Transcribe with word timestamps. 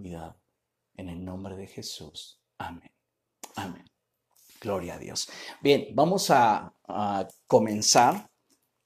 cuidado. 0.00 0.40
En 0.96 1.08
el 1.08 1.24
nombre 1.24 1.56
de 1.56 1.66
Jesús. 1.66 2.40
Amén. 2.58 2.90
Amén. 3.56 3.84
Gloria 4.60 4.94
a 4.94 4.98
Dios. 4.98 5.28
Bien, 5.62 5.88
vamos 5.94 6.30
a, 6.30 6.74
comenzar. 7.46 8.28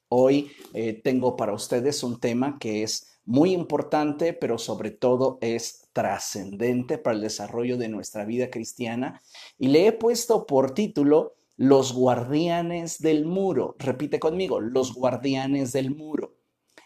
Hoy 0.09 0.53
eh, 0.75 1.01
tengo 1.03 1.37
para 1.37 1.55
ustedes 1.55 2.03
un 2.03 2.21
tema 2.21 2.59
que 2.59 2.83
es 2.83 3.19
muy 3.25 3.53
importante, 3.53 4.35
pero 4.35 4.59
sobre 4.59 4.91
todo 4.91 5.39
es 5.41 5.89
trascendente 5.93 6.99
para 6.99 7.17
el 7.17 7.23
desarrollo 7.23 7.79
de 7.79 7.89
nuestra 7.89 8.25
vida 8.25 8.51
cristiana. 8.51 9.23
Y 9.59 9.69
le 9.69 9.87
he 9.87 9.93
puesto 9.93 10.47
por 10.47 10.75
título 10.75 11.35
Los 11.57 11.95
guardianes 11.95 12.99
del 12.99 13.25
muro. 13.25 13.75
Repite 13.79 14.21
conmigo, 14.21 14.61
los 14.61 14.95
guardianes 14.95 15.73
del 15.73 15.95
muro. 15.95 16.37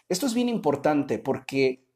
Esto 0.07 0.25
es 0.25 0.33
bien 0.33 0.49
importante 0.49 1.19
porque 1.19 1.88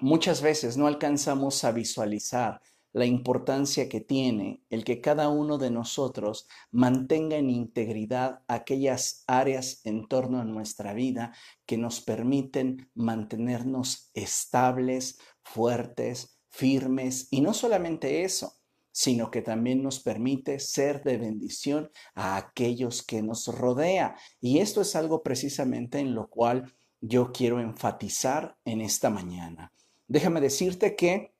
muchas 0.00 0.42
veces 0.42 0.76
no 0.76 0.86
alcanzamos 0.86 1.64
a 1.64 1.72
visualizar 1.72 2.60
la 2.92 3.06
importancia 3.06 3.88
que 3.88 4.00
tiene 4.00 4.64
el 4.68 4.84
que 4.84 5.00
cada 5.00 5.28
uno 5.28 5.58
de 5.58 5.70
nosotros 5.70 6.48
mantenga 6.72 7.36
en 7.36 7.50
integridad 7.50 8.42
aquellas 8.48 9.22
áreas 9.26 9.80
en 9.84 10.08
torno 10.08 10.40
a 10.40 10.44
nuestra 10.44 10.92
vida 10.92 11.32
que 11.66 11.76
nos 11.76 12.00
permiten 12.00 12.90
mantenernos 12.94 14.10
estables, 14.14 15.18
fuertes, 15.42 16.40
firmes 16.48 17.28
y 17.30 17.42
no 17.42 17.54
solamente 17.54 18.24
eso, 18.24 18.54
sino 18.90 19.30
que 19.30 19.40
también 19.40 19.84
nos 19.84 20.00
permite 20.00 20.58
ser 20.58 21.04
de 21.04 21.16
bendición 21.16 21.90
a 22.14 22.36
aquellos 22.36 23.04
que 23.04 23.22
nos 23.22 23.46
rodea. 23.46 24.16
Y 24.40 24.58
esto 24.58 24.80
es 24.80 24.96
algo 24.96 25.22
precisamente 25.22 26.00
en 26.00 26.14
lo 26.14 26.28
cual 26.28 26.74
yo 27.00 27.30
quiero 27.32 27.60
enfatizar 27.60 28.56
en 28.64 28.80
esta 28.80 29.08
mañana. 29.08 29.72
Déjame 30.10 30.40
decirte 30.40 30.96
que 30.96 31.32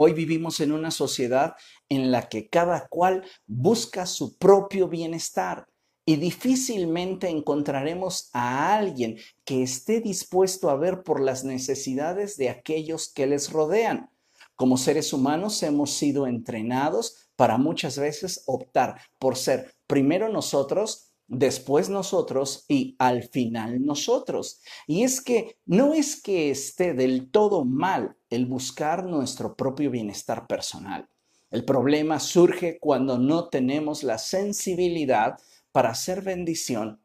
Hoy 0.00 0.12
vivimos 0.12 0.60
en 0.60 0.70
una 0.70 0.92
sociedad 0.92 1.56
en 1.88 2.12
la 2.12 2.28
que 2.28 2.48
cada 2.48 2.86
cual 2.86 3.24
busca 3.48 4.06
su 4.06 4.38
propio 4.38 4.86
bienestar 4.86 5.66
y 6.04 6.16
difícilmente 6.16 7.28
encontraremos 7.28 8.30
a 8.32 8.76
alguien 8.76 9.18
que 9.44 9.64
esté 9.64 10.00
dispuesto 10.00 10.70
a 10.70 10.76
ver 10.76 11.02
por 11.02 11.20
las 11.20 11.42
necesidades 11.42 12.36
de 12.36 12.48
aquellos 12.48 13.12
que 13.12 13.26
les 13.26 13.50
rodean. 13.50 14.08
Como 14.54 14.76
seres 14.76 15.12
humanos 15.12 15.60
hemos 15.64 15.90
sido 15.90 16.28
entrenados 16.28 17.28
para 17.34 17.58
muchas 17.58 17.98
veces 17.98 18.44
optar 18.46 19.00
por 19.18 19.36
ser 19.36 19.74
primero 19.88 20.28
nosotros 20.28 21.07
después 21.28 21.90
nosotros 21.90 22.64
y 22.68 22.96
al 22.98 23.22
final 23.22 23.84
nosotros. 23.84 24.60
Y 24.86 25.04
es 25.04 25.20
que 25.20 25.58
no 25.66 25.94
es 25.94 26.20
que 26.20 26.50
esté 26.50 26.94
del 26.94 27.30
todo 27.30 27.64
mal 27.64 28.16
el 28.30 28.46
buscar 28.46 29.04
nuestro 29.04 29.54
propio 29.54 29.90
bienestar 29.90 30.46
personal. 30.46 31.08
El 31.50 31.64
problema 31.64 32.18
surge 32.18 32.78
cuando 32.78 33.18
no 33.18 33.48
tenemos 33.48 34.02
la 34.02 34.18
sensibilidad 34.18 35.38
para 35.70 35.90
hacer 35.90 36.22
bendición 36.22 37.00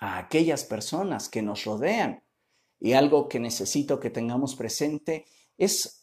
a 0.00 0.18
aquellas 0.18 0.64
personas 0.64 1.28
que 1.28 1.42
nos 1.42 1.64
rodean. 1.64 2.22
Y 2.78 2.94
algo 2.94 3.28
que 3.28 3.40
necesito 3.40 4.00
que 4.00 4.10
tengamos 4.10 4.54
presente 4.54 5.26
es 5.58 5.99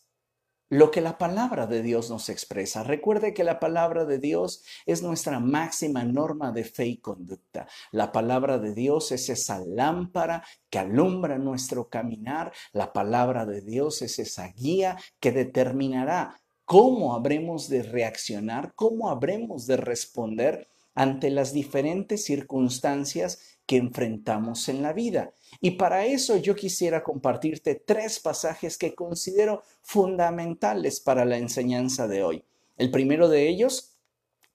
lo 0.69 0.91
que 0.91 1.01
la 1.01 1.17
palabra 1.17 1.67
de 1.67 1.81
Dios 1.81 2.09
nos 2.09 2.29
expresa. 2.29 2.83
Recuerde 2.83 3.33
que 3.33 3.43
la 3.43 3.59
palabra 3.59 4.05
de 4.05 4.19
Dios 4.19 4.63
es 4.85 5.01
nuestra 5.01 5.39
máxima 5.39 6.03
norma 6.03 6.51
de 6.51 6.63
fe 6.63 6.87
y 6.87 6.97
conducta. 6.97 7.67
La 7.91 8.11
palabra 8.11 8.57
de 8.59 8.73
Dios 8.73 9.11
es 9.11 9.29
esa 9.29 9.59
lámpara 9.59 10.43
que 10.69 10.79
alumbra 10.79 11.37
nuestro 11.37 11.89
caminar. 11.89 12.51
La 12.73 12.91
palabra 12.91 13.45
de 13.45 13.61
Dios 13.61 14.01
es 14.01 14.19
esa 14.19 14.49
guía 14.49 14.97
que 15.19 15.31
determinará 15.31 16.41
cómo 16.65 17.15
habremos 17.15 17.69
de 17.69 17.83
reaccionar, 17.83 18.73
cómo 18.75 19.09
habremos 19.09 19.67
de 19.67 19.77
responder 19.77 20.67
ante 20.93 21.29
las 21.29 21.53
diferentes 21.53 22.25
circunstancias 22.25 23.56
que 23.67 23.77
enfrentamos 23.77 24.69
en 24.69 24.81
la 24.81 24.93
vida. 24.93 25.33
Y 25.61 25.71
para 25.71 26.05
eso 26.05 26.37
yo 26.37 26.55
quisiera 26.55 27.03
compartirte 27.03 27.75
tres 27.75 28.19
pasajes 28.19 28.77
que 28.77 28.95
considero 28.95 29.61
fundamentales 29.83 31.01
para 31.01 31.25
la 31.25 31.37
enseñanza 31.37 32.07
de 32.07 32.23
hoy. 32.23 32.43
El 32.77 32.89
primero 32.89 33.27
de 33.27 33.49
ellos 33.49 33.97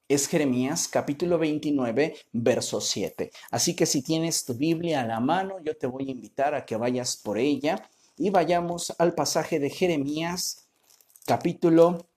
es 0.09 0.29
Jeremías 0.29 0.89
capítulo 0.89 1.39
29, 1.39 2.17
verso 2.33 2.81
7. 2.81 3.31
Así 3.51 3.77
que 3.77 3.87
si 3.87 4.03
tienes 4.03 4.45
tu 4.45 4.55
Biblia 4.55 5.03
a 5.03 5.07
la 5.07 5.21
mano, 5.21 5.57
yo 5.63 5.77
te 5.77 5.87
voy 5.87 6.09
a 6.09 6.13
invitar 6.13 6.55
a 6.55 6.65
que 6.65 6.77
vayas 6.77 7.17
por 7.17 7.39
ella 7.39 7.89
y 8.17 8.31
vayamos 8.31 8.95
al 8.99 9.15
pasaje 9.15 9.59
de 9.59 9.69
Jeremías 9.69 10.69
capítulo 11.27 12.09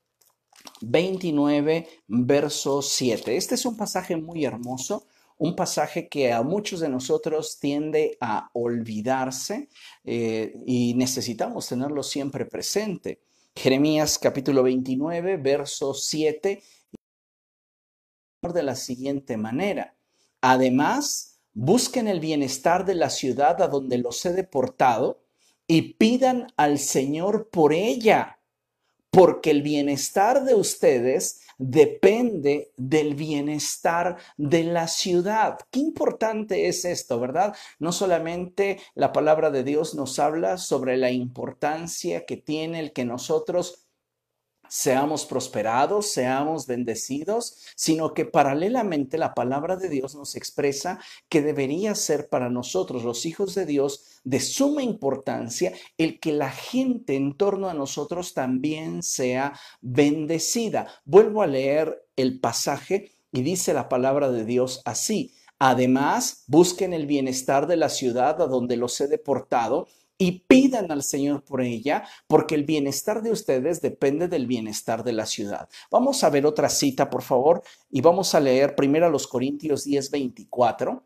29, 0.81 1.88
verso 2.07 2.81
7. 2.81 3.35
Este 3.35 3.55
es 3.55 3.66
un 3.66 3.75
pasaje 3.75 4.16
muy 4.16 4.45
hermoso 4.45 5.07
un 5.38 5.56
pasaje 5.56 6.07
que 6.07 6.31
a 6.31 6.41
muchos 6.41 6.79
de 6.79 6.90
nosotros 6.90 7.59
tiende 7.59 8.18
a 8.22 8.50
olvidarse 8.53 9.69
eh, 10.03 10.56
y 10.66 10.94
necesitamos 10.96 11.68
tenerlo 11.68 12.03
siempre 12.03 12.46
presente. 12.46 13.22
Jeremías 13.56 14.19
capítulo 14.19 14.63
29, 14.63 15.38
verso 15.38 15.94
7, 15.94 16.62
de 18.53 18.63
la 18.63 18.75
siguiente 18.75 19.38
manera. 19.38 19.96
Además, 20.41 21.40
busquen 21.53 22.07
el 22.07 22.19
bienestar 22.19 22.85
de 22.85 22.96
la 22.96 23.09
ciudad 23.09 23.62
a 23.62 23.67
donde 23.67 23.97
los 23.97 24.25
he 24.25 24.34
deportado 24.34 25.22
y 25.67 25.94
pidan 25.94 26.47
al 26.57 26.78
Señor 26.78 27.50
por 27.50 27.73
ella, 27.73 28.40
porque 29.15 29.49
el 29.49 29.61
bienestar 29.61 30.43
de 30.43 30.55
ustedes 30.55 31.39
depende 31.57 32.73
del 32.75 33.15
bienestar 33.15 34.17
de 34.35 34.65
la 34.65 34.89
ciudad. 34.89 35.57
Qué 35.71 35.79
importante 35.79 36.67
es 36.67 36.83
esto, 36.83 37.17
¿verdad? 37.17 37.55
No 37.79 37.93
solamente 37.93 38.77
la 38.93 39.13
palabra 39.13 39.51
de 39.51 39.63
Dios 39.63 39.95
nos 39.95 40.19
habla 40.19 40.57
sobre 40.57 40.97
la 40.97 41.11
importancia 41.11 42.25
que 42.25 42.35
tiene 42.35 42.81
el 42.81 42.91
que 42.91 43.05
nosotros 43.05 43.84
seamos 44.75 45.25
prosperados, 45.25 46.07
seamos 46.07 46.67
bendecidos, 46.67 47.63
sino 47.77 48.13
que 48.13 48.25
paralelamente 48.25 49.17
la 49.17 49.33
palabra 49.33 49.77
de 49.77 49.87
Dios 49.87 50.15
nos 50.15 50.35
expresa 50.35 50.99
que 51.29 51.41
debería 51.41 51.95
ser 51.95 52.27
para 52.27 52.49
nosotros, 52.49 53.05
los 53.05 53.25
hijos 53.25 53.55
de 53.55 53.65
Dios, 53.65 54.19
de 54.25 54.41
suma 54.41 54.83
importancia 54.83 55.71
el 55.97 56.19
que 56.19 56.33
la 56.33 56.51
gente 56.51 57.15
en 57.15 57.37
torno 57.37 57.69
a 57.69 57.73
nosotros 57.73 58.33
también 58.33 59.01
sea 59.01 59.57
bendecida. 59.79 60.87
Vuelvo 61.05 61.41
a 61.41 61.47
leer 61.47 62.05
el 62.17 62.41
pasaje 62.41 63.13
y 63.31 63.43
dice 63.43 63.73
la 63.73 63.87
palabra 63.87 64.29
de 64.29 64.43
Dios 64.43 64.81
así. 64.83 65.33
Además, 65.57 66.43
busquen 66.47 66.91
el 66.91 67.05
bienestar 67.05 67.65
de 67.65 67.77
la 67.77 67.87
ciudad 67.87 68.41
a 68.41 68.47
donde 68.47 68.75
los 68.75 68.99
he 68.99 69.07
deportado 69.07 69.87
y 70.17 70.43
pidan 70.47 70.91
al 70.91 71.03
Señor 71.03 71.43
por 71.43 71.61
ella, 71.61 72.03
porque 72.27 72.55
el 72.55 72.63
bienestar 72.63 73.21
de 73.21 73.31
ustedes 73.31 73.81
depende 73.81 74.27
del 74.27 74.47
bienestar 74.47 75.03
de 75.03 75.13
la 75.13 75.25
ciudad. 75.25 75.67
Vamos 75.91 76.23
a 76.23 76.29
ver 76.29 76.45
otra 76.45 76.69
cita, 76.69 77.09
por 77.09 77.21
favor, 77.21 77.63
y 77.89 78.01
vamos 78.01 78.33
a 78.33 78.39
leer 78.39 78.75
primero 78.75 79.07
a 79.07 79.09
los 79.09 79.27
Corintios 79.27 79.83
10, 79.83 80.11
24. 80.11 81.03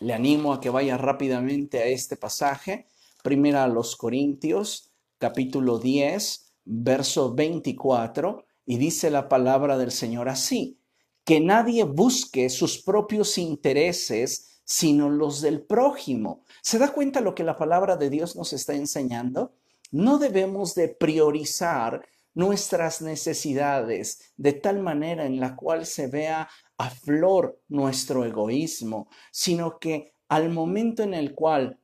Le 0.00 0.14
animo 0.14 0.52
a 0.52 0.60
que 0.60 0.70
vaya 0.70 0.96
rápidamente 0.96 1.78
a 1.78 1.86
este 1.86 2.16
pasaje. 2.16 2.86
Primero 3.22 3.58
a 3.60 3.68
los 3.68 3.96
Corintios, 3.96 4.92
capítulo 5.18 5.78
10, 5.78 6.54
verso 6.64 7.34
24, 7.34 8.46
y 8.64 8.78
dice 8.78 9.10
la 9.10 9.28
palabra 9.28 9.76
del 9.76 9.90
Señor 9.90 10.28
así, 10.28 10.78
que 11.24 11.40
nadie 11.40 11.84
busque 11.84 12.48
sus 12.48 12.78
propios 12.78 13.36
intereses, 13.36 14.59
sino 14.70 15.10
los 15.10 15.40
del 15.40 15.62
prójimo. 15.62 16.44
¿Se 16.62 16.78
da 16.78 16.92
cuenta 16.92 17.20
lo 17.20 17.34
que 17.34 17.42
la 17.42 17.56
palabra 17.56 17.96
de 17.96 18.08
Dios 18.08 18.36
nos 18.36 18.52
está 18.52 18.72
enseñando? 18.72 19.56
No 19.90 20.18
debemos 20.18 20.76
de 20.76 20.86
priorizar 20.86 22.06
nuestras 22.34 23.02
necesidades 23.02 24.32
de 24.36 24.52
tal 24.52 24.78
manera 24.78 25.26
en 25.26 25.40
la 25.40 25.56
cual 25.56 25.86
se 25.86 26.06
vea 26.06 26.48
a 26.78 26.88
flor 26.88 27.60
nuestro 27.66 28.24
egoísmo, 28.24 29.08
sino 29.32 29.80
que 29.80 30.14
al 30.28 30.50
momento 30.50 31.02
en 31.02 31.14
el 31.14 31.34
cual 31.34 31.80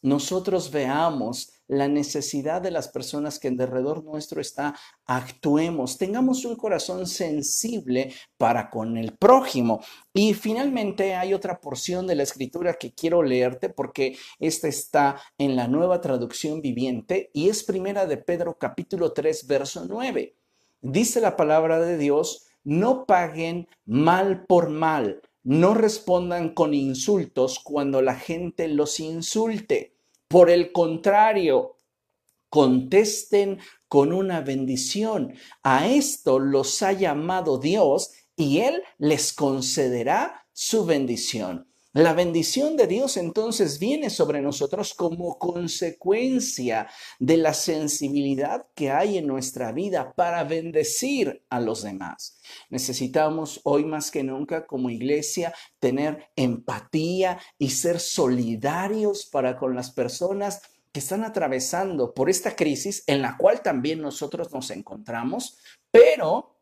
nosotros 0.00 0.70
veamos 0.70 1.52
la 1.66 1.88
necesidad 1.88 2.60
de 2.60 2.70
las 2.70 2.88
personas 2.88 3.38
que 3.38 3.48
en 3.48 3.56
derredor 3.56 4.04
nuestro 4.04 4.40
está, 4.40 4.74
actuemos, 5.06 5.98
tengamos 5.98 6.44
un 6.44 6.56
corazón 6.56 7.06
sensible 7.06 8.12
para 8.36 8.70
con 8.70 8.96
el 8.96 9.16
prójimo. 9.16 9.80
Y 10.12 10.34
finalmente 10.34 11.14
hay 11.14 11.34
otra 11.34 11.60
porción 11.60 12.06
de 12.06 12.16
la 12.16 12.22
escritura 12.22 12.74
que 12.74 12.92
quiero 12.92 13.22
leerte 13.22 13.68
porque 13.68 14.16
esta 14.38 14.68
está 14.68 15.20
en 15.38 15.56
la 15.56 15.68
nueva 15.68 16.00
traducción 16.00 16.60
viviente 16.60 17.30
y 17.32 17.48
es 17.48 17.64
primera 17.64 18.06
de 18.06 18.18
Pedro 18.18 18.58
capítulo 18.58 19.12
3 19.12 19.46
verso 19.46 19.86
9. 19.88 20.36
Dice 20.82 21.20
la 21.20 21.36
palabra 21.36 21.80
de 21.80 21.96
Dios, 21.96 22.46
no 22.62 23.06
paguen 23.06 23.68
mal 23.86 24.44
por 24.46 24.68
mal, 24.68 25.22
no 25.42 25.74
respondan 25.74 26.50
con 26.54 26.74
insultos 26.74 27.58
cuando 27.58 28.02
la 28.02 28.14
gente 28.14 28.68
los 28.68 29.00
insulte 29.00 29.93
por 30.34 30.50
el 30.50 30.72
contrario, 30.72 31.76
contesten 32.48 33.60
con 33.86 34.12
una 34.12 34.40
bendición. 34.40 35.32
A 35.62 35.86
esto 35.86 36.40
los 36.40 36.82
ha 36.82 36.90
llamado 36.90 37.58
Dios 37.58 38.10
y 38.34 38.58
Él 38.58 38.82
les 38.98 39.32
concederá 39.32 40.44
su 40.52 40.84
bendición. 40.86 41.72
La 41.96 42.12
bendición 42.12 42.76
de 42.76 42.88
Dios 42.88 43.16
entonces 43.16 43.78
viene 43.78 44.10
sobre 44.10 44.42
nosotros 44.42 44.94
como 44.94 45.38
consecuencia 45.38 46.88
de 47.20 47.36
la 47.36 47.54
sensibilidad 47.54 48.66
que 48.74 48.90
hay 48.90 49.16
en 49.16 49.28
nuestra 49.28 49.70
vida 49.70 50.12
para 50.16 50.42
bendecir 50.42 51.44
a 51.50 51.60
los 51.60 51.84
demás. 51.84 52.40
Necesitamos 52.68 53.60
hoy 53.62 53.84
más 53.84 54.10
que 54.10 54.24
nunca 54.24 54.66
como 54.66 54.90
iglesia 54.90 55.54
tener 55.78 56.32
empatía 56.34 57.38
y 57.58 57.70
ser 57.70 58.00
solidarios 58.00 59.26
para 59.26 59.56
con 59.56 59.76
las 59.76 59.92
personas 59.92 60.62
que 60.90 60.98
están 60.98 61.22
atravesando 61.22 62.12
por 62.12 62.28
esta 62.28 62.56
crisis 62.56 63.04
en 63.06 63.22
la 63.22 63.36
cual 63.36 63.62
también 63.62 64.00
nosotros 64.00 64.52
nos 64.52 64.68
encontramos, 64.72 65.58
pero 65.92 66.53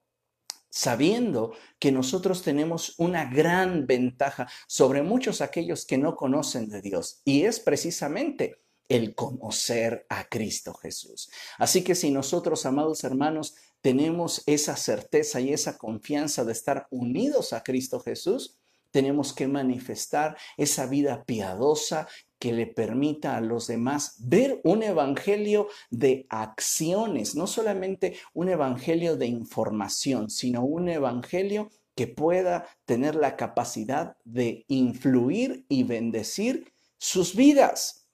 sabiendo 0.75 1.53
que 1.79 1.93
nosotros 1.93 2.43
tenemos 2.43 2.95
una 2.97 3.27
gran 3.27 3.87
ventaja 3.87 4.49
sobre 4.67 5.03
muchos 5.03 5.43
aquellos 5.43 5.85
que 5.85 5.99
no 5.99 6.17
conocen 6.17 6.71
de 6.71 6.81
Dios 6.81 7.21
y 7.27 7.43
es 7.43 7.61
precisamente 7.61 8.57
el 8.89 9.15
conocer 9.15 10.07
a 10.09 10.25
Cristo 10.29 10.73
Jesús. 10.73 11.31
Así 11.59 11.85
que 11.85 11.95
si 11.95 12.11
nosotros, 12.11 12.65
amados 12.65 13.05
hermanos, 13.05 13.55
tenemos 13.83 14.43
esa 14.47 14.77
certeza 14.77 15.41
y 15.41 15.53
esa 15.53 15.77
confianza 15.77 16.43
de 16.45 16.53
estar 16.53 16.87
unidos 16.91 17.53
a 17.53 17.63
Cristo 17.63 18.01
Jesús, 18.01 18.59
tenemos 18.91 19.35
que 19.35 19.49
manifestar 19.49 20.39
esa 20.57 20.87
vida 20.87 21.25
piadosa 21.25 22.09
que 22.43 22.53
le 22.53 22.67
permita 22.67 23.37
a 23.37 23.41
los 23.41 23.69
demás 23.69 24.17
ver 24.19 24.61
un 24.65 24.83
evangelio 24.83 25.69
de 25.91 26.27
acciones, 26.29 27.37
no 27.37 27.47
solamente 27.47 28.17
un 28.35 28.49
evangelio 28.49 29.17
de 29.17 29.27
información, 29.27 30.29
sino 30.29 30.65
un 30.65 30.89
evangelio 30.89 31.71
que 31.95 32.09
pueda 32.09 32.67
tener 32.85 33.15
la 33.15 33.37
capacidad 33.37 34.17
de 34.25 34.65
influir 34.67 35.65
y 35.69 35.85
bendecir 35.85 36.73
sus 36.99 37.37
vidas. 37.37 38.09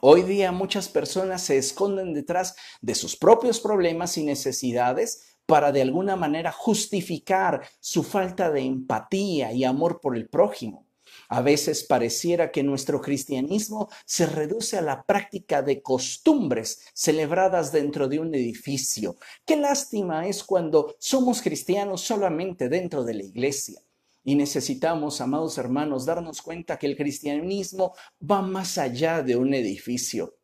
Hoy 0.00 0.22
día 0.22 0.52
muchas 0.52 0.88
personas 0.88 1.42
se 1.42 1.58
esconden 1.58 2.14
detrás 2.14 2.56
de 2.80 2.94
sus 2.94 3.14
propios 3.14 3.60
problemas 3.60 4.16
y 4.16 4.24
necesidades 4.24 5.36
para 5.44 5.70
de 5.70 5.82
alguna 5.82 6.16
manera 6.16 6.50
justificar 6.50 7.68
su 7.78 8.04
falta 8.04 8.50
de 8.50 8.62
empatía 8.62 9.52
y 9.52 9.64
amor 9.64 10.00
por 10.00 10.16
el 10.16 10.30
prójimo. 10.30 10.89
A 11.32 11.42
veces 11.42 11.84
pareciera 11.84 12.50
que 12.50 12.64
nuestro 12.64 13.00
cristianismo 13.00 13.88
se 14.04 14.26
reduce 14.26 14.76
a 14.76 14.82
la 14.82 15.04
práctica 15.04 15.62
de 15.62 15.80
costumbres 15.80 16.80
celebradas 16.92 17.70
dentro 17.70 18.08
de 18.08 18.18
un 18.18 18.34
edificio. 18.34 19.16
Qué 19.46 19.56
lástima 19.56 20.26
es 20.26 20.42
cuando 20.42 20.96
somos 20.98 21.40
cristianos 21.40 22.00
solamente 22.00 22.68
dentro 22.68 23.04
de 23.04 23.14
la 23.14 23.22
iglesia. 23.22 23.80
Y 24.24 24.34
necesitamos, 24.34 25.20
amados 25.20 25.56
hermanos, 25.56 26.04
darnos 26.04 26.42
cuenta 26.42 26.76
que 26.80 26.88
el 26.88 26.96
cristianismo 26.96 27.94
va 28.28 28.42
más 28.42 28.76
allá 28.76 29.22
de 29.22 29.36
un 29.36 29.54
edificio 29.54 30.39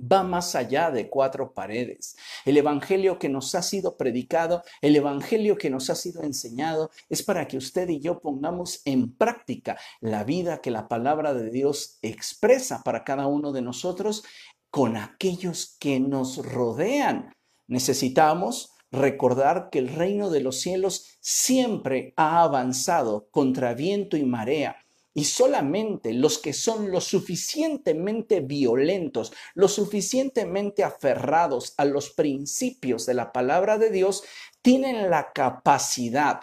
va 0.00 0.22
más 0.22 0.54
allá 0.54 0.90
de 0.90 1.08
cuatro 1.08 1.52
paredes. 1.52 2.16
El 2.44 2.56
Evangelio 2.56 3.18
que 3.18 3.28
nos 3.28 3.54
ha 3.54 3.62
sido 3.62 3.96
predicado, 3.96 4.62
el 4.80 4.96
Evangelio 4.96 5.56
que 5.56 5.70
nos 5.70 5.90
ha 5.90 5.94
sido 5.94 6.22
enseñado, 6.22 6.90
es 7.08 7.22
para 7.22 7.48
que 7.48 7.56
usted 7.56 7.88
y 7.88 8.00
yo 8.00 8.20
pongamos 8.20 8.82
en 8.84 9.14
práctica 9.14 9.78
la 10.00 10.24
vida 10.24 10.60
que 10.60 10.70
la 10.70 10.88
palabra 10.88 11.34
de 11.34 11.50
Dios 11.50 11.98
expresa 12.02 12.82
para 12.84 13.04
cada 13.04 13.26
uno 13.26 13.52
de 13.52 13.62
nosotros 13.62 14.24
con 14.70 14.96
aquellos 14.96 15.76
que 15.78 16.00
nos 16.00 16.44
rodean. 16.44 17.32
Necesitamos 17.66 18.74
recordar 18.90 19.68
que 19.70 19.78
el 19.78 19.88
reino 19.88 20.30
de 20.30 20.40
los 20.40 20.60
cielos 20.60 21.18
siempre 21.20 22.14
ha 22.16 22.42
avanzado 22.42 23.28
contra 23.30 23.74
viento 23.74 24.16
y 24.16 24.24
marea 24.24 24.76
y 25.18 25.24
solamente 25.24 26.12
los 26.12 26.38
que 26.38 26.52
son 26.52 26.92
lo 26.92 27.00
suficientemente 27.00 28.38
violentos, 28.38 29.32
lo 29.56 29.66
suficientemente 29.66 30.84
aferrados 30.84 31.74
a 31.76 31.84
los 31.86 32.10
principios 32.10 33.04
de 33.04 33.14
la 33.14 33.32
palabra 33.32 33.78
de 33.78 33.90
Dios, 33.90 34.22
tienen 34.62 35.10
la 35.10 35.32
capacidad 35.32 36.42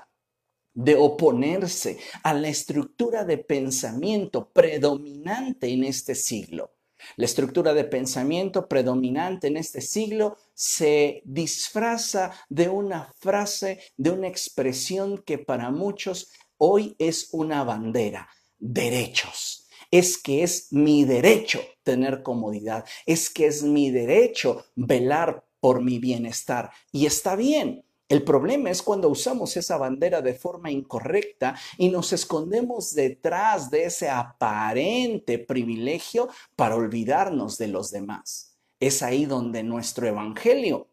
de 0.73 0.97
oponerse 0.97 1.99
a 2.21 2.33
la 2.33 2.49
estructura 2.49 3.23
de 3.23 3.37
pensamiento 3.37 4.49
predominante 4.49 5.69
en 5.69 5.85
este 5.85 6.13
siglo. 6.13 6.73
La 7.15 7.23
estructura 7.23 7.73
de 7.73 7.85
pensamiento 7.85 8.67
predominante 8.67 9.47
en 9.47 9.55
este 9.55 9.79
siglo 9.79 10.35
se 10.53 11.21
disfraza 11.23 12.33
de 12.49 12.67
una 12.67 13.13
frase, 13.21 13.79
de 13.95 14.09
una 14.09 14.27
expresión 14.27 15.19
que 15.19 15.37
para 15.37 15.71
muchos 15.71 16.29
hoy 16.57 16.93
es 16.99 17.29
una 17.31 17.63
bandera 17.63 18.27
derechos. 18.59 19.67
Es 19.91 20.17
que 20.17 20.43
es 20.43 20.71
mi 20.71 21.05
derecho 21.05 21.61
tener 21.83 22.23
comodidad, 22.23 22.85
es 23.05 23.29
que 23.29 23.45
es 23.45 23.63
mi 23.63 23.91
derecho 23.91 24.65
velar 24.75 25.45
por 25.59 25.81
mi 25.81 25.99
bienestar. 25.99 26.71
Y 26.91 27.05
está 27.05 27.35
bien, 27.35 27.85
el 28.07 28.23
problema 28.23 28.69
es 28.69 28.83
cuando 28.83 29.09
usamos 29.09 29.57
esa 29.57 29.77
bandera 29.77 30.21
de 30.21 30.35
forma 30.35 30.69
incorrecta 30.69 31.55
y 31.77 31.89
nos 31.89 32.13
escondemos 32.13 32.93
detrás 32.93 33.71
de 33.71 33.85
ese 33.85 34.09
aparente 34.09 35.39
privilegio 35.39 36.29
para 36.55 36.75
olvidarnos 36.75 37.57
de 37.57 37.67
los 37.67 37.89
demás. 37.89 38.59
Es 38.79 39.01
ahí 39.01 39.25
donde 39.25 39.63
nuestro 39.63 40.07
evangelio 40.07 40.89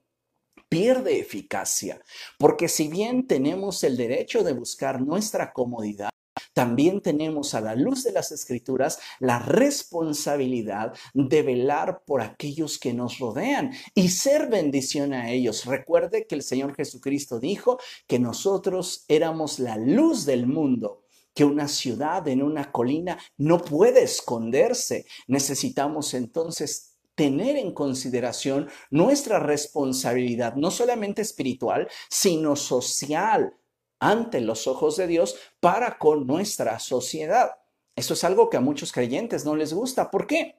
pierde 0.71 1.21
eficacia, 1.21 2.01
porque 2.39 2.67
si 2.67 2.89
bien 2.89 3.27
tenemos 3.27 3.85
el 3.85 3.99
derecho 3.99 4.43
de 4.43 4.55
buscar 4.55 5.03
nuestra 5.03 5.53
comodidad, 5.53 6.12
también 6.53 7.01
tenemos 7.01 7.55
a 7.55 7.61
la 7.61 7.75
luz 7.75 8.05
de 8.05 8.13
las 8.13 8.33
escrituras 8.33 8.99
la 9.21 9.39
responsabilidad 9.39 10.95
de 11.15 11.43
velar 11.43 12.03
por 12.05 12.21
aquellos 12.21 12.79
que 12.79 12.93
nos 12.93 13.19
rodean 13.19 13.73
y 13.95 14.09
ser 14.09 14.49
bendición 14.49 15.13
a 15.13 15.31
ellos. 15.31 15.65
Recuerde 15.65 16.27
que 16.27 16.35
el 16.35 16.43
Señor 16.43 16.75
Jesucristo 16.75 17.41
dijo 17.41 17.79
que 18.07 18.19
nosotros 18.19 19.05
éramos 19.09 19.59
la 19.59 19.77
luz 19.77 20.27
del 20.27 20.47
mundo 20.47 21.03
que 21.35 21.45
una 21.45 21.67
ciudad 21.67 22.29
en 22.29 22.43
una 22.43 22.71
colina 22.71 23.19
no 23.39 23.59
puede 23.59 24.03
esconderse. 24.03 25.07
Necesitamos 25.27 26.13
entonces 26.13 26.93
tener 27.15 27.57
en 27.57 27.73
consideración 27.73 28.69
nuestra 28.91 29.39
responsabilidad, 29.39 30.57
no 30.57 30.71
solamente 30.71 31.23
espiritual, 31.23 31.89
sino 32.09 32.57
social, 32.57 33.55
ante 34.03 34.41
los 34.41 34.67
ojos 34.67 34.97
de 34.97 35.07
Dios 35.07 35.37
para 35.61 35.97
con 35.97 36.27
nuestra 36.27 36.81
sociedad. 36.81 37.53
Eso 37.95 38.15
es 38.15 38.25
algo 38.25 38.51
que 38.51 38.57
a 38.57 38.61
muchos 38.61 38.91
creyentes 38.91 39.45
no 39.45 39.55
les 39.55 39.73
gusta. 39.73 40.11
¿Por 40.11 40.27
qué? 40.27 40.57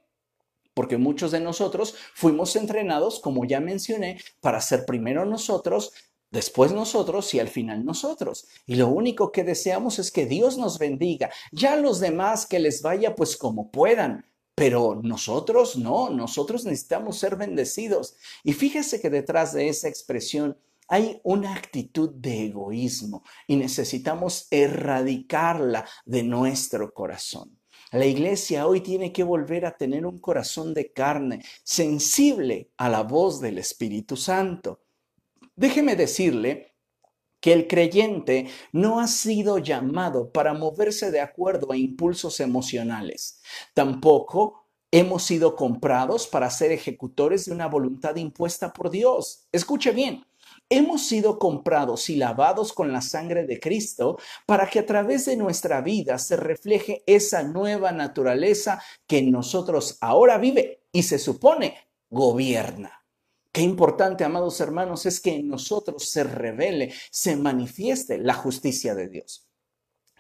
Porque 0.73 0.97
muchos 0.97 1.31
de 1.31 1.41
nosotros 1.41 1.93
fuimos 2.13 2.55
entrenados, 2.55 3.19
como 3.19 3.43
ya 3.43 3.59
mencioné, 3.59 4.21
para 4.39 4.61
ser 4.61 4.85
primero 4.85 5.25
nosotros, 5.25 5.91
después 6.31 6.71
nosotros 6.71 7.33
y 7.33 7.41
al 7.41 7.49
final 7.49 7.83
nosotros. 7.83 8.47
Y 8.65 8.75
lo 8.75 8.87
único 8.87 9.33
que 9.33 9.43
deseamos 9.43 9.99
es 9.99 10.09
que 10.09 10.25
Dios 10.25 10.57
nos 10.57 10.79
bendiga. 10.79 11.29
Ya 11.51 11.75
los 11.75 11.99
demás 11.99 12.45
que 12.45 12.59
les 12.59 12.81
vaya 12.81 13.13
pues 13.13 13.35
como 13.35 13.71
puedan. 13.71 14.25
Pero 14.55 15.01
nosotros 15.03 15.75
no, 15.75 16.09
nosotros 16.11 16.63
necesitamos 16.63 17.17
ser 17.17 17.35
bendecidos. 17.35 18.15
Y 18.45 18.53
fíjese 18.53 19.01
que 19.01 19.09
detrás 19.09 19.51
de 19.51 19.67
esa 19.67 19.89
expresión 19.89 20.57
hay 20.87 21.19
una 21.23 21.55
actitud 21.55 22.09
de 22.11 22.45
egoísmo 22.45 23.23
y 23.47 23.55
necesitamos 23.55 24.47
erradicarla 24.51 25.85
de 26.05 26.23
nuestro 26.23 26.93
corazón. 26.93 27.59
La 27.91 28.05
iglesia 28.05 28.65
hoy 28.65 28.81
tiene 28.81 29.13
que 29.13 29.23
volver 29.23 29.65
a 29.65 29.77
tener 29.77 30.05
un 30.05 30.19
corazón 30.19 30.73
de 30.73 30.91
carne, 30.91 31.43
sensible 31.63 32.71
a 32.77 32.89
la 32.89 33.03
voz 33.03 33.39
del 33.39 33.59
Espíritu 33.59 34.17
Santo. 34.17 34.81
Déjeme 35.55 35.95
decirle 35.95 36.73
que 37.39 37.53
el 37.53 37.67
creyente 37.67 38.47
no 38.71 38.99
ha 38.99 39.07
sido 39.07 39.59
llamado 39.59 40.31
para 40.31 40.53
moverse 40.53 41.11
de 41.11 41.19
acuerdo 41.19 41.71
a 41.71 41.77
impulsos 41.77 42.39
emocionales. 42.39 43.41
Tampoco 43.73 44.69
hemos 44.89 45.23
sido 45.23 45.55
comprados 45.55 46.25
para 46.25 46.49
ser 46.49 46.71
ejecutores 46.71 47.45
de 47.45 47.51
una 47.51 47.67
voluntad 47.67 48.15
impuesta 48.15 48.71
por 48.71 48.89
Dios. 48.89 49.47
Escuche 49.51 49.91
bien, 49.91 50.25
hemos 50.69 51.05
sido 51.05 51.39
comprados 51.39 52.09
y 52.09 52.15
lavados 52.15 52.73
con 52.73 52.91
la 52.91 53.01
sangre 53.01 53.45
de 53.45 53.59
Cristo 53.59 54.17
para 54.45 54.69
que 54.69 54.79
a 54.79 54.85
través 54.85 55.25
de 55.25 55.37
nuestra 55.37 55.81
vida 55.81 56.17
se 56.17 56.35
refleje 56.35 57.03
esa 57.05 57.43
nueva 57.43 57.91
naturaleza 57.91 58.81
que 59.07 59.19
en 59.19 59.31
nosotros 59.31 59.97
ahora 60.01 60.37
vive 60.37 60.83
y 60.91 61.03
se 61.03 61.19
supone 61.19 61.75
gobierna. 62.09 63.03
Qué 63.51 63.61
importante, 63.61 64.23
amados 64.23 64.59
hermanos, 64.61 65.05
es 65.05 65.19
que 65.21 65.35
en 65.35 65.47
nosotros 65.47 66.09
se 66.09 66.23
revele, 66.23 66.91
se 67.11 67.35
manifieste 67.35 68.17
la 68.17 68.33
justicia 68.33 68.95
de 68.95 69.09
Dios, 69.09 69.47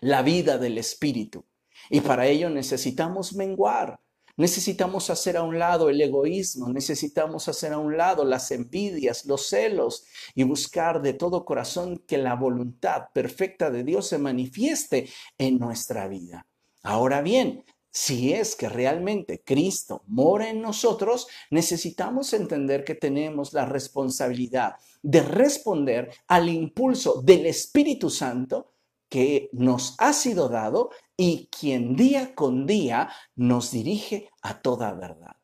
la 0.01 0.21
vida 0.21 0.59
del 0.59 0.77
Espíritu. 0.77 1.43
Y 1.89 2.01
para 2.01 2.27
ello 2.27 2.51
necesitamos 2.51 3.33
menguar, 3.33 3.99
Necesitamos 4.35 5.11
hacer 5.11 5.37
a 5.37 5.43
un 5.43 5.59
lado 5.59 5.89
el 5.89 6.01
egoísmo, 6.01 6.67
necesitamos 6.69 7.47
hacer 7.47 7.71
a 7.71 7.77
un 7.77 7.97
lado 7.97 8.25
las 8.25 8.49
envidias, 8.49 9.25
los 9.25 9.47
celos 9.47 10.05
y 10.33 10.43
buscar 10.43 11.03
de 11.03 11.13
todo 11.13 11.45
corazón 11.45 11.99
que 12.07 12.17
la 12.17 12.35
voluntad 12.35 13.09
perfecta 13.13 13.69
de 13.69 13.83
Dios 13.83 14.07
se 14.07 14.17
manifieste 14.17 15.07
en 15.37 15.59
nuestra 15.59 16.07
vida. 16.07 16.47
Ahora 16.81 17.21
bien, 17.21 17.63
si 17.91 18.33
es 18.33 18.55
que 18.55 18.69
realmente 18.69 19.43
Cristo 19.45 20.01
mora 20.07 20.49
en 20.49 20.61
nosotros, 20.61 21.27
necesitamos 21.51 22.33
entender 22.33 22.83
que 22.83 22.95
tenemos 22.95 23.53
la 23.53 23.65
responsabilidad 23.65 24.77
de 25.03 25.21
responder 25.21 26.09
al 26.27 26.49
impulso 26.49 27.21
del 27.21 27.45
Espíritu 27.45 28.09
Santo 28.09 28.72
que 29.13 29.51
nos 29.53 29.93
ha 29.99 30.11
sido 30.11 30.49
dado 30.49 30.89
y 31.15 31.47
quien 31.55 31.95
día 31.95 32.33
con 32.33 32.65
día 32.65 33.11
nos 33.35 33.69
dirige 33.69 34.31
a 34.41 34.63
toda 34.63 34.91
verdad. 34.93 35.35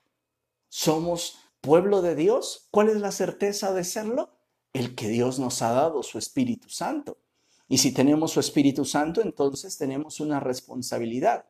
¿Somos 0.69 1.37
pueblo 1.61 2.01
de 2.01 2.15
Dios? 2.15 2.67
¿Cuál 2.71 2.89
es 2.89 2.99
la 2.99 3.11
certeza 3.11 3.71
de 3.71 3.83
serlo? 3.83 4.31
El 4.73 4.95
que 4.95 5.07
Dios 5.07 5.37
nos 5.37 5.61
ha 5.61 5.71
dado 5.71 6.01
su 6.01 6.17
Espíritu 6.17 6.67
Santo. 6.67 7.19
Y 7.67 7.77
si 7.77 7.91
tenemos 7.93 8.31
su 8.31 8.39
Espíritu 8.39 8.85
Santo, 8.85 9.21
entonces 9.21 9.77
tenemos 9.77 10.19
una 10.19 10.39
responsabilidad 10.39 11.45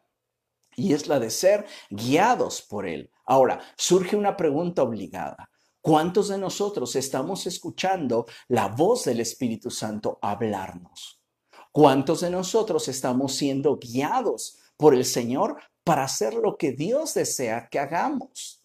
y 0.75 0.91
es 0.91 1.07
la 1.07 1.21
de 1.21 1.29
ser 1.29 1.67
guiados 1.89 2.61
por 2.61 2.85
Él. 2.85 3.11
Ahora, 3.27 3.61
surge 3.77 4.17
una 4.17 4.35
pregunta 4.35 4.83
obligada. 4.83 5.49
¿Cuántos 5.79 6.27
de 6.27 6.37
nosotros 6.37 6.97
estamos 6.97 7.47
escuchando 7.47 8.25
la 8.49 8.67
voz 8.67 9.05
del 9.05 9.21
Espíritu 9.21 9.71
Santo 9.71 10.19
hablarnos? 10.21 11.18
¿Cuántos 11.71 12.21
de 12.21 12.29
nosotros 12.29 12.87
estamos 12.87 13.35
siendo 13.35 13.77
guiados 13.77 14.57
por 14.75 14.95
el 14.95 15.05
Señor 15.05 15.57
para 15.83 16.03
hacer 16.03 16.33
lo 16.33 16.57
que 16.57 16.71
Dios 16.71 17.13
desea 17.13 17.69
que 17.69 17.79
hagamos? 17.79 18.63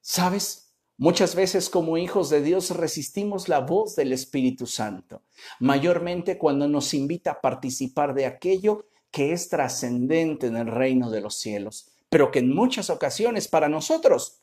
¿Sabes? 0.00 0.68
Muchas 0.96 1.34
veces 1.34 1.70
como 1.70 1.96
hijos 1.96 2.28
de 2.28 2.42
Dios 2.42 2.70
resistimos 2.70 3.48
la 3.48 3.60
voz 3.60 3.94
del 3.94 4.12
Espíritu 4.12 4.66
Santo, 4.66 5.22
mayormente 5.60 6.38
cuando 6.38 6.66
nos 6.66 6.92
invita 6.92 7.32
a 7.32 7.40
participar 7.40 8.14
de 8.14 8.26
aquello 8.26 8.86
que 9.10 9.32
es 9.32 9.48
trascendente 9.48 10.48
en 10.48 10.56
el 10.56 10.66
reino 10.66 11.10
de 11.10 11.20
los 11.20 11.36
cielos, 11.36 11.90
pero 12.08 12.30
que 12.32 12.40
en 12.40 12.52
muchas 12.52 12.90
ocasiones 12.90 13.46
para 13.46 13.68
nosotros 13.68 14.42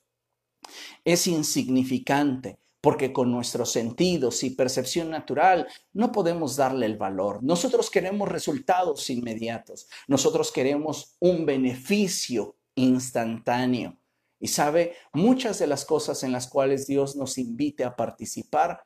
es 1.04 1.28
insignificante, 1.28 2.58
porque 2.86 3.12
con 3.12 3.32
nuestros 3.32 3.72
sentidos 3.72 4.44
y 4.44 4.52
percepción 4.52 5.10
natural 5.10 5.68
no 5.92 6.12
podemos 6.12 6.56
darle 6.56 6.86
el 6.86 6.98
valor. 6.98 7.42
Nosotros 7.42 7.90
queremos 7.90 8.30
resultados 8.30 9.10
inmediatos, 9.10 9.88
nosotros 10.08 10.52
queremos 10.52 11.16
un 11.20 11.48
beneficio 11.48 12.58
instantáneo. 12.76 13.98
Y 14.40 14.50
sabe, 14.50 14.94
muchas 15.14 15.58
de 15.58 15.66
las 15.66 15.84
cosas 15.84 16.22
en 16.22 16.32
las 16.32 16.46
cuales 16.46 16.86
Dios 16.86 17.16
nos 17.16 17.40
invite 17.40 17.84
a 17.84 17.96
participar 17.96 18.84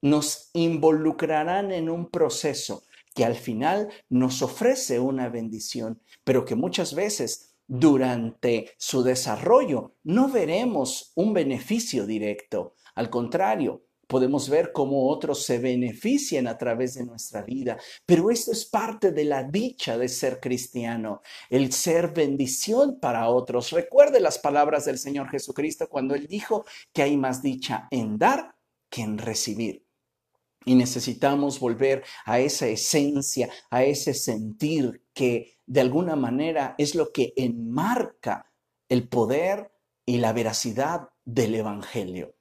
nos 0.00 0.50
involucrarán 0.52 1.72
en 1.72 1.90
un 1.90 2.08
proceso 2.08 2.84
que 3.16 3.24
al 3.24 3.34
final 3.34 3.88
nos 4.08 4.42
ofrece 4.42 5.00
una 5.00 5.28
bendición, 5.28 6.00
pero 6.22 6.44
que 6.44 6.54
muchas 6.54 6.94
veces 6.94 7.56
durante 7.66 8.72
su 8.78 9.02
desarrollo 9.02 9.96
no 10.04 10.28
veremos 10.28 11.10
un 11.16 11.34
beneficio 11.34 12.06
directo. 12.06 12.74
Al 12.94 13.10
contrario, 13.10 13.84
podemos 14.10 14.48
ver 14.48 14.72
cómo 14.72 15.08
otros 15.08 15.44
se 15.44 15.58
benefician 15.58 16.48
a 16.48 16.58
través 16.58 16.94
de 16.94 17.06
nuestra 17.06 17.42
vida. 17.42 17.78
Pero 18.04 18.30
esto 18.30 18.50
es 18.50 18.66
parte 18.66 19.12
de 19.12 19.24
la 19.24 19.44
dicha 19.44 19.96
de 19.96 20.08
ser 20.08 20.40
cristiano, 20.40 21.22
el 21.48 21.72
ser 21.72 22.12
bendición 22.12 22.98
para 23.00 23.28
otros. 23.28 23.70
Recuerde 23.70 24.20
las 24.20 24.38
palabras 24.38 24.84
del 24.84 24.98
Señor 24.98 25.30
Jesucristo 25.30 25.88
cuando 25.88 26.16
Él 26.16 26.26
dijo 26.26 26.66
que 26.92 27.02
hay 27.02 27.16
más 27.16 27.40
dicha 27.40 27.86
en 27.92 28.18
dar 28.18 28.56
que 28.90 29.02
en 29.02 29.16
recibir. 29.16 29.86
Y 30.64 30.74
necesitamos 30.74 31.60
volver 31.60 32.02
a 32.26 32.40
esa 32.40 32.66
esencia, 32.66 33.48
a 33.70 33.84
ese 33.84 34.12
sentir 34.12 35.04
que 35.14 35.56
de 35.66 35.80
alguna 35.80 36.16
manera 36.16 36.74
es 36.76 36.96
lo 36.96 37.12
que 37.12 37.32
enmarca 37.36 38.52
el 38.88 39.08
poder 39.08 39.70
y 40.04 40.18
la 40.18 40.32
veracidad 40.32 41.10
del 41.24 41.54
Evangelio. 41.54 42.34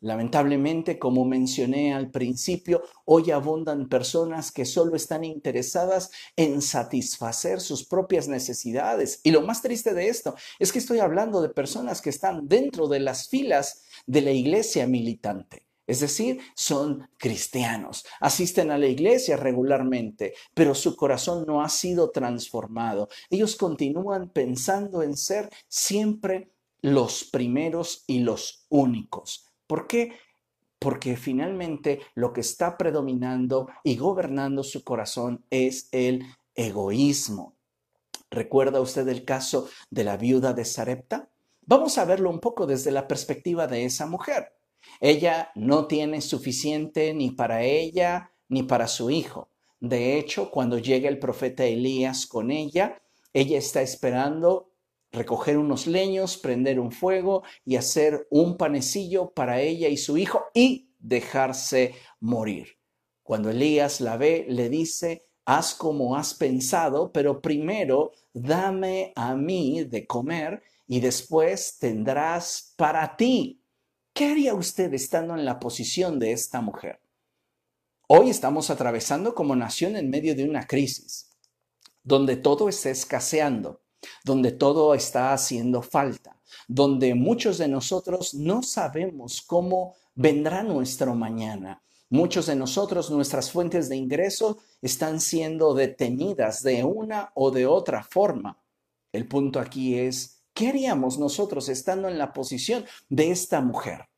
Lamentablemente, 0.00 0.96
como 0.98 1.24
mencioné 1.24 1.92
al 1.92 2.10
principio, 2.10 2.82
hoy 3.04 3.32
abundan 3.32 3.88
personas 3.88 4.52
que 4.52 4.64
solo 4.64 4.94
están 4.94 5.24
interesadas 5.24 6.12
en 6.36 6.62
satisfacer 6.62 7.60
sus 7.60 7.84
propias 7.84 8.28
necesidades. 8.28 9.20
Y 9.24 9.32
lo 9.32 9.42
más 9.42 9.60
triste 9.60 9.94
de 9.94 10.08
esto 10.08 10.36
es 10.60 10.72
que 10.72 10.78
estoy 10.78 11.00
hablando 11.00 11.42
de 11.42 11.48
personas 11.48 12.00
que 12.00 12.10
están 12.10 12.46
dentro 12.46 12.86
de 12.86 13.00
las 13.00 13.28
filas 13.28 13.82
de 14.06 14.22
la 14.22 14.30
iglesia 14.30 14.86
militante. 14.86 15.66
Es 15.88 16.00
decir, 16.00 16.40
son 16.54 17.08
cristianos, 17.16 18.04
asisten 18.20 18.70
a 18.70 18.78
la 18.78 18.86
iglesia 18.86 19.38
regularmente, 19.38 20.34
pero 20.52 20.74
su 20.74 20.94
corazón 20.94 21.44
no 21.46 21.62
ha 21.62 21.70
sido 21.70 22.10
transformado. 22.10 23.08
Ellos 23.30 23.56
continúan 23.56 24.28
pensando 24.28 25.02
en 25.02 25.16
ser 25.16 25.48
siempre 25.66 26.52
los 26.82 27.24
primeros 27.24 28.04
y 28.06 28.20
los 28.20 28.66
únicos. 28.68 29.47
¿Por 29.68 29.86
qué? 29.86 30.12
Porque 30.80 31.16
finalmente 31.16 32.00
lo 32.14 32.32
que 32.32 32.40
está 32.40 32.76
predominando 32.76 33.68
y 33.84 33.96
gobernando 33.96 34.64
su 34.64 34.82
corazón 34.82 35.44
es 35.50 35.88
el 35.92 36.24
egoísmo. 36.56 37.54
¿Recuerda 38.30 38.80
usted 38.80 39.06
el 39.08 39.24
caso 39.24 39.68
de 39.90 40.04
la 40.04 40.16
viuda 40.16 40.54
de 40.54 40.64
Sarepta? 40.64 41.28
Vamos 41.62 41.98
a 41.98 42.06
verlo 42.06 42.30
un 42.30 42.40
poco 42.40 42.66
desde 42.66 42.90
la 42.90 43.06
perspectiva 43.06 43.66
de 43.66 43.84
esa 43.84 44.06
mujer. 44.06 44.54
Ella 45.00 45.50
no 45.54 45.86
tiene 45.86 46.22
suficiente 46.22 47.12
ni 47.12 47.30
para 47.30 47.62
ella 47.62 48.32
ni 48.48 48.62
para 48.62 48.88
su 48.88 49.10
hijo. 49.10 49.50
De 49.80 50.18
hecho, 50.18 50.50
cuando 50.50 50.78
llega 50.78 51.08
el 51.08 51.18
profeta 51.18 51.64
Elías 51.64 52.26
con 52.26 52.50
ella, 52.50 53.00
ella 53.34 53.58
está 53.58 53.82
esperando 53.82 54.67
recoger 55.18 55.58
unos 55.58 55.86
leños, 55.86 56.38
prender 56.38 56.80
un 56.80 56.92
fuego 56.92 57.42
y 57.64 57.76
hacer 57.76 58.26
un 58.30 58.56
panecillo 58.56 59.30
para 59.30 59.60
ella 59.60 59.88
y 59.88 59.96
su 59.96 60.16
hijo 60.16 60.44
y 60.54 60.94
dejarse 60.98 61.94
morir. 62.20 62.78
Cuando 63.22 63.50
Elías 63.50 64.00
la 64.00 64.16
ve, 64.16 64.46
le 64.48 64.68
dice, 64.70 65.26
haz 65.44 65.74
como 65.74 66.16
has 66.16 66.34
pensado, 66.34 67.12
pero 67.12 67.42
primero 67.42 68.12
dame 68.32 69.12
a 69.16 69.34
mí 69.34 69.84
de 69.84 70.06
comer 70.06 70.62
y 70.86 71.00
después 71.00 71.78
tendrás 71.78 72.72
para 72.76 73.16
ti. 73.16 73.62
¿Qué 74.14 74.26
haría 74.26 74.54
usted 74.54 74.92
estando 74.94 75.34
en 75.34 75.44
la 75.44 75.58
posición 75.58 76.18
de 76.18 76.32
esta 76.32 76.60
mujer? 76.60 77.00
Hoy 78.08 78.30
estamos 78.30 78.70
atravesando 78.70 79.34
como 79.34 79.54
nación 79.54 79.96
en 79.96 80.08
medio 80.08 80.34
de 80.34 80.48
una 80.48 80.66
crisis, 80.66 81.36
donde 82.02 82.36
todo 82.36 82.68
está 82.70 82.88
escaseando 82.88 83.82
donde 84.24 84.52
todo 84.52 84.94
está 84.94 85.32
haciendo 85.32 85.82
falta, 85.82 86.40
donde 86.66 87.14
muchos 87.14 87.58
de 87.58 87.68
nosotros 87.68 88.34
no 88.34 88.62
sabemos 88.62 89.42
cómo 89.42 89.94
vendrá 90.14 90.62
nuestro 90.62 91.14
mañana. 91.14 91.82
Muchos 92.10 92.46
de 92.46 92.56
nosotros, 92.56 93.10
nuestras 93.10 93.50
fuentes 93.50 93.88
de 93.88 93.96
ingreso 93.96 94.58
están 94.80 95.20
siendo 95.20 95.74
detenidas 95.74 96.62
de 96.62 96.82
una 96.82 97.30
o 97.34 97.50
de 97.50 97.66
otra 97.66 98.02
forma. 98.02 98.58
El 99.12 99.28
punto 99.28 99.60
aquí 99.60 99.98
es, 99.98 100.42
¿qué 100.54 100.68
haríamos 100.68 101.18
nosotros 101.18 101.68
estando 101.68 102.08
en 102.08 102.18
la 102.18 102.32
posición 102.32 102.84
de 103.08 103.30
esta 103.30 103.60
mujer? 103.60 104.08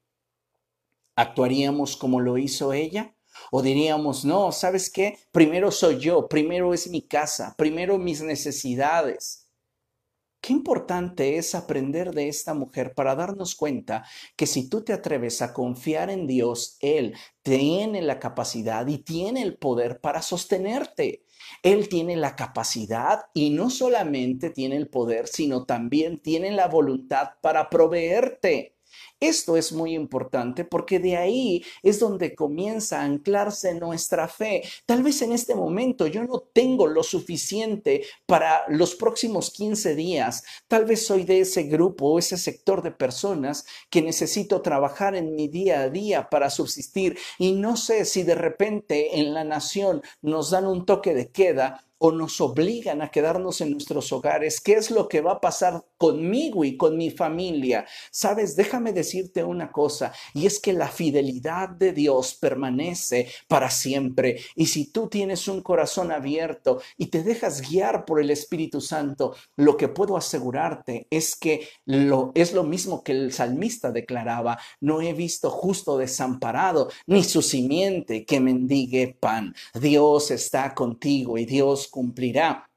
¿Actuaríamos 1.16 1.96
como 1.96 2.20
lo 2.20 2.38
hizo 2.38 2.72
ella? 2.72 3.14
¿O 3.50 3.62
diríamos, 3.62 4.24
no, 4.24 4.52
sabes 4.52 4.90
qué? 4.90 5.18
Primero 5.32 5.70
soy 5.70 5.98
yo, 5.98 6.28
primero 6.28 6.72
es 6.72 6.88
mi 6.88 7.02
casa, 7.02 7.54
primero 7.56 7.98
mis 7.98 8.22
necesidades. 8.22 9.39
Qué 10.40 10.54
importante 10.54 11.36
es 11.36 11.54
aprender 11.54 12.12
de 12.12 12.28
esta 12.28 12.54
mujer 12.54 12.94
para 12.94 13.14
darnos 13.14 13.54
cuenta 13.54 14.04
que 14.36 14.46
si 14.46 14.68
tú 14.70 14.82
te 14.82 14.94
atreves 14.94 15.42
a 15.42 15.52
confiar 15.52 16.08
en 16.08 16.26
Dios, 16.26 16.78
Él 16.80 17.14
tiene 17.42 18.00
la 18.00 18.18
capacidad 18.18 18.86
y 18.86 18.98
tiene 18.98 19.42
el 19.42 19.58
poder 19.58 20.00
para 20.00 20.22
sostenerte. 20.22 21.24
Él 21.62 21.88
tiene 21.90 22.16
la 22.16 22.36
capacidad 22.36 23.26
y 23.34 23.50
no 23.50 23.68
solamente 23.68 24.50
tiene 24.50 24.76
el 24.76 24.88
poder, 24.88 25.28
sino 25.28 25.66
también 25.66 26.20
tiene 26.20 26.52
la 26.52 26.68
voluntad 26.68 27.30
para 27.42 27.68
proveerte. 27.68 28.79
Esto 29.20 29.58
es 29.58 29.70
muy 29.70 29.94
importante 29.94 30.64
porque 30.64 30.98
de 30.98 31.18
ahí 31.18 31.62
es 31.82 32.00
donde 32.00 32.34
comienza 32.34 33.00
a 33.00 33.04
anclarse 33.04 33.74
nuestra 33.74 34.28
fe. 34.28 34.62
Tal 34.86 35.02
vez 35.02 35.20
en 35.20 35.32
este 35.32 35.54
momento 35.54 36.06
yo 36.06 36.24
no 36.24 36.40
tengo 36.40 36.86
lo 36.86 37.02
suficiente 37.02 38.06
para 38.24 38.62
los 38.68 38.94
próximos 38.94 39.50
15 39.50 39.94
días. 39.94 40.42
Tal 40.68 40.86
vez 40.86 41.04
soy 41.04 41.24
de 41.24 41.40
ese 41.40 41.64
grupo 41.64 42.06
o 42.06 42.18
ese 42.18 42.38
sector 42.38 42.82
de 42.82 42.92
personas 42.92 43.66
que 43.90 44.00
necesito 44.00 44.62
trabajar 44.62 45.14
en 45.14 45.34
mi 45.34 45.48
día 45.48 45.82
a 45.82 45.90
día 45.90 46.30
para 46.30 46.48
subsistir 46.48 47.18
y 47.38 47.52
no 47.52 47.76
sé 47.76 48.06
si 48.06 48.22
de 48.22 48.34
repente 48.34 49.20
en 49.20 49.34
la 49.34 49.44
nación 49.44 50.00
nos 50.22 50.50
dan 50.50 50.66
un 50.66 50.86
toque 50.86 51.12
de 51.12 51.30
queda 51.30 51.84
o 52.02 52.12
nos 52.12 52.40
obligan 52.40 53.02
a 53.02 53.10
quedarnos 53.10 53.60
en 53.60 53.72
nuestros 53.72 54.10
hogares. 54.10 54.60
¿Qué 54.60 54.72
es 54.72 54.90
lo 54.90 55.06
que 55.06 55.20
va 55.20 55.32
a 55.32 55.40
pasar 55.40 55.84
conmigo 55.98 56.64
y 56.64 56.78
con 56.78 56.96
mi 56.96 57.10
familia? 57.10 57.86
Sabes, 58.10 58.56
déjame 58.56 58.94
decirte 58.94 59.44
una 59.44 59.70
cosa, 59.70 60.12
y 60.32 60.46
es 60.46 60.60
que 60.60 60.72
la 60.72 60.88
fidelidad 60.88 61.68
de 61.68 61.92
Dios 61.92 62.34
permanece 62.34 63.28
para 63.48 63.70
siempre. 63.70 64.40
Y 64.56 64.66
si 64.66 64.86
tú 64.90 65.08
tienes 65.08 65.46
un 65.46 65.60
corazón 65.60 66.10
abierto 66.10 66.80
y 66.96 67.06
te 67.08 67.22
dejas 67.22 67.60
guiar 67.68 68.06
por 68.06 68.18
el 68.18 68.30
Espíritu 68.30 68.80
Santo, 68.80 69.36
lo 69.56 69.76
que 69.76 69.88
puedo 69.88 70.16
asegurarte 70.16 71.06
es 71.10 71.36
que 71.36 71.68
lo, 71.84 72.32
es 72.34 72.54
lo 72.54 72.64
mismo 72.64 73.04
que 73.04 73.12
el 73.12 73.32
salmista 73.32 73.92
declaraba, 73.92 74.58
no 74.80 75.02
he 75.02 75.12
visto 75.12 75.50
justo 75.50 75.98
desamparado, 75.98 76.88
ni 77.06 77.24
su 77.24 77.42
simiente 77.42 78.24
que 78.24 78.40
mendigue 78.40 79.18
pan. 79.20 79.54
Dios 79.74 80.30
está 80.30 80.74
contigo 80.74 81.36
y 81.36 81.44
Dios 81.44 81.89
cumplirá 81.90 82.70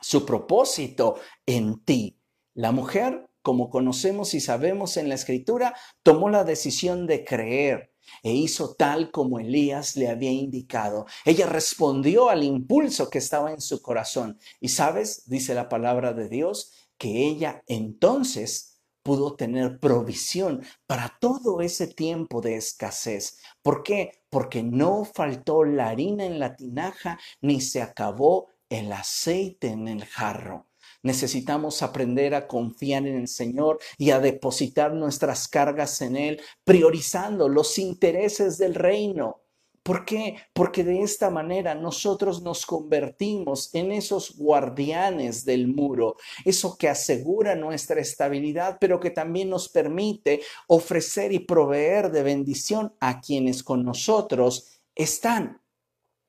su 0.00 0.26
propósito 0.26 1.16
en 1.46 1.84
ti. 1.84 2.18
La 2.54 2.72
mujer, 2.72 3.28
como 3.42 3.70
conocemos 3.70 4.34
y 4.34 4.40
sabemos 4.40 4.96
en 4.96 5.08
la 5.08 5.14
escritura, 5.14 5.74
tomó 6.02 6.30
la 6.30 6.44
decisión 6.44 7.06
de 7.06 7.24
creer 7.24 7.92
e 8.22 8.32
hizo 8.32 8.74
tal 8.74 9.10
como 9.10 9.38
Elías 9.38 9.96
le 9.96 10.08
había 10.08 10.30
indicado. 10.30 11.06
Ella 11.24 11.46
respondió 11.46 12.30
al 12.30 12.44
impulso 12.44 13.10
que 13.10 13.18
estaba 13.18 13.52
en 13.52 13.60
su 13.60 13.82
corazón. 13.82 14.38
Y 14.60 14.68
sabes, 14.68 15.28
dice 15.28 15.54
la 15.54 15.68
palabra 15.68 16.12
de 16.12 16.28
Dios, 16.28 16.72
que 16.98 17.26
ella 17.26 17.62
entonces 17.66 18.75
pudo 19.06 19.36
tener 19.36 19.78
provisión 19.78 20.64
para 20.88 21.16
todo 21.20 21.60
ese 21.60 21.86
tiempo 21.86 22.40
de 22.40 22.56
escasez. 22.56 23.38
¿Por 23.62 23.84
qué? 23.84 24.24
Porque 24.30 24.64
no 24.64 25.04
faltó 25.04 25.62
la 25.62 25.90
harina 25.90 26.24
en 26.24 26.40
la 26.40 26.56
tinaja 26.56 27.16
ni 27.40 27.60
se 27.60 27.80
acabó 27.80 28.48
el 28.68 28.90
aceite 28.92 29.68
en 29.68 29.86
el 29.86 30.04
jarro. 30.06 30.66
Necesitamos 31.04 31.84
aprender 31.84 32.34
a 32.34 32.48
confiar 32.48 33.06
en 33.06 33.14
el 33.14 33.28
Señor 33.28 33.78
y 33.96 34.10
a 34.10 34.18
depositar 34.18 34.92
nuestras 34.92 35.46
cargas 35.46 36.02
en 36.02 36.16
Él, 36.16 36.40
priorizando 36.64 37.48
los 37.48 37.78
intereses 37.78 38.58
del 38.58 38.74
reino. 38.74 39.45
¿Por 39.86 40.04
qué? 40.04 40.36
Porque 40.52 40.82
de 40.82 41.02
esta 41.02 41.30
manera 41.30 41.72
nosotros 41.76 42.42
nos 42.42 42.66
convertimos 42.66 43.72
en 43.72 43.92
esos 43.92 44.36
guardianes 44.36 45.44
del 45.44 45.68
muro, 45.68 46.16
eso 46.44 46.76
que 46.76 46.88
asegura 46.88 47.54
nuestra 47.54 48.00
estabilidad, 48.00 48.78
pero 48.80 48.98
que 48.98 49.12
también 49.12 49.48
nos 49.48 49.68
permite 49.68 50.40
ofrecer 50.66 51.32
y 51.32 51.38
proveer 51.38 52.10
de 52.10 52.24
bendición 52.24 52.96
a 52.98 53.20
quienes 53.20 53.62
con 53.62 53.84
nosotros 53.84 54.66
están. 54.92 55.62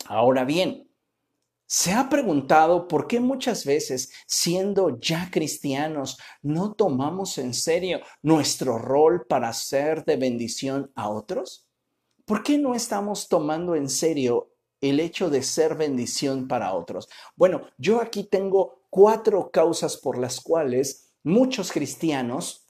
Ahora 0.05 0.45
bien, 0.45 0.83
¿Se 1.69 1.91
ha 1.91 2.07
preguntado 2.07 2.87
por 2.87 3.07
qué 3.07 3.19
muchas 3.19 3.65
veces, 3.65 4.13
siendo 4.25 4.99
ya 5.01 5.29
cristianos, 5.29 6.17
no 6.41 6.73
tomamos 6.75 7.37
en 7.39 7.53
serio 7.53 7.99
nuestro 8.21 8.77
rol 8.77 9.25
para 9.27 9.51
ser 9.51 10.05
de 10.05 10.15
bendición 10.15 10.89
a 10.95 11.09
otros? 11.09 11.66
¿Por 12.27 12.43
qué 12.43 12.57
no 12.57 12.75
estamos 12.75 13.29
tomando 13.29 13.73
en 13.73 13.87
serio 13.89 14.51
el 14.81 14.99
hecho 14.99 15.29
de 15.29 15.41
ser 15.41 15.75
bendición 15.75 16.49
para 16.49 16.73
otros? 16.73 17.07
Bueno, 17.37 17.61
yo 17.77 18.01
aquí 18.01 18.25
tengo 18.25 18.81
cuatro 18.89 19.49
causas 19.49 19.95
por 19.95 20.17
las 20.17 20.41
cuales 20.41 21.13
muchos 21.23 21.71
cristianos 21.71 22.67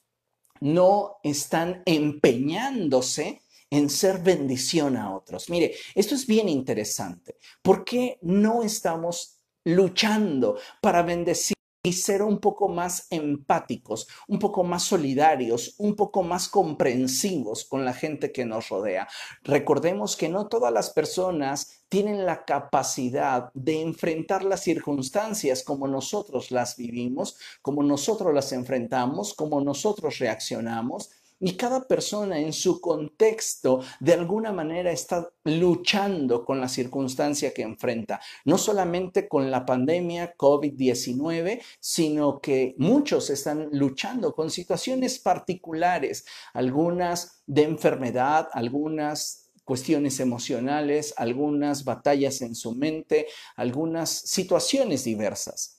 no 0.61 1.15
están 1.23 1.81
empeñándose 1.87 3.41
en 3.71 3.89
ser 3.89 4.19
bendición 4.19 4.95
a 4.95 5.15
otros. 5.15 5.49
Mire, 5.49 5.73
esto 5.95 6.13
es 6.13 6.27
bien 6.27 6.49
interesante. 6.49 7.37
¿Por 7.63 7.83
qué 7.83 8.19
no 8.21 8.61
estamos 8.61 9.39
luchando 9.63 10.59
para 10.81 11.01
bendecir? 11.01 11.56
Y 11.87 11.93
ser 11.93 12.21
un 12.21 12.39
poco 12.39 12.67
más 12.67 13.07
empáticos, 13.11 14.09
un 14.27 14.39
poco 14.39 14.65
más 14.65 14.83
solidarios, 14.83 15.73
un 15.77 15.95
poco 15.95 16.21
más 16.21 16.49
comprensivos 16.49 17.63
con 17.63 17.85
la 17.85 17.93
gente 17.93 18.33
que 18.33 18.43
nos 18.43 18.67
rodea. 18.67 19.07
Recordemos 19.43 20.17
que 20.17 20.27
no 20.27 20.47
todas 20.47 20.73
las 20.73 20.89
personas 20.89 21.85
tienen 21.87 22.25
la 22.25 22.43
capacidad 22.43 23.51
de 23.53 23.81
enfrentar 23.81 24.43
las 24.43 24.63
circunstancias 24.63 25.63
como 25.63 25.87
nosotros 25.87 26.51
las 26.51 26.75
vivimos, 26.75 27.37
como 27.61 27.83
nosotros 27.83 28.33
las 28.33 28.51
enfrentamos, 28.51 29.33
como 29.33 29.61
nosotros 29.61 30.19
reaccionamos. 30.19 31.11
Y 31.39 31.55
cada 31.55 31.87
persona 31.87 32.39
en 32.39 32.51
su 32.51 32.81
contexto 32.81 33.83
de 33.99 34.13
alguna 34.13 34.51
manera 34.51 34.91
está 34.91 35.29
luchando 35.43 36.43
con 36.43 36.59
la 36.59 36.67
circunstancia 36.67 37.53
que 37.53 37.61
enfrenta, 37.61 38.19
no 38.45 38.57
solamente 38.57 39.27
con 39.27 39.51
la 39.51 39.63
pandemia 39.63 40.35
COVID-19, 40.35 41.61
sino 41.79 42.41
que 42.41 42.73
muchos 42.79 43.29
están 43.29 43.69
luchando 43.71 44.33
con 44.33 44.49
situaciones 44.49 45.19
particulares, 45.19 46.25
algunas 46.53 47.43
de 47.45 47.63
enfermedad, 47.63 48.49
algunas 48.51 49.47
cuestiones 49.63 50.19
emocionales, 50.19 51.13
algunas 51.17 51.83
batallas 51.83 52.41
en 52.41 52.55
su 52.55 52.73
mente, 52.73 53.27
algunas 53.55 54.09
situaciones 54.09 55.03
diversas. 55.03 55.76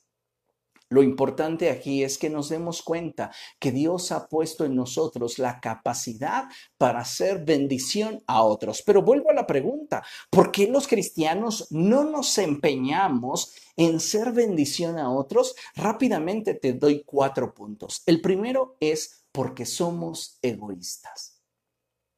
Lo 0.91 1.03
importante 1.03 1.71
aquí 1.71 2.03
es 2.03 2.17
que 2.17 2.31
nos 2.31 2.49
demos 2.49 2.83
cuenta 2.83 3.31
que 3.59 3.73
Dios 3.73 4.11
ha 4.11 4.27
puesto 4.29 4.65
en 4.65 4.75
nosotros 4.75 5.39
la 5.39 5.61
capacidad 5.61 6.45
para 6.79 7.01
hacer 7.01 7.45
bendición 7.45 8.23
a 8.27 8.43
otros. 8.43 8.83
Pero 8.83 9.03
vuelvo 9.03 9.31
a 9.31 9.35
la 9.35 9.47
pregunta, 9.47 10.03
¿por 10.31 10.51
qué 10.51 10.67
los 10.67 10.89
cristianos 10.89 11.67
no 11.71 12.05
nos 12.05 12.39
empeñamos 12.39 13.53
en 13.77 14.01
ser 14.01 14.33
bendición 14.33 14.99
a 14.99 15.13
otros? 15.13 15.55
Rápidamente 15.75 16.55
te 16.55 16.73
doy 16.73 17.03
cuatro 17.05 17.53
puntos. 17.53 18.03
El 18.07 18.23
primero 18.23 18.77
es 18.81 19.27
porque 19.31 19.67
somos 19.67 20.39
egoístas. 20.41 21.43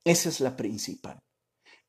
Esa 0.04 0.28
es 0.28 0.40
la 0.40 0.56
principal. 0.56 1.20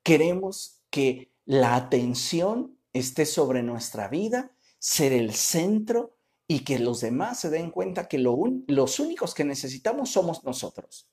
Queremos 0.02 0.82
que 0.90 1.32
la 1.44 1.76
atención 1.76 2.78
esté 2.92 3.24
sobre 3.24 3.62
nuestra 3.62 4.08
vida, 4.08 4.52
ser 4.78 5.12
el 5.12 5.32
centro 5.32 6.18
y 6.48 6.60
que 6.60 6.78
los 6.78 7.00
demás 7.00 7.40
se 7.40 7.50
den 7.50 7.70
cuenta 7.70 8.08
que 8.08 8.18
los 8.18 9.00
únicos 9.00 9.34
que 9.34 9.44
necesitamos 9.44 10.10
somos 10.10 10.44
nosotros. 10.44 11.08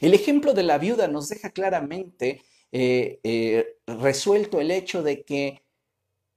El 0.00 0.14
ejemplo 0.14 0.54
de 0.54 0.62
la 0.62 0.78
viuda 0.78 1.08
nos 1.08 1.28
deja 1.28 1.50
claramente 1.50 2.42
eh, 2.72 3.20
eh, 3.22 3.78
resuelto 3.86 4.60
el 4.60 4.70
hecho 4.70 5.02
de 5.02 5.24
que 5.24 5.62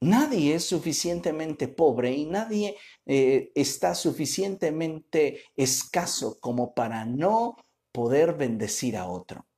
nadie 0.02 0.56
es 0.56 0.66
suficientemente 0.66 1.68
pobre 1.68 2.14
y 2.14 2.26
nadie 2.26 2.78
eh, 3.06 3.52
está 3.56 3.96
suficientemente 3.96 5.44
escaso 5.56 6.40
como 6.40 6.74
para 6.74 7.06
no 7.06 7.58
poder 7.92 8.34
bendecir 8.36 8.96
a 8.98 9.08
otro. 9.10 9.49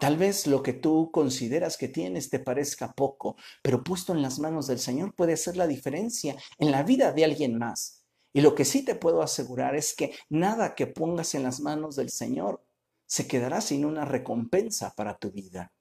Tal 0.00 0.16
vez 0.16 0.46
lo 0.46 0.62
que 0.62 0.72
tú 0.72 1.10
consideras 1.12 1.76
que 1.76 1.86
tienes 1.86 2.30
te 2.30 2.38
parezca 2.38 2.94
poco, 2.94 3.36
pero 3.62 3.84
puesto 3.84 4.14
en 4.14 4.22
las 4.22 4.38
manos 4.38 4.66
del 4.66 4.78
Señor 4.78 5.14
puede 5.14 5.34
hacer 5.34 5.58
la 5.58 5.66
diferencia 5.66 6.36
en 6.58 6.70
la 6.70 6.82
vida 6.82 7.12
de 7.12 7.26
alguien 7.26 7.58
más. 7.58 8.02
Y 8.32 8.40
lo 8.40 8.54
que 8.54 8.64
sí 8.64 8.82
te 8.82 8.94
puedo 8.94 9.20
asegurar 9.20 9.76
es 9.76 9.94
que 9.94 10.14
nada 10.30 10.74
que 10.74 10.86
pongas 10.86 11.34
en 11.34 11.42
las 11.42 11.60
manos 11.60 11.96
del 11.96 12.08
Señor 12.08 12.64
se 13.04 13.26
quedará 13.26 13.60
sin 13.60 13.84
una 13.84 14.06
recompensa 14.06 14.94
para 14.96 15.18
tu 15.18 15.32
vida. 15.32 15.74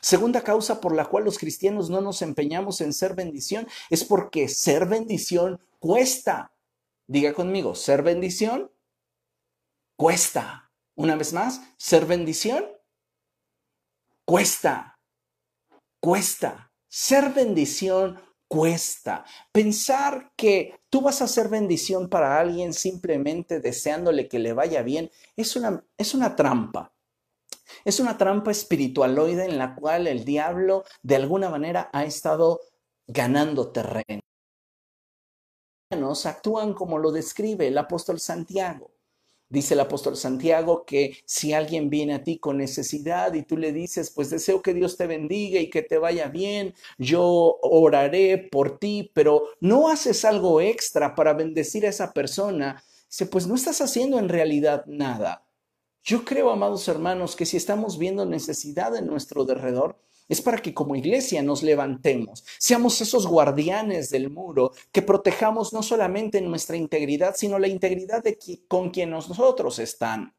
Segunda 0.00 0.40
causa 0.40 0.80
por 0.80 0.94
la 0.94 1.04
cual 1.04 1.24
los 1.24 1.38
cristianos 1.38 1.90
no 1.90 2.00
nos 2.00 2.22
empeñamos 2.22 2.80
en 2.80 2.94
ser 2.94 3.14
bendición 3.14 3.68
es 3.90 4.04
porque 4.04 4.48
ser 4.48 4.86
bendición 4.86 5.60
cuesta. 5.80 6.54
Diga 7.06 7.34
conmigo, 7.34 7.74
ser 7.74 8.02
bendición 8.02 8.70
cuesta. 9.96 10.72
Una 10.94 11.14
vez 11.14 11.34
más, 11.34 11.60
ser 11.76 12.06
bendición 12.06 12.64
cuesta, 14.26 14.98
cuesta. 16.00 16.72
Ser 16.88 17.32
bendición 17.32 18.20
cuesta. 18.48 19.24
Pensar 19.52 20.32
que 20.36 20.80
tú 20.90 21.00
vas 21.00 21.22
a 21.22 21.28
ser 21.28 21.48
bendición 21.48 22.08
para 22.08 22.38
alguien 22.38 22.72
simplemente 22.72 23.60
deseándole 23.60 24.28
que 24.28 24.38
le 24.38 24.52
vaya 24.52 24.82
bien 24.82 25.10
es 25.36 25.56
una, 25.56 25.84
es 25.96 26.14
una 26.14 26.36
trampa. 26.36 26.92
Es 27.84 28.00
una 28.00 28.16
trampa 28.16 28.50
espiritualoide 28.50 29.44
en 29.44 29.58
la 29.58 29.74
cual 29.74 30.06
el 30.06 30.24
diablo 30.24 30.84
de 31.02 31.16
alguna 31.16 31.50
manera 31.50 31.90
ha 31.92 32.04
estado 32.04 32.60
ganando 33.06 33.72
terreno. 33.72 34.20
Actúan 36.24 36.74
como 36.74 36.98
lo 36.98 37.12
describe 37.12 37.68
el 37.68 37.78
apóstol 37.78 38.18
Santiago. 38.18 38.95
Dice 39.48 39.74
el 39.74 39.80
apóstol 39.80 40.16
Santiago 40.16 40.84
que 40.84 41.18
si 41.24 41.52
alguien 41.52 41.88
viene 41.88 42.14
a 42.14 42.24
ti 42.24 42.38
con 42.38 42.58
necesidad 42.58 43.32
y 43.34 43.42
tú 43.44 43.56
le 43.56 43.72
dices, 43.72 44.10
pues 44.10 44.28
deseo 44.28 44.60
que 44.60 44.74
Dios 44.74 44.96
te 44.96 45.06
bendiga 45.06 45.60
y 45.60 45.70
que 45.70 45.82
te 45.82 45.98
vaya 45.98 46.28
bien, 46.28 46.74
yo 46.98 47.58
oraré 47.62 48.38
por 48.50 48.78
ti, 48.78 49.10
pero 49.14 49.44
no 49.60 49.88
haces 49.88 50.24
algo 50.24 50.60
extra 50.60 51.14
para 51.14 51.32
bendecir 51.32 51.86
a 51.86 51.90
esa 51.90 52.12
persona, 52.12 52.82
dice, 53.08 53.26
pues 53.26 53.46
no 53.46 53.54
estás 53.54 53.80
haciendo 53.80 54.18
en 54.18 54.28
realidad 54.28 54.84
nada. 54.86 55.46
Yo 56.02 56.24
creo, 56.24 56.50
amados 56.50 56.86
hermanos, 56.88 57.36
que 57.36 57.46
si 57.46 57.56
estamos 57.56 57.98
viendo 57.98 58.26
necesidad 58.26 58.96
en 58.96 59.06
nuestro 59.06 59.44
derredor, 59.44 59.96
es 60.28 60.40
para 60.42 60.58
que 60.58 60.74
como 60.74 60.96
iglesia 60.96 61.42
nos 61.42 61.62
levantemos, 61.62 62.44
seamos 62.58 63.00
esos 63.00 63.26
guardianes 63.26 64.10
del 64.10 64.30
muro, 64.30 64.72
que 64.92 65.02
protejamos 65.02 65.72
no 65.72 65.82
solamente 65.82 66.40
nuestra 66.40 66.76
integridad, 66.76 67.34
sino 67.36 67.58
la 67.58 67.68
integridad 67.68 68.22
de 68.22 68.38
con 68.68 68.90
quien 68.90 69.10
nosotros 69.10 69.78
están. 69.78 70.34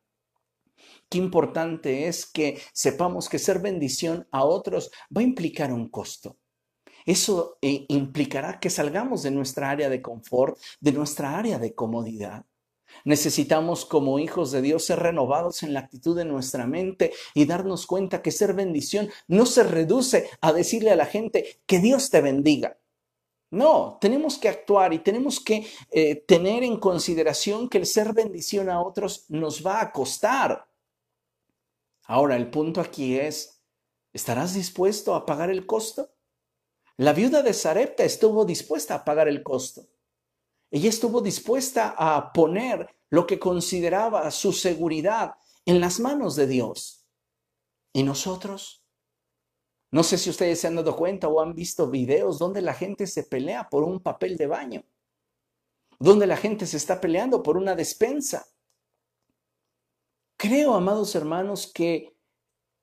Qué 1.09 1.17
importante 1.17 2.07
es 2.07 2.25
que 2.25 2.59
sepamos 2.73 3.29
que 3.29 3.39
ser 3.39 3.59
bendición 3.59 4.27
a 4.31 4.43
otros 4.43 4.91
va 5.15 5.21
a 5.21 5.23
implicar 5.23 5.71
un 5.71 5.89
costo. 5.89 6.37
Eso 7.05 7.57
eh, 7.61 7.85
implicará 7.87 8.59
que 8.59 8.69
salgamos 8.69 9.23
de 9.23 9.31
nuestra 9.31 9.69
área 9.69 9.89
de 9.89 10.01
confort, 10.01 10.59
de 10.81 10.91
nuestra 10.91 11.37
área 11.37 11.57
de 11.57 11.73
comodidad. 11.73 12.45
Necesitamos 13.05 13.85
como 13.85 14.19
hijos 14.19 14.51
de 14.51 14.61
Dios 14.61 14.85
ser 14.85 14.99
renovados 14.99 15.63
en 15.63 15.73
la 15.73 15.81
actitud 15.81 16.15
de 16.15 16.25
nuestra 16.25 16.67
mente 16.67 17.13
y 17.33 17.45
darnos 17.45 17.85
cuenta 17.85 18.21
que 18.21 18.31
ser 18.31 18.53
bendición 18.53 19.09
no 19.27 19.45
se 19.45 19.63
reduce 19.63 20.29
a 20.41 20.53
decirle 20.53 20.91
a 20.91 20.95
la 20.95 21.05
gente 21.05 21.61
que 21.65 21.79
Dios 21.79 22.09
te 22.09 22.21
bendiga. 22.21 22.77
No, 23.49 23.97
tenemos 24.01 24.37
que 24.37 24.49
actuar 24.49 24.93
y 24.93 24.99
tenemos 24.99 25.39
que 25.39 25.65
eh, 25.91 26.15
tener 26.27 26.63
en 26.63 26.79
consideración 26.79 27.69
que 27.69 27.77
el 27.77 27.85
ser 27.85 28.13
bendición 28.13 28.69
a 28.69 28.81
otros 28.81 29.25
nos 29.29 29.65
va 29.65 29.79
a 29.81 29.91
costar. 29.91 30.67
Ahora, 32.03 32.35
el 32.35 32.49
punto 32.49 32.81
aquí 32.81 33.17
es, 33.17 33.61
¿estarás 34.11 34.53
dispuesto 34.53 35.15
a 35.15 35.25
pagar 35.25 35.49
el 35.49 35.65
costo? 35.65 36.11
La 36.97 37.13
viuda 37.13 37.41
de 37.41 37.53
Sarepta 37.53 38.03
estuvo 38.03 38.43
dispuesta 38.43 38.95
a 38.95 39.05
pagar 39.05 39.27
el 39.27 39.43
costo. 39.43 39.87
Ella 40.69 40.89
estuvo 40.89 41.21
dispuesta 41.21 41.95
a 41.97 42.33
poner 42.33 42.95
lo 43.09 43.25
que 43.25 43.39
consideraba 43.39 44.29
su 44.31 44.51
seguridad 44.51 45.35
en 45.65 45.79
las 45.79 45.99
manos 45.99 46.35
de 46.35 46.47
Dios. 46.47 47.05
¿Y 47.93 48.03
nosotros? 48.03 48.83
No 49.91 50.03
sé 50.03 50.17
si 50.17 50.29
ustedes 50.29 50.59
se 50.59 50.67
han 50.67 50.75
dado 50.75 50.95
cuenta 50.95 51.29
o 51.29 51.39
han 51.39 51.53
visto 51.53 51.89
videos 51.89 52.37
donde 52.37 52.61
la 52.61 52.73
gente 52.73 53.07
se 53.07 53.23
pelea 53.23 53.69
por 53.69 53.83
un 53.83 54.01
papel 54.01 54.35
de 54.35 54.47
baño, 54.47 54.83
donde 55.99 56.27
la 56.27 56.35
gente 56.35 56.65
se 56.65 56.77
está 56.77 56.99
peleando 56.99 57.41
por 57.41 57.55
una 57.55 57.73
despensa. 57.75 58.45
Creo, 60.37 60.75
amados 60.75 61.15
hermanos, 61.15 61.71
que 61.73 62.17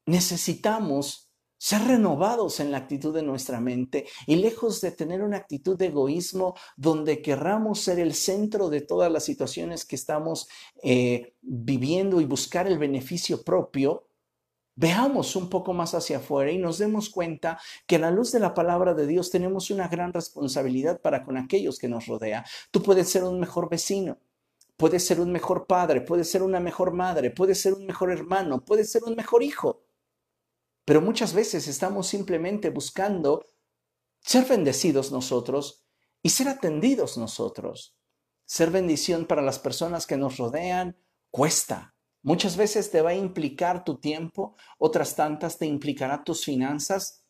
necesitamos 0.07 1.31
ser 1.64 1.83
renovados 1.85 2.61
en 2.61 2.70
la 2.70 2.77
actitud 2.77 3.14
de 3.14 3.22
nuestra 3.22 3.59
mente 3.59 4.05
y 4.27 4.37
lejos 4.37 4.83
de 4.83 4.90
tener 4.90 5.22
una 5.22 5.38
actitud 5.38 5.79
de 5.79 5.87
egoísmo 5.87 6.55
donde 6.77 7.22
querramos 7.22 7.81
ser 7.81 7.98
el 8.00 8.12
centro 8.12 8.68
de 8.68 8.83
todas 8.83 9.11
las 9.11 9.24
situaciones 9.24 9.87
que 9.87 9.96
estamos 9.96 10.46
eh, 10.83 11.33
viviendo 11.40 12.20
y 12.20 12.27
buscar 12.27 12.66
el 12.66 12.79
beneficio 12.79 13.42
propio, 13.42 14.09
veamos 14.77 15.37
un 15.37 15.48
poco 15.48 15.72
más 15.72 15.94
hacia 15.94 16.18
afuera 16.18 16.53
y 16.53 16.59
nos 16.59 16.77
demos 16.77 17.09
cuenta 17.09 17.59
que 17.87 17.96
a 17.96 18.00
la 18.00 18.11
luz 18.11 18.31
de 18.33 18.40
la 18.40 18.53
palabra 18.53 18.92
de 18.92 19.07
Dios 19.07 19.31
tenemos 19.31 19.70
una 19.70 19.88
gran 19.88 20.12
responsabilidad 20.12 21.00
para 21.00 21.24
con 21.24 21.38
aquellos 21.38 21.79
que 21.79 21.88
nos 21.88 22.05
rodean. 22.05 22.44
Tú 22.70 22.83
puedes 22.83 23.09
ser 23.09 23.24
un 23.24 23.40
mejor 23.40 23.70
vecino. 23.70 24.18
Puedes 24.77 25.07
ser 25.07 25.18
un 25.18 25.33
mejor 25.33 25.66
padre, 25.66 26.03
puedes 26.03 26.31
ser 26.31 26.42
una 26.42 26.61
mejor 26.61 26.92
madre, 26.92 27.31
puedes 27.31 27.59
ser 27.59 27.72
un 27.72 27.87
mejor 27.87 28.11
hermano, 28.11 28.62
puedes 28.62 28.92
ser 28.92 29.05
un 29.05 29.14
mejor 29.14 29.42
hijo. 29.42 29.85
Pero 30.85 31.01
muchas 31.01 31.33
veces 31.33 31.68
estamos 31.68 32.07
simplemente 32.07 32.70
buscando 32.70 33.44
ser 34.20 34.44
bendecidos 34.44 35.12
nosotros 35.12 35.85
y 36.23 36.31
ser 36.31 36.49
atendidos 36.49 37.16
nosotros. 37.16 37.97
Ser 38.47 38.70
bendición 38.70 39.27
para 39.27 39.42
las 39.42 39.59
personas 39.59 40.07
que 40.07 40.16
nos 40.16 40.37
rodean 40.37 40.99
cuesta. 41.31 41.94
Muchas 42.23 42.57
veces 42.57 42.90
te 42.90 43.03
va 43.03 43.11
a 43.11 43.14
implicar 43.14 43.85
tu 43.85 43.99
tiempo, 43.99 44.57
otras 44.79 45.14
tantas 45.14 45.59
te 45.59 45.66
implicará 45.66 46.25
tus 46.25 46.44
finanzas, 46.44 47.23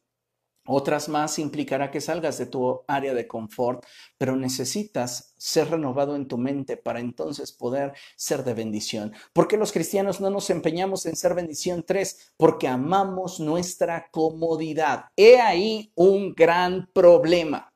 otras 0.66 1.09
más 1.09 1.38
implicará 1.38 1.90
que 1.90 2.00
salgas 2.00 2.38
de 2.38 2.46
tu 2.46 2.83
área 2.88 3.14
de 3.14 3.27
confort, 3.27 3.85
pero 4.16 4.37
necesitas 4.37 5.35
ser 5.37 5.70
renovado 5.70 6.16
en 6.16 6.27
tu 6.27 6.38
mente 6.38 6.77
para 6.77 7.00
entonces 7.00 7.53
poder 7.53 7.92
ser 8.16 8.44
de 8.44 8.55
bendición. 8.55 9.12
¿Por 9.33 9.46
qué 9.46 9.57
los 9.57 9.72
cristianos 9.72 10.20
no 10.20 10.31
nos 10.31 10.48
empeñamos 10.50 11.05
en 11.07 11.16
ser 11.16 11.35
bendición? 11.35 11.85
Tres, 11.87 12.33
porque 12.37 12.66
amamos 12.66 13.40
nuestra 13.40 14.09
comodidad. 14.11 15.07
He 15.16 15.40
ahí 15.40 15.92
un 15.94 16.35
gran 16.35 16.88
problema. 16.92 17.72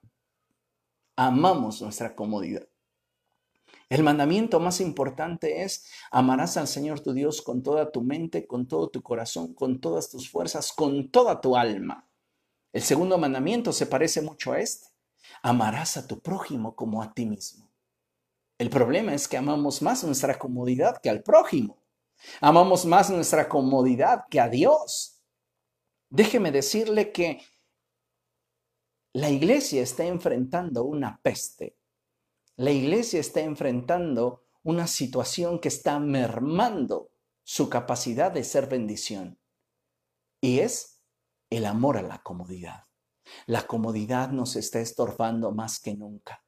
Amamos 1.17 1.83
nuestra 1.83 2.15
comodidad. 2.15 2.69
El 3.91 4.03
mandamiento 4.03 4.61
más 4.61 4.81
importante 4.81 5.63
es 5.63 5.87
amarás 6.11 6.59
al 6.59 6.69
Señor 6.69 7.01
tu 7.01 7.15
Dios 7.15 7.41
con 7.41 7.63
toda 7.63 7.91
tu 7.91 8.03
mente, 8.03 8.47
con 8.47 8.69
todo 8.69 8.89
tu 8.91 9.03
corazón, 9.03 9.55
con 9.55 9.81
todas 9.81 10.11
tus 10.11 10.31
fuerzas, 10.31 10.73
con 10.73 11.11
toda 11.11 11.41
tu 11.41 11.57
alma. 11.57 12.08
El 12.73 12.83
segundo 12.83 13.19
mandamiento 13.19 13.73
se 13.73 13.87
parece 13.87 14.21
mucho 14.21 14.53
a 14.53 14.61
este. 14.61 14.89
Amarás 15.43 15.97
a 15.97 16.07
tu 16.07 16.21
prójimo 16.21 16.75
como 16.75 17.03
a 17.03 17.13
ti 17.15 17.27
mismo. 17.27 17.69
El 18.59 18.71
problema 18.71 19.15
es 19.15 19.29
que 19.29 19.37
amamos 19.37 19.83
más 19.83 20.05
nuestra 20.05 20.39
comodidad 20.39 21.01
que 21.01 21.11
al 21.11 21.23
prójimo. 21.23 21.79
Amamos 22.41 22.85
más 22.85 23.11
nuestra 23.11 23.49
comodidad 23.49 24.25
que 24.29 24.41
a 24.41 24.49
Dios. 24.49 25.21
Déjeme 26.11 26.51
decirle 26.51 27.13
que 27.13 27.43
la 29.13 29.31
iglesia 29.31 29.83
está 29.83 30.05
enfrentando 30.05 30.85
una 30.85 31.21
peste. 31.23 31.77
La 32.57 32.73
iglesia 32.73 33.21
está 33.21 33.41
enfrentando 33.41 34.45
una 34.63 34.87
situación 34.87 35.61
que 35.61 35.69
está 35.69 35.99
mermando 36.01 37.11
su 37.45 37.69
capacidad 37.71 38.33
de 38.33 38.45
ser 38.45 38.67
bendición. 38.67 39.39
Y 40.41 40.59
es 40.59 40.98
el 41.51 41.67
amor 41.67 41.97
a 41.97 42.03
la 42.03 42.19
comodidad. 42.19 42.85
La 43.47 43.67
comodidad 43.67 44.31
nos 44.31 44.57
está 44.57 44.81
estorbando 44.81 45.53
más 45.53 45.81
que 45.81 45.95
nunca. 45.95 46.45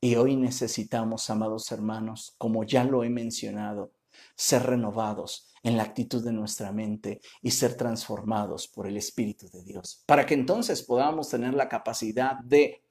Y 0.00 0.14
hoy 0.14 0.36
necesitamos, 0.36 1.28
amados 1.30 1.70
hermanos, 1.72 2.34
como 2.38 2.64
ya 2.64 2.84
lo 2.84 3.02
he 3.02 3.10
mencionado, 3.10 3.92
ser 4.36 4.64
renovados 4.64 5.48
en 5.62 5.76
la 5.76 5.82
actitud 5.82 6.24
de 6.24 6.32
nuestra 6.32 6.72
mente 6.72 7.20
y 7.42 7.50
ser 7.50 7.76
transformados 7.76 8.68
por 8.68 8.86
el 8.86 8.96
Espíritu 8.96 9.48
de 9.50 9.64
Dios, 9.64 10.02
para 10.06 10.24
que 10.24 10.34
entonces 10.34 10.82
podamos 10.82 11.28
tener 11.28 11.54
la 11.54 11.68
capacidad 11.68 12.36
de 12.38 12.82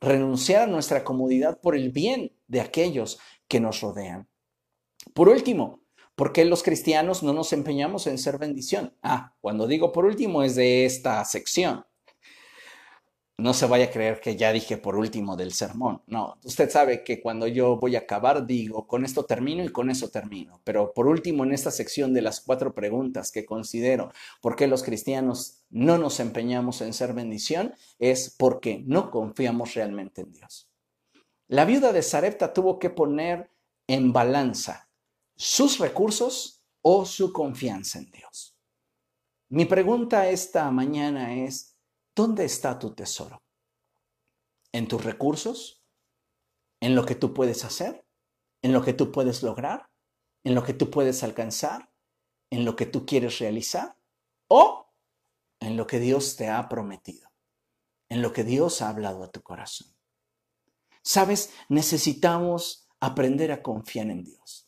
renunciar 0.00 0.62
a 0.62 0.72
nuestra 0.72 1.04
comodidad 1.04 1.60
por 1.60 1.76
el 1.76 1.90
bien 1.90 2.32
de 2.46 2.60
aquellos 2.60 3.18
que 3.46 3.60
nos 3.60 3.80
rodean. 3.80 4.28
Por 5.12 5.28
último, 5.28 5.83
¿Por 6.14 6.32
qué 6.32 6.44
los 6.44 6.62
cristianos 6.62 7.24
no 7.24 7.32
nos 7.32 7.52
empeñamos 7.52 8.06
en 8.06 8.18
ser 8.18 8.38
bendición? 8.38 8.94
Ah, 9.02 9.34
cuando 9.40 9.66
digo 9.66 9.90
por 9.90 10.04
último 10.04 10.44
es 10.44 10.54
de 10.54 10.84
esta 10.84 11.24
sección. 11.24 11.84
No 13.36 13.52
se 13.52 13.66
vaya 13.66 13.86
a 13.86 13.90
creer 13.90 14.20
que 14.20 14.36
ya 14.36 14.52
dije 14.52 14.76
por 14.76 14.94
último 14.94 15.36
del 15.36 15.52
sermón. 15.52 16.02
No, 16.06 16.36
usted 16.44 16.70
sabe 16.70 17.02
que 17.02 17.20
cuando 17.20 17.48
yo 17.48 17.78
voy 17.78 17.96
a 17.96 18.00
acabar 18.00 18.46
digo, 18.46 18.86
con 18.86 19.04
esto 19.04 19.24
termino 19.24 19.64
y 19.64 19.70
con 19.70 19.90
eso 19.90 20.08
termino. 20.08 20.60
Pero 20.62 20.92
por 20.94 21.08
último 21.08 21.42
en 21.42 21.52
esta 21.52 21.72
sección 21.72 22.14
de 22.14 22.22
las 22.22 22.40
cuatro 22.40 22.74
preguntas 22.74 23.32
que 23.32 23.44
considero 23.44 24.12
por 24.40 24.54
qué 24.54 24.68
los 24.68 24.84
cristianos 24.84 25.64
no 25.68 25.98
nos 25.98 26.20
empeñamos 26.20 26.80
en 26.80 26.92
ser 26.92 27.12
bendición 27.12 27.74
es 27.98 28.30
porque 28.38 28.84
no 28.86 29.10
confiamos 29.10 29.74
realmente 29.74 30.20
en 30.20 30.30
Dios. 30.30 30.68
La 31.48 31.64
viuda 31.64 31.92
de 31.92 32.02
Sarepta 32.02 32.52
tuvo 32.52 32.78
que 32.78 32.90
poner 32.90 33.50
en 33.88 34.12
balanza 34.12 34.88
sus 35.36 35.78
recursos 35.78 36.64
o 36.82 37.04
su 37.04 37.32
confianza 37.32 37.98
en 37.98 38.10
Dios. 38.10 38.56
Mi 39.48 39.64
pregunta 39.64 40.28
esta 40.28 40.70
mañana 40.70 41.34
es, 41.34 41.76
¿dónde 42.14 42.44
está 42.44 42.78
tu 42.78 42.94
tesoro? 42.94 43.42
¿En 44.72 44.88
tus 44.88 45.04
recursos? 45.04 45.84
¿En 46.80 46.94
lo 46.94 47.06
que 47.06 47.14
tú 47.14 47.32
puedes 47.32 47.64
hacer? 47.64 48.06
¿En 48.62 48.72
lo 48.72 48.82
que 48.82 48.92
tú 48.92 49.12
puedes 49.12 49.42
lograr? 49.42 49.90
¿En 50.42 50.54
lo 50.54 50.64
que 50.64 50.74
tú 50.74 50.90
puedes 50.90 51.22
alcanzar? 51.22 51.90
¿En 52.50 52.64
lo 52.64 52.76
que 52.76 52.86
tú 52.86 53.06
quieres 53.06 53.38
realizar? 53.38 53.96
¿O 54.48 54.92
en 55.60 55.76
lo 55.76 55.86
que 55.86 56.00
Dios 56.00 56.36
te 56.36 56.48
ha 56.48 56.68
prometido? 56.68 57.30
¿En 58.08 58.22
lo 58.22 58.32
que 58.32 58.44
Dios 58.44 58.82
ha 58.82 58.88
hablado 58.88 59.22
a 59.24 59.30
tu 59.30 59.42
corazón? 59.42 59.94
Sabes, 61.02 61.52
necesitamos 61.68 62.88
aprender 63.00 63.52
a 63.52 63.62
confiar 63.62 64.10
en 64.10 64.24
Dios. 64.24 64.63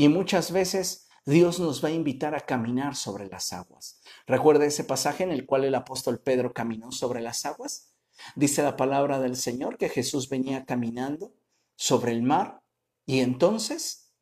Y 0.00 0.08
muchas 0.08 0.50
veces 0.50 1.10
Dios 1.26 1.60
nos 1.60 1.84
va 1.84 1.88
a 1.88 1.92
invitar 1.92 2.34
a 2.34 2.40
caminar 2.40 2.96
sobre 2.96 3.28
las 3.28 3.52
aguas. 3.52 4.00
¿Recuerda 4.26 4.64
ese 4.64 4.82
pasaje 4.82 5.24
en 5.24 5.30
el 5.30 5.44
cual 5.44 5.66
el 5.66 5.74
apóstol 5.74 6.20
Pedro 6.20 6.54
caminó 6.54 6.90
sobre 6.90 7.20
las 7.20 7.44
aguas? 7.44 7.92
Dice 8.34 8.62
la 8.62 8.78
palabra 8.78 9.20
del 9.20 9.36
Señor 9.36 9.76
que 9.76 9.90
Jesús 9.90 10.30
venía 10.30 10.64
caminando 10.64 11.34
sobre 11.76 12.12
el 12.12 12.22
mar 12.22 12.62
y 13.04 13.20
entonces 13.20 14.14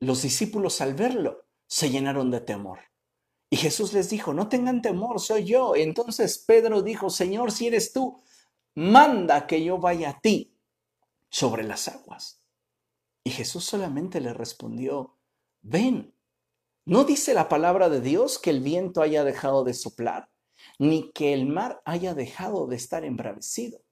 los 0.00 0.22
discípulos 0.22 0.80
al 0.80 0.94
verlo 0.94 1.44
se 1.68 1.90
llenaron 1.90 2.32
de 2.32 2.40
temor. 2.40 2.80
Y 3.48 3.58
Jesús 3.58 3.92
les 3.92 4.10
dijo, 4.10 4.34
no 4.34 4.48
tengan 4.48 4.82
temor, 4.82 5.20
soy 5.20 5.44
yo. 5.44 5.76
Entonces 5.76 6.36
Pedro 6.36 6.82
dijo, 6.82 7.10
Señor, 7.10 7.52
si 7.52 7.68
eres 7.68 7.92
tú, 7.92 8.20
manda 8.74 9.46
que 9.46 9.62
yo 9.62 9.78
vaya 9.78 10.10
a 10.10 10.20
ti 10.20 10.58
sobre 11.30 11.62
las 11.62 11.86
aguas. 11.86 12.41
Y 13.24 13.30
Jesús 13.30 13.64
solamente 13.64 14.20
le 14.20 14.32
respondió, 14.32 15.18
ven. 15.62 16.14
¿No 16.84 17.04
dice 17.04 17.34
la 17.34 17.48
palabra 17.48 17.88
de 17.88 18.00
Dios 18.00 18.38
que 18.38 18.50
el 18.50 18.60
viento 18.60 19.02
haya 19.02 19.22
dejado 19.22 19.62
de 19.62 19.74
soplar, 19.74 20.30
ni 20.78 21.12
que 21.12 21.32
el 21.32 21.46
mar 21.46 21.80
haya 21.84 22.14
dejado 22.14 22.66
de 22.66 22.76
estar 22.76 23.04
embravecido? 23.04 23.84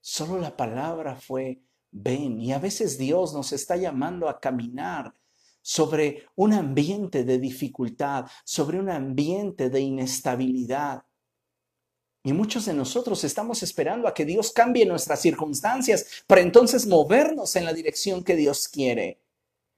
Solo 0.00 0.38
la 0.38 0.56
palabra 0.56 1.16
fue 1.16 1.62
ven 1.90 2.40
y 2.40 2.52
a 2.52 2.58
veces 2.58 2.98
Dios 2.98 3.32
nos 3.32 3.52
está 3.52 3.76
llamando 3.76 4.28
a 4.28 4.40
caminar 4.40 5.14
sobre 5.62 6.26
un 6.34 6.52
ambiente 6.52 7.24
de 7.24 7.38
dificultad, 7.38 8.26
sobre 8.44 8.78
un 8.78 8.88
ambiente 8.90 9.68
de 9.70 9.80
inestabilidad. 9.80 11.02
Y 12.28 12.34
muchos 12.34 12.66
de 12.66 12.74
nosotros 12.74 13.24
estamos 13.24 13.62
esperando 13.62 14.06
a 14.06 14.12
que 14.12 14.26
Dios 14.26 14.52
cambie 14.52 14.84
nuestras 14.84 15.22
circunstancias 15.22 16.24
para 16.26 16.42
entonces 16.42 16.86
movernos 16.86 17.56
en 17.56 17.64
la 17.64 17.72
dirección 17.72 18.22
que 18.22 18.36
Dios 18.36 18.68
quiere. 18.68 19.22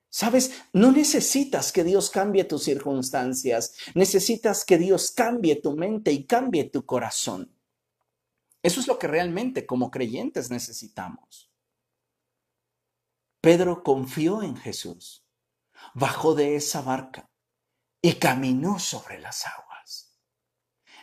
Sabes, 0.09 0.51
no 0.73 0.91
necesitas 0.91 1.71
que 1.71 1.85
Dios 1.85 2.11
cambie 2.11 2.43
tus 2.43 2.65
circunstancias, 2.65 3.77
necesitas 3.95 4.65
que 4.65 4.79
Dios 4.79 5.13
cambie 5.13 5.63
tu 5.63 5.77
mente 5.77 6.11
y 6.11 6.25
cambie 6.25 6.65
tu 6.65 6.85
corazón. 6.85 7.55
Eso 8.65 8.81
es 8.81 8.89
lo 8.89 8.99
que 8.99 9.07
realmente 9.07 9.65
como 9.65 9.93
creyentes 9.93 10.51
necesitamos. 10.51 11.53
Pedro 13.41 13.85
confió 13.85 14.43
en 14.43 14.57
Jesús, 14.57 15.25
bajó 15.95 16.35
de 16.35 16.57
esa 16.57 16.81
barca 16.81 17.31
y 18.03 18.15
caminó 18.15 18.81
sobre 18.81 19.21
las 19.21 19.47
aguas. 19.47 19.70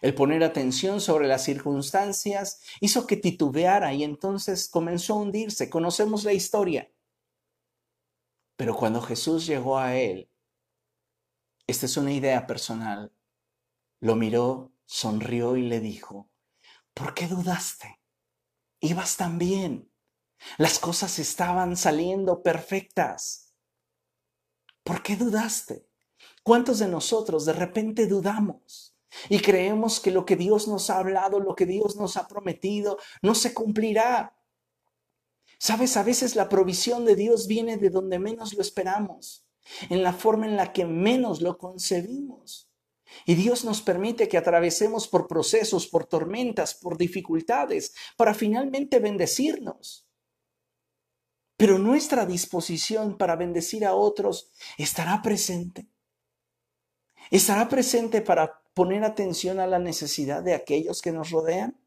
El 0.01 0.13
poner 0.13 0.43
atención 0.43 1.01
sobre 1.01 1.27
las 1.27 1.43
circunstancias 1.43 2.61
hizo 2.79 3.07
que 3.07 3.17
titubeara 3.17 3.93
y 3.93 4.03
entonces 4.03 4.69
comenzó 4.69 5.13
a 5.13 5.17
hundirse. 5.17 5.69
Conocemos 5.69 6.23
la 6.23 6.33
historia. 6.33 6.91
Pero 8.55 8.75
cuando 8.75 9.01
Jesús 9.01 9.45
llegó 9.45 9.77
a 9.77 9.95
él, 9.95 10.29
esta 11.67 11.85
es 11.85 11.97
una 11.97 12.13
idea 12.13 12.47
personal, 12.47 13.11
lo 13.99 14.15
miró, 14.15 14.71
sonrió 14.85 15.57
y 15.57 15.63
le 15.63 15.79
dijo, 15.79 16.29
¿por 16.93 17.13
qué 17.13 17.27
dudaste? 17.27 17.99
Ibas 18.79 19.17
tan 19.17 19.37
bien. 19.37 19.91
Las 20.57 20.79
cosas 20.79 21.19
estaban 21.19 21.75
saliendo 21.75 22.43
perfectas. 22.43 23.53
¿Por 24.83 25.03
qué 25.03 25.15
dudaste? 25.15 25.87
¿Cuántos 26.43 26.79
de 26.79 26.87
nosotros 26.87 27.45
de 27.45 27.53
repente 27.53 28.07
dudamos 28.07 28.86
y 29.29 29.39
creemos 29.39 29.99
que 29.99 30.11
lo 30.11 30.25
que 30.25 30.35
Dios 30.35 30.67
nos 30.67 30.89
ha 30.89 30.99
hablado, 30.99 31.39
lo 31.39 31.55
que 31.55 31.65
Dios 31.65 31.95
nos 31.95 32.17
ha 32.17 32.27
prometido, 32.27 32.97
no 33.21 33.35
se 33.35 33.53
cumplirá? 33.53 34.35
Sabes, 35.59 35.97
a 35.97 36.03
veces 36.03 36.35
la 36.35 36.49
provisión 36.49 37.05
de 37.05 37.15
Dios 37.15 37.47
viene 37.47 37.77
de 37.77 37.89
donde 37.89 38.19
menos 38.19 38.53
lo 38.53 38.61
esperamos, 38.61 39.47
en 39.89 40.03
la 40.03 40.13
forma 40.13 40.45
en 40.45 40.55
la 40.55 40.71
que 40.71 40.85
menos 40.85 41.41
lo 41.41 41.57
concebimos. 41.57 42.69
Y 43.25 43.35
Dios 43.35 43.65
nos 43.65 43.81
permite 43.81 44.27
que 44.27 44.37
atravesemos 44.37 45.07
por 45.07 45.27
procesos, 45.27 45.87
por 45.87 46.05
tormentas, 46.05 46.75
por 46.75 46.97
dificultades, 46.97 47.93
para 48.17 48.33
finalmente 48.33 48.99
bendecirnos. 48.99 50.07
Pero 51.57 51.79
nuestra 51.79 52.25
disposición 52.25 53.17
para 53.17 53.35
bendecir 53.35 53.85
a 53.85 53.95
otros 53.95 54.51
estará 54.77 55.21
presente. 55.23 55.87
Estará 57.31 57.67
presente 57.67 58.21
para 58.21 58.61
poner 58.73 59.03
atención 59.03 59.59
a 59.59 59.67
la 59.67 59.79
necesidad 59.79 60.43
de 60.43 60.53
aquellos 60.53 61.01
que 61.01 61.11
nos 61.11 61.31
rodean. 61.31 61.77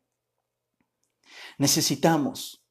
Necesitamos 1.59 2.64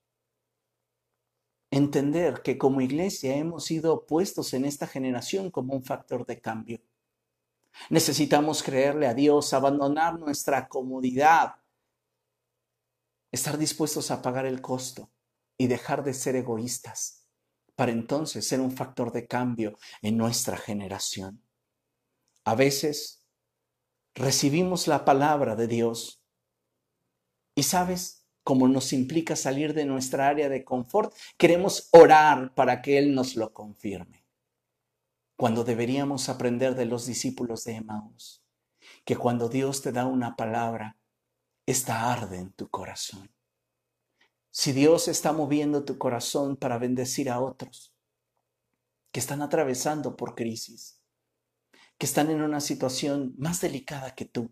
entender 1.71 2.41
que 2.41 2.58
como 2.58 2.82
iglesia 2.82 3.36
hemos 3.36 3.65
sido 3.65 4.05
puestos 4.05 4.53
en 4.53 4.65
esta 4.65 4.88
generación 4.88 5.51
como 5.51 5.73
un 5.73 5.84
factor 5.84 6.25
de 6.25 6.41
cambio. 6.41 6.82
Necesitamos 7.89 8.63
creerle 8.63 9.08
a 9.08 9.13
Dios, 9.13 9.53
abandonar 9.53 10.19
nuestra 10.19 10.67
comodidad, 10.67 11.55
estar 13.32 13.58
dispuestos 13.58 14.12
a 14.12 14.21
pagar 14.21 14.45
el 14.45 14.62
costo 14.62 15.10
y 15.58 15.67
dejar 15.67 16.03
de 16.03 16.13
ser 16.13 16.36
egoístas 16.36 17.27
para 17.75 17.91
entonces 17.91 18.47
ser 18.47 18.60
un 18.60 18.71
factor 18.71 19.12
de 19.12 19.27
cambio 19.27 19.77
en 20.01 20.17
nuestra 20.17 20.58
generación. 20.58 21.41
A 22.43 22.56
veces 22.56 23.25
recibimos 24.15 24.88
la 24.88 25.06
palabra 25.06 25.56
de 25.56 25.67
Dios 25.67 26.23
y 27.56 27.63
sabes, 27.63 28.25
como 28.43 28.67
nos 28.67 28.93
implica 28.93 29.36
salir 29.36 29.73
de 29.73 29.86
nuestra 29.86 30.28
área 30.28 30.49
de 30.49 30.63
confort, 30.63 31.13
queremos 31.38 31.89
orar 31.91 32.56
para 32.56 32.82
que 32.82 32.97
Él 32.97 33.13
nos 33.13 33.36
lo 33.36 33.54
confirme. 33.54 34.25
Cuando 35.36 35.63
deberíamos 35.63 36.30
aprender 36.30 36.75
de 36.75 36.86
los 36.86 37.06
discípulos 37.06 37.63
de 37.65 37.75
Emmaus, 37.75 38.43
que 39.06 39.15
cuando 39.15 39.49
Dios 39.49 39.82
te 39.82 39.91
da 39.91 40.06
una 40.06 40.36
palabra, 40.36 40.97
esta 41.65 42.12
arde 42.12 42.38
en 42.38 42.52
tu 42.54 42.69
corazón. 42.69 43.30
Si 44.49 44.71
Dios 44.71 45.08
está 45.08 45.32
moviendo 45.32 45.86
tu 45.86 45.97
corazón 45.97 46.58
para 46.58 46.78
bendecir 46.80 47.30
a 47.30 47.39
otros 47.39 47.93
que 49.12 49.19
están 49.19 49.41
atravesando 49.41 50.15
por 50.15 50.36
crisis, 50.36 50.99
que 52.00 52.08
están 52.08 52.32
en 52.32 52.42
una 52.42 52.62
situación 52.62 53.36
más 53.38 53.62
delicada 53.62 54.16
que 54.16 54.26
tú, 54.26 54.52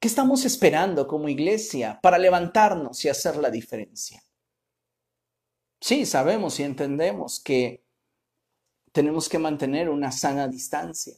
¿Qué 0.00 0.06
estamos 0.06 0.44
esperando 0.44 1.08
como 1.08 1.28
iglesia 1.28 1.98
para 2.00 2.18
levantarnos 2.18 3.04
y 3.04 3.08
hacer 3.08 3.36
la 3.36 3.50
diferencia? 3.50 4.22
Sí, 5.80 6.06
sabemos 6.06 6.60
y 6.60 6.62
entendemos 6.62 7.40
que 7.40 7.84
tenemos 8.92 9.28
que 9.28 9.40
mantener 9.40 9.88
una 9.88 10.12
sana 10.12 10.46
distancia. 10.46 11.16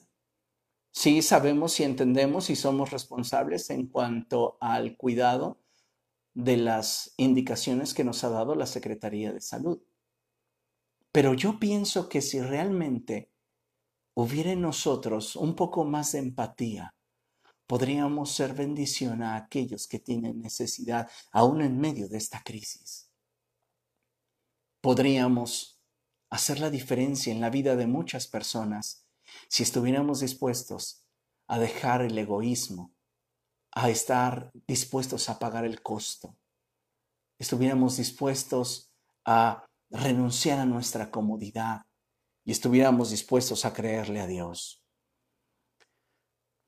Sí, 0.93 1.21
sabemos 1.21 1.79
y 1.79 1.85
entendemos 1.85 2.49
y 2.49 2.57
somos 2.57 2.91
responsables 2.91 3.69
en 3.69 3.87
cuanto 3.87 4.57
al 4.63 4.97
cuidado 4.97 5.61
de 6.33 6.57
las 6.57 7.13
indicaciones 7.19 7.93
que 7.93 8.05
nos 8.05 8.25
ha 8.25 8.31
dado 8.31 8.55
la 8.55 8.67
Secretaría 8.67 9.31
de 9.31 9.43
Salud. 9.43 9.83
Pero 11.13 11.35
yo 11.35 11.59
pienso 11.61 12.09
que 12.09 12.23
si 12.23 12.41
realmente 12.41 13.30
hubiera 14.15 14.53
en 14.53 14.61
nosotros 14.61 15.37
un 15.37 15.55
poco 15.55 15.85
más 15.85 16.13
de 16.13 16.19
empatía, 16.19 16.95
podríamos 17.67 18.33
ser 18.33 18.55
bendición 18.55 19.23
a 19.23 19.37
aquellos 19.37 19.87
que 19.87 19.99
tienen 19.99 20.41
necesidad, 20.41 21.09
aún 21.31 21.63
en 21.63 21.79
medio 21.79 22.09
de 22.09 22.19
esta 22.19 22.43
crisis. 22.43 23.11
Podríamos 24.81 25.81
hacer 26.31 26.59
la 26.61 26.71
diferencia 26.71 27.33
en 27.33 27.41
la 27.41 27.51
vida 27.51 27.77
de 27.77 27.87
muchas 27.87 28.27
personas 28.27 29.07
si 29.49 29.63
estuviéramos 29.63 30.21
dispuestos 30.21 31.05
a 31.47 31.59
dejar 31.59 32.03
el 32.03 32.17
egoísmo, 32.19 32.93
a 33.73 33.91
estar 33.91 34.51
dispuestos 34.67 35.29
a 35.29 35.39
pagar 35.39 35.65
el 35.65 35.83
costo, 35.83 36.37
estuviéramos 37.39 37.97
dispuestos 37.97 38.93
a 39.25 39.65
renunciar 39.91 40.59
a 40.59 40.67
nuestra 40.67 41.11
comodidad 41.11 41.83
y 42.45 42.53
estuviéramos 42.53 43.11
dispuestos 43.11 43.65
a 43.65 43.73
creerle 43.73 44.21
a 44.21 44.27
Dios. 44.27 44.83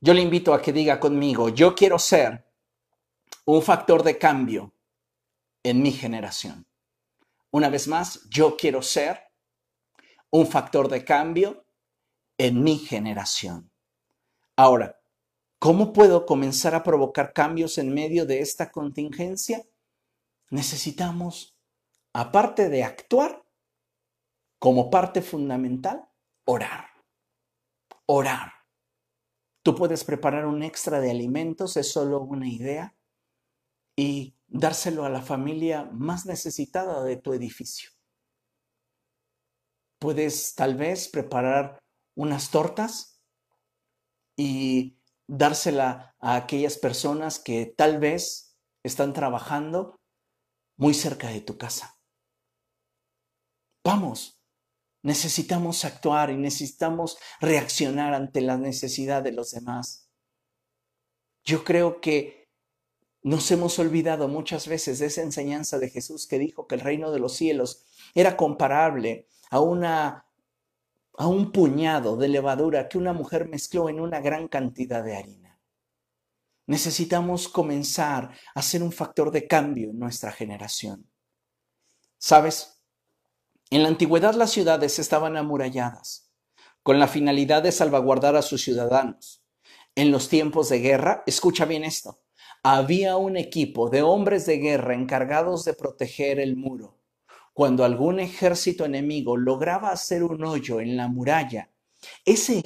Yo 0.00 0.14
le 0.14 0.22
invito 0.22 0.52
a 0.52 0.60
que 0.60 0.72
diga 0.72 0.98
conmigo, 0.98 1.48
yo 1.48 1.74
quiero 1.74 1.98
ser 1.98 2.44
un 3.44 3.62
factor 3.62 4.02
de 4.02 4.18
cambio 4.18 4.74
en 5.62 5.82
mi 5.82 5.92
generación. 5.92 6.66
Una 7.50 7.68
vez 7.68 7.86
más, 7.86 8.28
yo 8.28 8.56
quiero 8.56 8.82
ser 8.82 9.20
un 10.30 10.46
factor 10.46 10.88
de 10.88 11.04
cambio 11.04 11.66
en 12.38 12.62
mi 12.62 12.78
generación. 12.78 13.70
Ahora, 14.56 15.00
¿cómo 15.58 15.92
puedo 15.92 16.26
comenzar 16.26 16.74
a 16.74 16.82
provocar 16.82 17.32
cambios 17.32 17.78
en 17.78 17.92
medio 17.92 18.26
de 18.26 18.40
esta 18.40 18.72
contingencia? 18.72 19.62
Necesitamos, 20.50 21.56
aparte 22.12 22.68
de 22.68 22.84
actuar, 22.84 23.41
como 24.62 24.90
parte 24.90 25.22
fundamental, 25.22 26.08
orar. 26.46 26.86
Orar. 28.06 28.52
Tú 29.64 29.74
puedes 29.74 30.04
preparar 30.04 30.46
un 30.46 30.62
extra 30.62 31.00
de 31.00 31.10
alimentos, 31.10 31.76
es 31.76 31.90
solo 31.90 32.20
una 32.20 32.46
idea, 32.46 32.96
y 33.98 34.36
dárselo 34.46 35.04
a 35.04 35.10
la 35.10 35.20
familia 35.20 35.86
más 35.86 36.26
necesitada 36.26 37.02
de 37.02 37.16
tu 37.16 37.32
edificio. 37.32 37.90
Puedes 39.98 40.54
tal 40.54 40.76
vez 40.76 41.08
preparar 41.08 41.80
unas 42.16 42.52
tortas 42.52 43.20
y 44.38 44.96
dársela 45.26 46.14
a 46.20 46.36
aquellas 46.36 46.78
personas 46.78 47.40
que 47.40 47.66
tal 47.66 47.98
vez 47.98 48.56
están 48.84 49.12
trabajando 49.12 49.96
muy 50.76 50.94
cerca 50.94 51.30
de 51.30 51.40
tu 51.40 51.58
casa. 51.58 51.98
Vamos, 53.84 54.38
Necesitamos 55.02 55.84
actuar 55.84 56.30
y 56.30 56.36
necesitamos 56.36 57.18
reaccionar 57.40 58.14
ante 58.14 58.40
la 58.40 58.56
necesidad 58.56 59.22
de 59.22 59.32
los 59.32 59.50
demás. 59.50 60.08
Yo 61.44 61.64
creo 61.64 62.00
que 62.00 62.48
nos 63.22 63.50
hemos 63.50 63.78
olvidado 63.78 64.28
muchas 64.28 64.66
veces 64.66 64.98
de 64.98 65.06
esa 65.06 65.22
enseñanza 65.22 65.78
de 65.78 65.90
Jesús 65.90 66.26
que 66.26 66.38
dijo 66.38 66.66
que 66.66 66.76
el 66.76 66.80
reino 66.80 67.10
de 67.10 67.18
los 67.18 67.34
cielos 67.34 67.84
era 68.14 68.36
comparable 68.36 69.28
a 69.50 69.60
una 69.60 70.26
a 71.18 71.26
un 71.26 71.52
puñado 71.52 72.16
de 72.16 72.28
levadura 72.28 72.88
que 72.88 72.98
una 72.98 73.12
mujer 73.12 73.46
mezcló 73.48 73.88
en 73.88 74.00
una 74.00 74.20
gran 74.20 74.48
cantidad 74.48 75.04
de 75.04 75.16
harina. 75.16 75.60
Necesitamos 76.66 77.48
comenzar 77.48 78.30
a 78.54 78.62
ser 78.62 78.82
un 78.82 78.92
factor 78.92 79.30
de 79.30 79.46
cambio 79.46 79.90
en 79.90 79.98
nuestra 79.98 80.32
generación. 80.32 81.10
¿Sabes? 82.18 82.71
En 83.72 83.82
la 83.82 83.88
antigüedad 83.88 84.34
las 84.34 84.50
ciudades 84.50 84.98
estaban 84.98 85.38
amuralladas 85.38 86.30
con 86.82 86.98
la 86.98 87.08
finalidad 87.08 87.62
de 87.62 87.72
salvaguardar 87.72 88.36
a 88.36 88.42
sus 88.42 88.62
ciudadanos. 88.62 89.46
En 89.94 90.10
los 90.10 90.28
tiempos 90.28 90.68
de 90.68 90.80
guerra, 90.80 91.22
escucha 91.26 91.64
bien 91.64 91.82
esto, 91.82 92.20
había 92.62 93.16
un 93.16 93.38
equipo 93.38 93.88
de 93.88 94.02
hombres 94.02 94.44
de 94.44 94.58
guerra 94.58 94.92
encargados 94.92 95.64
de 95.64 95.72
proteger 95.72 96.38
el 96.38 96.54
muro. 96.54 97.00
Cuando 97.54 97.86
algún 97.86 98.20
ejército 98.20 98.84
enemigo 98.84 99.38
lograba 99.38 99.88
hacer 99.88 100.22
un 100.22 100.44
hoyo 100.44 100.78
en 100.78 100.94
la 100.94 101.08
muralla, 101.08 101.72
ese 102.26 102.58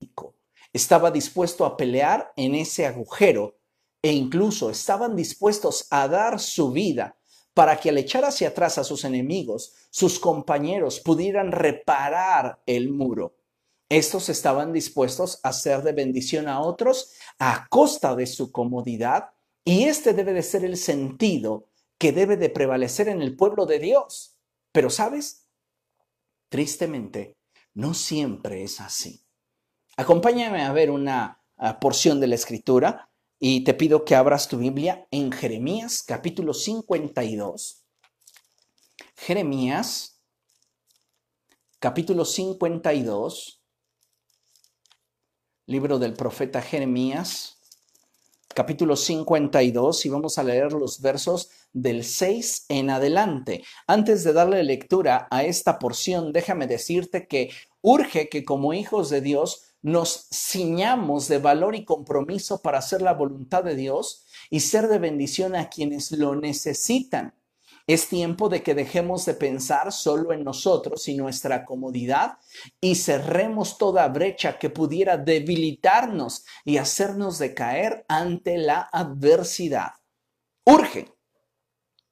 equipo 0.00 0.36
estaba 0.72 1.10
dispuesto 1.10 1.66
a 1.66 1.76
pelear 1.76 2.32
en 2.34 2.54
ese 2.54 2.86
agujero 2.86 3.58
e 4.00 4.12
incluso 4.12 4.70
estaban 4.70 5.14
dispuestos 5.14 5.86
a 5.90 6.08
dar 6.08 6.40
su 6.40 6.72
vida 6.72 7.17
para 7.58 7.80
que 7.80 7.88
al 7.88 7.98
echar 7.98 8.24
hacia 8.24 8.50
atrás 8.50 8.78
a 8.78 8.84
sus 8.84 9.02
enemigos, 9.02 9.74
sus 9.90 10.20
compañeros 10.20 11.00
pudieran 11.00 11.50
reparar 11.50 12.62
el 12.66 12.88
muro. 12.88 13.34
Estos 13.88 14.28
estaban 14.28 14.72
dispuestos 14.72 15.40
a 15.42 15.52
ser 15.52 15.82
de 15.82 15.90
bendición 15.90 16.46
a 16.46 16.60
otros 16.60 17.14
a 17.40 17.66
costa 17.68 18.14
de 18.14 18.26
su 18.26 18.52
comodidad 18.52 19.30
y 19.64 19.86
este 19.86 20.12
debe 20.12 20.34
de 20.34 20.44
ser 20.44 20.64
el 20.64 20.76
sentido 20.76 21.66
que 21.98 22.12
debe 22.12 22.36
de 22.36 22.48
prevalecer 22.48 23.08
en 23.08 23.22
el 23.22 23.34
pueblo 23.34 23.66
de 23.66 23.80
Dios. 23.80 24.36
Pero 24.70 24.88
sabes, 24.88 25.48
tristemente, 26.48 27.38
no 27.74 27.92
siempre 27.92 28.62
es 28.62 28.80
así. 28.80 29.24
Acompáñame 29.96 30.62
a 30.62 30.72
ver 30.72 30.92
una 30.92 31.42
ah, 31.56 31.80
porción 31.80 32.20
de 32.20 32.28
la 32.28 32.36
escritura 32.36 33.10
y 33.38 33.64
te 33.64 33.74
pido 33.74 34.04
que 34.04 34.14
abras 34.14 34.48
tu 34.48 34.58
Biblia 34.58 35.06
en 35.10 35.32
Jeremías 35.32 36.02
capítulo 36.02 36.54
52. 36.54 37.84
Jeremías 39.16 40.20
capítulo 41.80 42.24
52 42.24 43.58
libro 45.68 45.98
del 45.98 46.14
profeta 46.14 46.62
Jeremías, 46.62 47.58
capítulo 48.54 48.96
52, 48.96 50.06
y 50.06 50.08
vamos 50.08 50.38
a 50.38 50.42
leer 50.42 50.72
los 50.72 51.02
versos 51.02 51.50
del 51.74 52.04
6 52.04 52.64
en 52.70 52.88
adelante. 52.88 53.62
Antes 53.86 54.24
de 54.24 54.32
darle 54.32 54.64
lectura 54.64 55.28
a 55.30 55.44
esta 55.44 55.78
porción, 55.78 56.32
déjame 56.32 56.66
decirte 56.66 57.28
que 57.28 57.50
urge 57.82 58.30
que 58.30 58.46
como 58.46 58.72
hijos 58.72 59.10
de 59.10 59.20
Dios 59.20 59.67
nos 59.82 60.28
ciñamos 60.32 61.28
de 61.28 61.38
valor 61.38 61.74
y 61.74 61.84
compromiso 61.84 62.60
para 62.62 62.78
hacer 62.78 63.02
la 63.02 63.14
voluntad 63.14 63.64
de 63.64 63.76
Dios 63.76 64.26
y 64.50 64.60
ser 64.60 64.88
de 64.88 64.98
bendición 64.98 65.54
a 65.54 65.68
quienes 65.68 66.12
lo 66.12 66.34
necesitan. 66.34 67.34
Es 67.86 68.08
tiempo 68.08 68.50
de 68.50 68.62
que 68.62 68.74
dejemos 68.74 69.24
de 69.24 69.32
pensar 69.32 69.92
solo 69.92 70.34
en 70.34 70.44
nosotros 70.44 71.08
y 71.08 71.16
nuestra 71.16 71.64
comodidad 71.64 72.36
y 72.82 72.96
cerremos 72.96 73.78
toda 73.78 74.06
brecha 74.08 74.58
que 74.58 74.68
pudiera 74.68 75.16
debilitarnos 75.16 76.44
y 76.66 76.76
hacernos 76.76 77.38
decaer 77.38 78.04
ante 78.06 78.58
la 78.58 78.90
adversidad. 78.92 79.92
Urge 80.66 81.14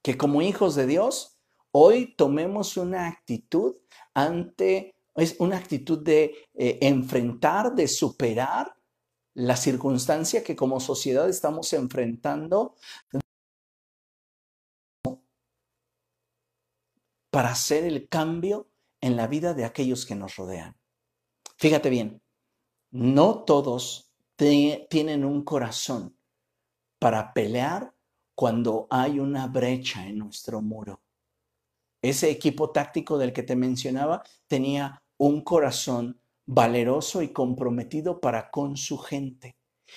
que 0.00 0.16
como 0.16 0.40
hijos 0.40 0.76
de 0.76 0.86
Dios 0.86 1.36
hoy 1.72 2.14
tomemos 2.16 2.78
una 2.78 3.06
actitud 3.08 3.76
ante, 4.14 4.95
es 5.16 5.36
una 5.38 5.56
actitud 5.56 6.02
de 6.02 6.48
eh, 6.54 6.78
enfrentar, 6.82 7.74
de 7.74 7.88
superar 7.88 8.76
la 9.34 9.56
circunstancia 9.56 10.42
que 10.42 10.56
como 10.56 10.80
sociedad 10.80 11.28
estamos 11.28 11.72
enfrentando 11.72 12.74
para 17.30 17.50
hacer 17.50 17.84
el 17.84 18.08
cambio 18.08 18.70
en 19.00 19.16
la 19.16 19.26
vida 19.26 19.52
de 19.52 19.64
aquellos 19.64 20.06
que 20.06 20.14
nos 20.14 20.36
rodean. 20.36 20.74
Fíjate 21.58 21.90
bien, 21.90 22.22
no 22.90 23.44
todos 23.44 24.10
tienen 24.36 25.24
un 25.24 25.44
corazón 25.44 26.16
para 26.98 27.32
pelear 27.32 27.94
cuando 28.34 28.86
hay 28.90 29.18
una 29.18 29.46
brecha 29.46 30.06
en 30.06 30.18
nuestro 30.18 30.60
muro. 30.62 31.02
Ese 32.02 32.30
equipo 32.30 32.70
táctico 32.70 33.18
del 33.18 33.32
que 33.32 33.42
te 33.42 33.56
mencionaba 33.56 34.22
tenía 34.46 35.02
un 35.18 35.42
corazón 35.42 36.20
valeroso 36.46 37.22
y 37.22 37.28
comprometido 37.28 38.20
para 38.20 38.50
con 38.50 38.76
su 38.76 38.98
gente. 38.98 39.56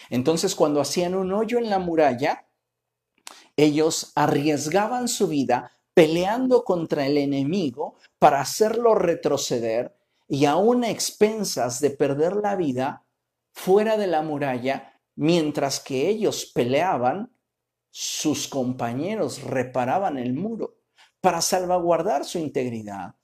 Entonces, 0.09 0.55
cuando 0.55 0.81
hacían 0.81 1.15
un 1.15 1.31
hoyo 1.33 1.57
en 1.57 1.69
la 1.69 1.79
muralla, 1.79 2.47
ellos 3.55 4.11
arriesgaban 4.15 5.07
su 5.07 5.27
vida 5.27 5.71
peleando 5.93 6.63
contra 6.63 7.05
el 7.05 7.17
enemigo 7.17 7.95
para 8.19 8.41
hacerlo 8.41 8.95
retroceder 8.95 9.95
y 10.27 10.45
aún 10.45 10.83
a 10.83 10.89
expensas 10.89 11.81
de 11.81 11.89
perder 11.89 12.37
la 12.37 12.55
vida 12.55 13.05
fuera 13.51 13.97
de 13.97 14.07
la 14.07 14.21
muralla, 14.21 15.01
mientras 15.15 15.79
que 15.79 16.07
ellos 16.07 16.45
peleaban, 16.53 17.33
sus 17.89 18.47
compañeros 18.47 19.41
reparaban 19.41 20.17
el 20.17 20.33
muro 20.33 20.77
para 21.19 21.41
salvaguardar 21.41 22.23
su 22.23 22.37
integridad. 22.37 23.15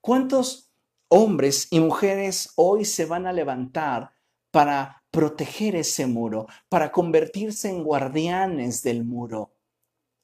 ¿Cuántos 0.00 0.73
hombres 1.16 1.68
y 1.70 1.78
mujeres 1.78 2.50
hoy 2.56 2.84
se 2.84 3.06
van 3.06 3.28
a 3.28 3.32
levantar 3.32 4.10
para 4.50 5.04
proteger 5.12 5.76
ese 5.76 6.08
muro, 6.08 6.48
para 6.68 6.90
convertirse 6.90 7.68
en 7.68 7.84
guardianes 7.84 8.82
del 8.82 9.04
muro? 9.04 9.52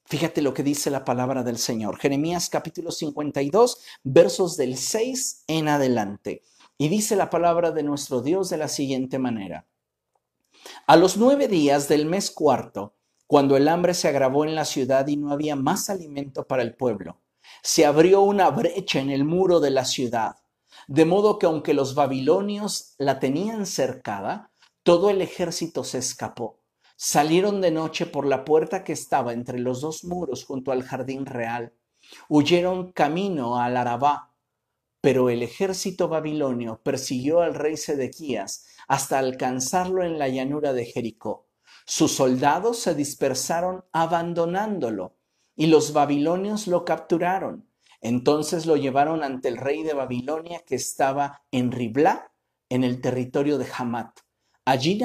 Fíjate 0.03 0.41
lo 0.41 0.53
que 0.53 0.63
dice 0.63 0.91
la 0.91 1.05
palabra 1.05 1.43
del 1.43 1.57
Señor. 1.57 1.97
Jeremías 1.97 2.49
capítulo 2.49 2.91
52, 2.91 3.79
versos 4.03 4.57
del 4.57 4.75
6 4.75 5.45
en 5.47 5.69
adelante. 5.69 6.41
Y 6.77 6.89
dice 6.89 7.15
la 7.15 7.29
palabra 7.29 7.71
de 7.71 7.83
nuestro 7.83 8.21
Dios 8.21 8.49
de 8.49 8.57
la 8.57 8.67
siguiente 8.67 9.17
manera. 9.17 9.65
A 10.87 10.97
los 10.97 11.15
nueve 11.15 11.47
días 11.47 11.87
del 11.87 12.05
mes 12.05 12.31
cuarto, 12.31 12.95
cuando 13.27 13.55
el 13.55 13.69
hambre 13.69 13.93
se 13.93 14.09
agravó 14.09 14.43
en 14.43 14.55
la 14.55 14.65
ciudad 14.65 15.07
y 15.07 15.15
no 15.15 15.31
había 15.31 15.55
más 15.55 15.89
alimento 15.89 16.45
para 16.45 16.63
el 16.63 16.75
pueblo, 16.75 17.21
se 17.63 17.85
abrió 17.85 18.23
una 18.23 18.49
brecha 18.49 18.99
en 18.99 19.09
el 19.09 19.23
muro 19.23 19.61
de 19.61 19.71
la 19.71 19.85
ciudad, 19.85 20.35
de 20.87 21.05
modo 21.05 21.39
que 21.39 21.45
aunque 21.45 21.73
los 21.73 21.95
babilonios 21.95 22.95
la 22.97 23.19
tenían 23.19 23.65
cercada, 23.65 24.51
todo 24.83 25.09
el 25.09 25.21
ejército 25.21 25.83
se 25.83 25.99
escapó 25.99 26.61
Salieron 27.03 27.61
de 27.61 27.71
noche 27.71 28.05
por 28.05 28.27
la 28.27 28.45
puerta 28.45 28.83
que 28.83 28.93
estaba 28.93 29.33
entre 29.33 29.57
los 29.57 29.81
dos 29.81 30.03
muros 30.03 30.45
junto 30.45 30.71
al 30.71 30.83
jardín 30.83 31.25
real. 31.25 31.73
Huyeron 32.29 32.91
camino 32.91 33.57
al 33.57 33.75
Arabá, 33.75 34.35
pero 35.01 35.31
el 35.31 35.41
ejército 35.41 36.09
babilonio 36.09 36.79
persiguió 36.83 37.41
al 37.41 37.55
rey 37.55 37.75
Sedequías 37.75 38.67
hasta 38.87 39.17
alcanzarlo 39.17 40.03
en 40.03 40.19
la 40.19 40.27
llanura 40.27 40.73
de 40.73 40.85
Jericó. 40.85 41.47
Sus 41.87 42.11
soldados 42.11 42.77
se 42.77 42.93
dispersaron 42.93 43.83
abandonándolo 43.91 45.15
y 45.55 45.65
los 45.65 45.93
babilonios 45.93 46.67
lo 46.67 46.85
capturaron. 46.85 47.67
Entonces 48.01 48.65
lo 48.65 48.75
llevaron 48.75 49.23
ante 49.23 49.47
el 49.47 49.57
rey 49.57 49.83
de 49.83 49.93
Babilonia 49.93 50.63
que 50.65 50.75
estaba 50.75 51.43
en 51.51 51.71
Riblá, 51.71 52.33
en 52.69 52.83
el 52.83 52.99
territorio 52.99 53.57
de 53.57 53.67
Hamat. 53.77 54.19
Allí 54.65 54.99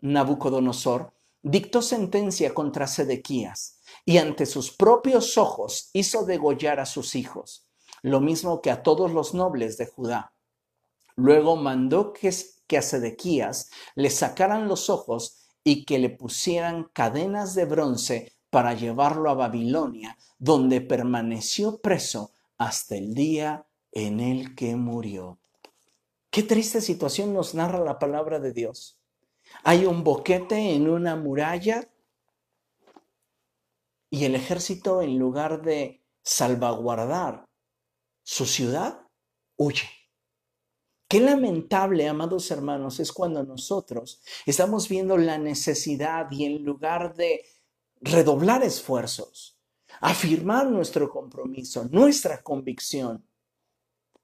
Nabucodonosor 0.00 1.12
dictó 1.42 1.82
sentencia 1.82 2.54
contra 2.54 2.86
Sedequías 2.86 3.80
y 4.04 4.18
ante 4.18 4.46
sus 4.46 4.70
propios 4.70 5.36
ojos 5.36 5.90
hizo 5.92 6.24
degollar 6.24 6.80
a 6.80 6.86
sus 6.86 7.14
hijos, 7.14 7.66
lo 8.02 8.20
mismo 8.20 8.62
que 8.62 8.70
a 8.70 8.82
todos 8.82 9.12
los 9.12 9.34
nobles 9.34 9.76
de 9.76 9.86
Judá. 9.86 10.34
Luego 11.16 11.56
mandó 11.56 12.12
que, 12.12 12.34
que 12.66 12.78
a 12.78 12.82
Sedequías 12.82 13.70
le 13.94 14.08
sacaran 14.08 14.68
los 14.68 14.88
ojos 14.88 15.48
y 15.64 15.84
que 15.84 15.98
le 15.98 16.10
pusieran 16.10 16.88
cadenas 16.92 17.54
de 17.54 17.64
bronce 17.66 18.32
para 18.52 18.74
llevarlo 18.74 19.30
a 19.30 19.34
Babilonia, 19.34 20.18
donde 20.38 20.82
permaneció 20.82 21.80
preso 21.80 22.32
hasta 22.58 22.96
el 22.96 23.14
día 23.14 23.66
en 23.92 24.20
el 24.20 24.54
que 24.54 24.76
murió. 24.76 25.38
Qué 26.28 26.42
triste 26.42 26.82
situación 26.82 27.32
nos 27.32 27.54
narra 27.54 27.80
la 27.82 27.98
palabra 27.98 28.40
de 28.40 28.52
Dios. 28.52 29.00
Hay 29.64 29.86
un 29.86 30.04
boquete 30.04 30.74
en 30.74 30.90
una 30.90 31.16
muralla 31.16 31.88
y 34.10 34.26
el 34.26 34.34
ejército, 34.34 35.00
en 35.00 35.18
lugar 35.18 35.62
de 35.62 36.02
salvaguardar 36.22 37.48
su 38.22 38.44
ciudad, 38.44 39.06
huye. 39.56 39.88
Qué 41.08 41.20
lamentable, 41.20 42.06
amados 42.06 42.50
hermanos, 42.50 43.00
es 43.00 43.12
cuando 43.12 43.42
nosotros 43.44 44.20
estamos 44.44 44.90
viendo 44.90 45.16
la 45.16 45.38
necesidad 45.38 46.30
y 46.30 46.44
en 46.44 46.62
lugar 46.62 47.14
de 47.14 47.46
redoblar 48.02 48.62
esfuerzos, 48.62 49.56
afirmar 50.00 50.66
nuestro 50.66 51.08
compromiso, 51.08 51.88
nuestra 51.90 52.42
convicción, 52.42 53.24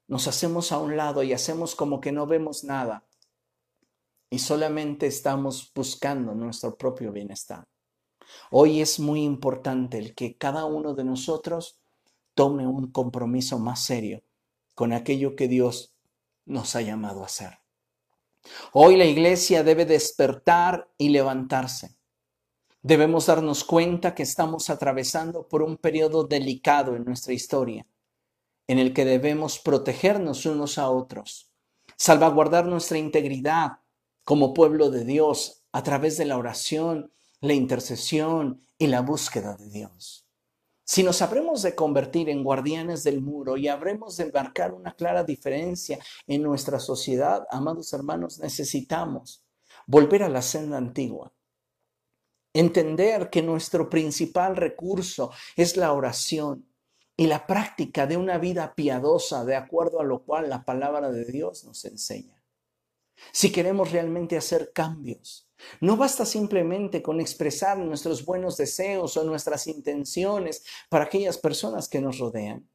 nos 0.07 0.27
hacemos 0.27 0.71
a 0.71 0.79
un 0.79 0.97
lado 0.97 1.23
y 1.23 1.33
hacemos 1.33 1.75
como 1.75 2.01
que 2.01 2.11
no 2.11 2.27
vemos 2.27 2.63
nada 2.63 3.05
y 4.29 4.39
solamente 4.39 5.07
estamos 5.07 5.71
buscando 5.73 6.33
nuestro 6.33 6.75
propio 6.75 7.11
bienestar. 7.11 7.67
Hoy 8.51 8.81
es 8.81 8.99
muy 8.99 9.23
importante 9.23 9.97
el 9.97 10.13
que 10.13 10.37
cada 10.37 10.65
uno 10.65 10.93
de 10.93 11.03
nosotros 11.03 11.79
tome 12.35 12.67
un 12.67 12.91
compromiso 12.91 13.59
más 13.59 13.83
serio 13.83 14.23
con 14.75 14.93
aquello 14.93 15.35
que 15.35 15.47
Dios 15.47 15.95
nos 16.45 16.75
ha 16.75 16.81
llamado 16.81 17.23
a 17.23 17.25
hacer. 17.25 17.59
Hoy 18.73 18.97
la 18.97 19.05
iglesia 19.05 19.63
debe 19.63 19.85
despertar 19.85 20.89
y 20.97 21.09
levantarse. 21.09 21.98
Debemos 22.81 23.25
darnos 23.25 23.65
cuenta 23.65 24.15
que 24.15 24.23
estamos 24.23 24.69
atravesando 24.69 25.49
por 25.49 25.61
un 25.63 25.75
periodo 25.75 26.23
delicado 26.23 26.95
en 26.95 27.03
nuestra 27.03 27.33
historia, 27.33 27.85
en 28.67 28.79
el 28.79 28.93
que 28.93 29.03
debemos 29.03 29.59
protegernos 29.59 30.45
unos 30.45 30.77
a 30.77 30.89
otros, 30.89 31.51
salvaguardar 31.97 32.67
nuestra 32.67 32.97
integridad 32.97 33.79
como 34.23 34.53
pueblo 34.53 34.89
de 34.91 35.03
Dios 35.03 35.63
a 35.73 35.83
través 35.83 36.17
de 36.17 36.23
la 36.23 36.37
oración, 36.37 37.11
la 37.41 37.53
intercesión 37.53 38.61
y 38.77 38.87
la 38.87 39.01
búsqueda 39.01 39.57
de 39.57 39.69
Dios. 39.69 40.25
Si 40.85 41.03
nos 41.03 41.21
habremos 41.21 41.61
de 41.61 41.75
convertir 41.75 42.29
en 42.29 42.43
guardianes 42.45 43.03
del 43.03 43.21
muro 43.21 43.57
y 43.57 43.67
habremos 43.67 44.15
de 44.15 44.31
marcar 44.31 44.73
una 44.73 44.93
clara 44.93 45.25
diferencia 45.25 45.99
en 46.27 46.43
nuestra 46.43 46.79
sociedad, 46.79 47.45
amados 47.51 47.91
hermanos, 47.91 48.39
necesitamos 48.39 49.43
volver 49.85 50.23
a 50.23 50.29
la 50.29 50.41
senda 50.41 50.77
antigua. 50.77 51.33
Entender 52.53 53.29
que 53.29 53.43
nuestro 53.43 53.89
principal 53.89 54.55
recurso 54.55 55.31
es 55.55 55.77
la 55.77 55.93
oración 55.93 56.65
y 57.15 57.27
la 57.27 57.45
práctica 57.45 58.07
de 58.07 58.17
una 58.17 58.37
vida 58.37 58.73
piadosa 58.75 59.45
de 59.45 59.55
acuerdo 59.55 59.99
a 59.99 60.05
lo 60.05 60.23
cual 60.23 60.49
la 60.49 60.63
palabra 60.63 61.11
de 61.11 61.25
Dios 61.25 61.63
nos 61.65 61.85
enseña. 61.85 62.41
Si 63.31 63.51
queremos 63.51 63.91
realmente 63.91 64.37
hacer 64.37 64.71
cambios, 64.73 65.49
no 65.81 65.97
basta 65.97 66.25
simplemente 66.25 67.01
con 67.01 67.19
expresar 67.19 67.77
nuestros 67.77 68.25
buenos 68.25 68.57
deseos 68.57 69.17
o 69.17 69.23
nuestras 69.23 69.67
intenciones 69.67 70.63
para 70.89 71.05
aquellas 71.05 71.37
personas 71.37 71.89
que 71.89 72.01
nos 72.01 72.17
rodean. 72.17 72.69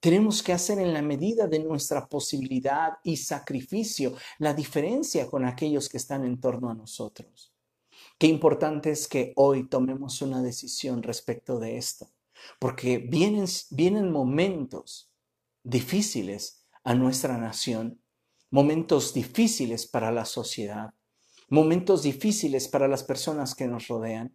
Tenemos 0.00 0.42
que 0.42 0.52
hacer 0.52 0.78
en 0.78 0.92
la 0.92 1.02
medida 1.02 1.46
de 1.46 1.58
nuestra 1.60 2.08
posibilidad 2.08 2.98
y 3.02 3.16
sacrificio 3.16 4.14
la 4.38 4.54
diferencia 4.54 5.26
con 5.26 5.44
aquellos 5.44 5.88
que 5.88 5.96
están 5.96 6.24
en 6.24 6.40
torno 6.40 6.70
a 6.70 6.74
nosotros. 6.74 7.52
Qué 8.18 8.26
importante 8.26 8.90
es 8.90 9.08
que 9.08 9.32
hoy 9.36 9.68
tomemos 9.68 10.22
una 10.22 10.42
decisión 10.42 11.02
respecto 11.02 11.58
de 11.58 11.76
esto, 11.76 12.10
porque 12.58 12.98
vienen, 12.98 13.46
vienen 13.70 14.10
momentos 14.10 15.10
difíciles 15.62 16.66
a 16.84 16.94
nuestra 16.94 17.38
nación, 17.38 18.00
momentos 18.50 19.14
difíciles 19.14 19.86
para 19.86 20.10
la 20.10 20.24
sociedad 20.24 20.94
momentos 21.48 22.02
difíciles 22.02 22.68
para 22.68 22.88
las 22.88 23.02
personas 23.02 23.54
que 23.54 23.66
nos 23.66 23.88
rodean. 23.88 24.34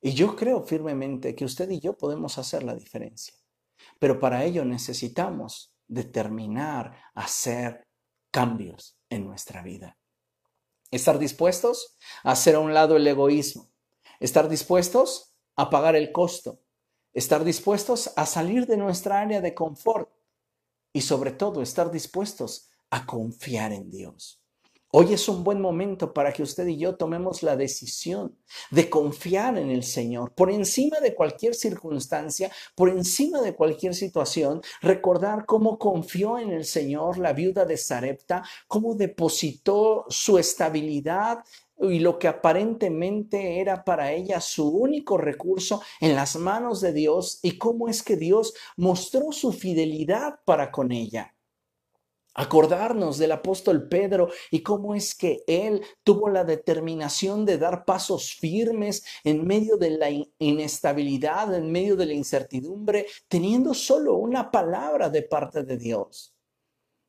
Y 0.00 0.12
yo 0.12 0.36
creo 0.36 0.62
firmemente 0.62 1.34
que 1.34 1.44
usted 1.44 1.70
y 1.70 1.80
yo 1.80 1.96
podemos 1.96 2.38
hacer 2.38 2.62
la 2.62 2.74
diferencia. 2.74 3.34
Pero 3.98 4.18
para 4.20 4.44
ello 4.44 4.64
necesitamos 4.64 5.72
determinar 5.86 6.96
hacer 7.14 7.86
cambios 8.30 8.98
en 9.08 9.26
nuestra 9.26 9.62
vida. 9.62 9.96
Estar 10.94 11.18
dispuestos 11.18 11.98
a 12.22 12.30
hacer 12.30 12.54
a 12.54 12.60
un 12.60 12.72
lado 12.72 12.96
el 12.96 13.04
egoísmo. 13.04 13.68
Estar 14.20 14.48
dispuestos 14.48 15.34
a 15.56 15.68
pagar 15.68 15.96
el 15.96 16.12
costo. 16.12 16.60
Estar 17.12 17.42
dispuestos 17.42 18.12
a 18.14 18.26
salir 18.26 18.68
de 18.68 18.76
nuestra 18.76 19.20
área 19.20 19.40
de 19.40 19.54
confort. 19.54 20.08
Y 20.92 21.00
sobre 21.00 21.32
todo 21.32 21.62
estar 21.62 21.90
dispuestos 21.90 22.70
a 22.90 23.06
confiar 23.06 23.72
en 23.72 23.90
Dios. 23.90 24.43
Hoy 24.96 25.12
es 25.12 25.28
un 25.28 25.42
buen 25.42 25.60
momento 25.60 26.14
para 26.14 26.32
que 26.32 26.44
usted 26.44 26.68
y 26.68 26.76
yo 26.76 26.94
tomemos 26.94 27.42
la 27.42 27.56
decisión 27.56 28.38
de 28.70 28.88
confiar 28.88 29.58
en 29.58 29.68
el 29.70 29.82
Señor. 29.82 30.32
Por 30.36 30.52
encima 30.52 31.00
de 31.00 31.16
cualquier 31.16 31.56
circunstancia, 31.56 32.52
por 32.76 32.88
encima 32.88 33.40
de 33.40 33.56
cualquier 33.56 33.96
situación, 33.96 34.62
recordar 34.80 35.46
cómo 35.46 35.80
confió 35.80 36.38
en 36.38 36.52
el 36.52 36.64
Señor 36.64 37.18
la 37.18 37.32
viuda 37.32 37.64
de 37.64 37.76
Sarepta, 37.76 38.44
cómo 38.68 38.94
depositó 38.94 40.04
su 40.10 40.38
estabilidad 40.38 41.40
y 41.76 41.98
lo 41.98 42.16
que 42.20 42.28
aparentemente 42.28 43.58
era 43.58 43.82
para 43.82 44.12
ella 44.12 44.40
su 44.40 44.68
único 44.68 45.18
recurso 45.18 45.82
en 46.00 46.14
las 46.14 46.36
manos 46.36 46.80
de 46.80 46.92
Dios 46.92 47.40
y 47.42 47.58
cómo 47.58 47.88
es 47.88 48.04
que 48.04 48.16
Dios 48.16 48.54
mostró 48.76 49.32
su 49.32 49.52
fidelidad 49.52 50.38
para 50.44 50.70
con 50.70 50.92
ella 50.92 51.33
acordarnos 52.34 53.18
del 53.18 53.32
apóstol 53.32 53.88
Pedro 53.88 54.28
y 54.50 54.62
cómo 54.62 54.94
es 54.94 55.14
que 55.14 55.42
él 55.46 55.82
tuvo 56.02 56.28
la 56.28 56.44
determinación 56.44 57.44
de 57.44 57.58
dar 57.58 57.84
pasos 57.84 58.34
firmes 58.34 59.04
en 59.22 59.46
medio 59.46 59.76
de 59.76 59.90
la 59.90 60.08
inestabilidad, 60.38 61.54
en 61.54 61.70
medio 61.70 61.96
de 61.96 62.06
la 62.06 62.14
incertidumbre, 62.14 63.06
teniendo 63.28 63.72
solo 63.74 64.16
una 64.16 64.50
palabra 64.50 65.08
de 65.08 65.22
parte 65.22 65.62
de 65.62 65.76
Dios. 65.76 66.34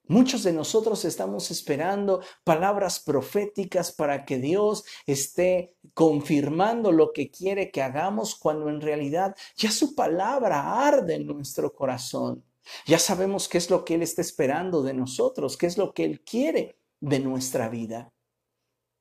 Muchos 0.07 0.43
de 0.43 0.53
nosotros 0.53 1.03
estamos 1.03 1.49
esperando 1.49 2.21
palabras 2.43 2.99
proféticas 2.99 3.91
para 3.91 4.23
que 4.23 4.38
Dios 4.38 4.86
esté 5.07 5.76
confirmando 5.95 6.91
lo 6.91 7.11
que 7.11 7.32
quiere 7.32 7.71
que 7.71 7.82
hagamos 7.82 8.36
cuando 8.36 8.69
en 8.69 8.82
realidad 8.82 9.36
ya 9.57 9.71
su 9.71 9.95
palabra 9.95 10.86
arde 10.86 11.15
en 11.15 11.26
nuestro 11.26 11.73
corazón. 11.73 12.43
Ya 12.86 12.99
sabemos 12.99 13.47
qué 13.47 13.57
es 13.57 13.70
lo 13.70 13.86
que 13.86 13.95
Él 13.95 14.01
está 14.01 14.22
esperando 14.22 14.82
de 14.84 14.93
nosotros, 14.93 15.57
qué 15.57 15.68
es 15.68 15.78
lo 15.78 15.93
que 15.93 16.05
Él 16.05 16.22
quiere 16.22 16.80
de 16.99 17.20
nuestra 17.20 17.70
vida. 17.70 18.13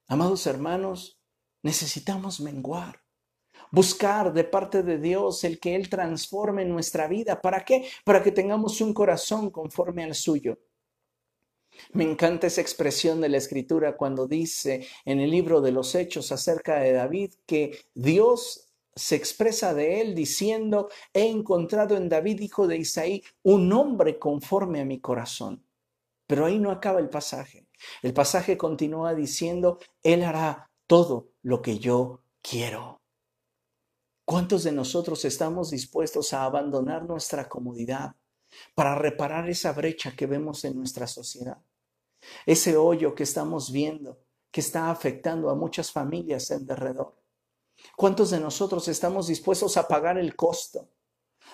Amados 0.06 0.46
hermanos, 0.46 1.18
necesitamos 1.62 2.40
menguar, 2.40 3.02
buscar 3.70 4.32
de 4.32 4.44
parte 4.44 4.82
de 4.82 4.98
Dios 4.98 5.44
el 5.44 5.58
que 5.58 5.74
Él 5.74 5.88
transforme 5.88 6.64
nuestra 6.64 7.08
vida. 7.08 7.40
¿Para 7.40 7.64
qué? 7.64 7.88
Para 8.04 8.22
que 8.22 8.32
tengamos 8.32 8.80
un 8.80 8.92
corazón 8.92 9.50
conforme 9.50 10.04
al 10.04 10.14
suyo. 10.14 10.58
Me 11.92 12.04
encanta 12.04 12.46
esa 12.46 12.60
expresión 12.60 13.20
de 13.20 13.28
la 13.28 13.38
escritura 13.38 13.96
cuando 13.96 14.26
dice 14.26 14.86
en 15.04 15.20
el 15.20 15.30
libro 15.30 15.60
de 15.60 15.72
los 15.72 15.94
Hechos 15.94 16.30
acerca 16.32 16.78
de 16.80 16.92
David 16.92 17.34
que 17.46 17.78
Dios 17.94 18.73
se 18.96 19.16
expresa 19.16 19.74
de 19.74 20.00
él 20.00 20.14
diciendo, 20.14 20.88
he 21.12 21.26
encontrado 21.28 21.96
en 21.96 22.08
David, 22.08 22.40
hijo 22.40 22.66
de 22.66 22.78
Isaí, 22.78 23.22
un 23.42 23.72
hombre 23.72 24.18
conforme 24.18 24.80
a 24.80 24.84
mi 24.84 25.00
corazón. 25.00 25.66
Pero 26.26 26.46
ahí 26.46 26.58
no 26.58 26.70
acaba 26.70 27.00
el 27.00 27.08
pasaje. 27.08 27.66
El 28.02 28.14
pasaje 28.14 28.56
continúa 28.56 29.14
diciendo, 29.14 29.78
él 30.02 30.22
hará 30.22 30.70
todo 30.86 31.32
lo 31.42 31.60
que 31.60 31.78
yo 31.78 32.22
quiero. 32.40 33.02
¿Cuántos 34.24 34.64
de 34.64 34.72
nosotros 34.72 35.24
estamos 35.24 35.70
dispuestos 35.70 36.32
a 36.32 36.44
abandonar 36.44 37.04
nuestra 37.04 37.48
comodidad 37.48 38.16
para 38.74 38.94
reparar 38.94 39.50
esa 39.50 39.72
brecha 39.72 40.14
que 40.16 40.26
vemos 40.26 40.64
en 40.64 40.76
nuestra 40.76 41.06
sociedad? 41.06 41.58
Ese 42.46 42.76
hoyo 42.76 43.14
que 43.14 43.24
estamos 43.24 43.70
viendo 43.70 44.18
que 44.50 44.60
está 44.60 44.90
afectando 44.90 45.50
a 45.50 45.56
muchas 45.56 45.90
familias 45.90 46.50
en 46.52 46.64
derredor. 46.64 47.23
¿Cuántos 47.96 48.30
de 48.30 48.40
nosotros 48.40 48.88
estamos 48.88 49.26
dispuestos 49.26 49.76
a 49.76 49.86
pagar 49.86 50.18
el 50.18 50.34
costo 50.36 50.88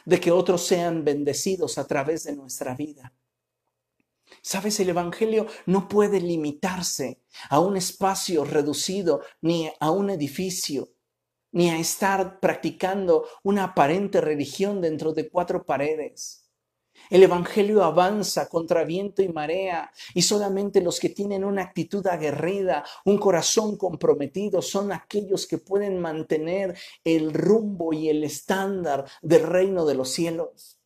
de 0.04 0.20
que 0.20 0.30
otros 0.30 0.62
sean 0.66 1.04
bendecidos 1.04 1.78
a 1.78 1.86
través 1.86 2.24
de 2.24 2.36
nuestra 2.36 2.74
vida? 2.74 3.12
Sabes, 4.42 4.80
el 4.80 4.88
Evangelio 4.88 5.46
no 5.66 5.88
puede 5.88 6.20
limitarse 6.20 7.20
a 7.48 7.60
un 7.60 7.76
espacio 7.76 8.44
reducido 8.44 9.20
ni 9.42 9.70
a 9.80 9.90
un 9.90 10.10
edificio, 10.10 10.92
ni 11.52 11.68
a 11.68 11.78
estar 11.78 12.40
practicando 12.40 13.26
una 13.42 13.64
aparente 13.64 14.20
religión 14.20 14.80
dentro 14.80 15.12
de 15.12 15.28
cuatro 15.28 15.66
paredes. 15.66 16.39
El 17.11 17.24
Evangelio 17.24 17.82
avanza 17.82 18.48
contra 18.48 18.84
viento 18.84 19.20
y 19.20 19.28
marea 19.28 19.92
y 20.14 20.22
solamente 20.22 20.80
los 20.80 21.00
que 21.00 21.08
tienen 21.08 21.44
una 21.44 21.62
actitud 21.62 22.06
aguerrida, 22.06 22.84
un 23.04 23.18
corazón 23.18 23.76
comprometido, 23.76 24.62
son 24.62 24.92
aquellos 24.92 25.48
que 25.48 25.58
pueden 25.58 26.00
mantener 26.00 26.78
el 27.02 27.34
rumbo 27.34 27.92
y 27.92 28.08
el 28.08 28.22
estándar 28.22 29.06
del 29.22 29.42
reino 29.42 29.86
de 29.86 29.96
los 29.96 30.11
cielos. 30.11 30.78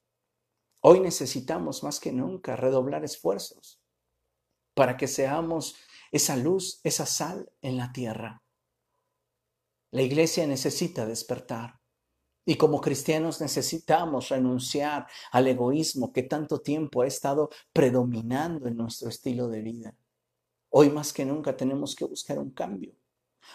Hoy 0.81 1.01
necesitamos 1.01 1.83
más 1.83 2.01
que 2.01 2.11
nunca 2.11 2.57
redoblar 2.57 3.05
esfuerzos 3.05 3.83
para 4.73 4.97
que 4.97 5.09
seamos 5.09 5.77
esa 6.11 6.37
luz, 6.37 6.81
esa 6.85 7.05
sal 7.05 7.53
en 7.61 7.77
la 7.77 7.93
tierra. 7.93 8.43
La 9.91 10.01
iglesia 10.01 10.47
necesita 10.47 11.05
despertar. 11.05 11.84
Y 12.47 12.57
como 12.57 12.81
cristianos 12.81 13.41
necesitamos 13.41 14.29
renunciar 14.29 15.07
al 15.33 15.49
egoísmo 15.49 16.13
que 16.13 16.23
tanto 16.23 16.61
tiempo 16.61 17.03
ha 17.03 17.07
estado 17.07 17.51
predominando 17.73 18.69
en 18.69 18.77
nuestro 18.77 19.09
estilo 19.09 19.49
de 19.49 19.63
vida. 19.63 19.97
Hoy 20.71 20.91
más 20.91 21.13
que 21.13 21.25
nunca 21.25 21.57
tenemos 21.57 21.95
que 21.95 22.05
buscar 22.05 22.39
un 22.39 22.51
cambio. 22.51 22.95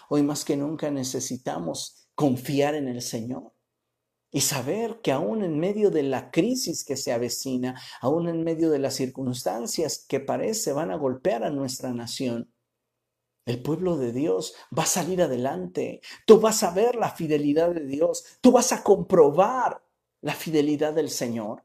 Hoy 0.08 0.22
más 0.22 0.44
que 0.44 0.56
nunca 0.56 0.90
necesitamos 0.90 2.08
confiar 2.14 2.74
en 2.74 2.88
el 2.88 3.02
Señor. 3.02 3.52
y 4.32 4.42
saber 4.42 5.00
que 5.02 5.12
aún 5.12 5.42
en 5.42 5.58
medio 5.58 5.90
de 5.90 6.04
la 6.04 6.30
crisis 6.30 6.84
que 6.84 6.96
se 6.96 7.12
avecina, 7.12 7.80
aún 8.00 8.28
en 8.28 8.44
medio 8.44 8.70
de 8.70 8.78
las 8.78 8.94
circunstancias 8.94 10.04
que 10.08 10.20
parece 10.20 10.72
van 10.72 10.90
a 10.92 10.96
golpear 10.96 11.42
a 11.42 11.50
nuestra 11.50 11.92
nación, 11.92 12.52
el 13.50 13.62
pueblo 13.62 13.96
de 13.96 14.12
Dios 14.12 14.54
va 14.76 14.84
a 14.84 14.86
salir 14.86 15.20
adelante. 15.22 16.00
Tú 16.26 16.40
vas 16.40 16.62
a 16.62 16.70
ver 16.70 16.94
la 16.94 17.10
fidelidad 17.10 17.74
de 17.74 17.84
Dios. 17.84 18.24
Tú 18.40 18.52
vas 18.52 18.72
a 18.72 18.82
comprobar 18.82 19.84
la 20.20 20.34
fidelidad 20.34 20.94
del 20.94 21.10
Señor. 21.10 21.64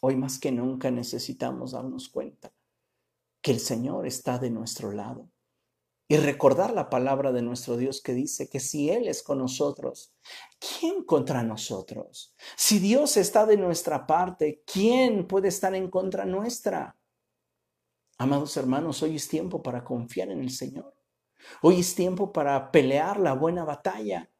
Hoy 0.00 0.16
más 0.16 0.38
que 0.38 0.52
nunca 0.52 0.90
necesitamos 0.90 1.72
darnos 1.72 2.08
cuenta 2.08 2.52
que 3.40 3.50
el 3.50 3.60
Señor 3.60 4.06
está 4.06 4.38
de 4.38 4.50
nuestro 4.50 4.92
lado 4.92 5.30
y 6.06 6.18
recordar 6.18 6.72
la 6.72 6.90
palabra 6.90 7.32
de 7.32 7.42
nuestro 7.42 7.76
Dios 7.76 8.02
que 8.02 8.12
dice 8.12 8.50
que 8.50 8.60
si 8.60 8.90
Él 8.90 9.08
es 9.08 9.22
con 9.22 9.38
nosotros, 9.38 10.12
¿quién 10.58 11.04
contra 11.04 11.42
nosotros? 11.42 12.34
Si 12.56 12.78
Dios 12.78 13.16
está 13.16 13.46
de 13.46 13.56
nuestra 13.56 14.06
parte, 14.06 14.62
¿quién 14.70 15.26
puede 15.26 15.48
estar 15.48 15.74
en 15.74 15.88
contra 15.88 16.26
nuestra? 16.26 16.98
Amados 18.24 18.56
hermanos, 18.56 19.02
hoy 19.02 19.16
es 19.16 19.28
tiempo 19.28 19.62
para 19.62 19.84
confiar 19.84 20.30
en 20.30 20.40
el 20.40 20.48
Señor. 20.48 20.96
Hoy 21.60 21.80
es 21.80 21.94
tiempo 21.94 22.32
para 22.32 22.70
pelear 22.72 23.20
la 23.20 23.34
buena 23.34 23.66
batalla. 23.66 24.30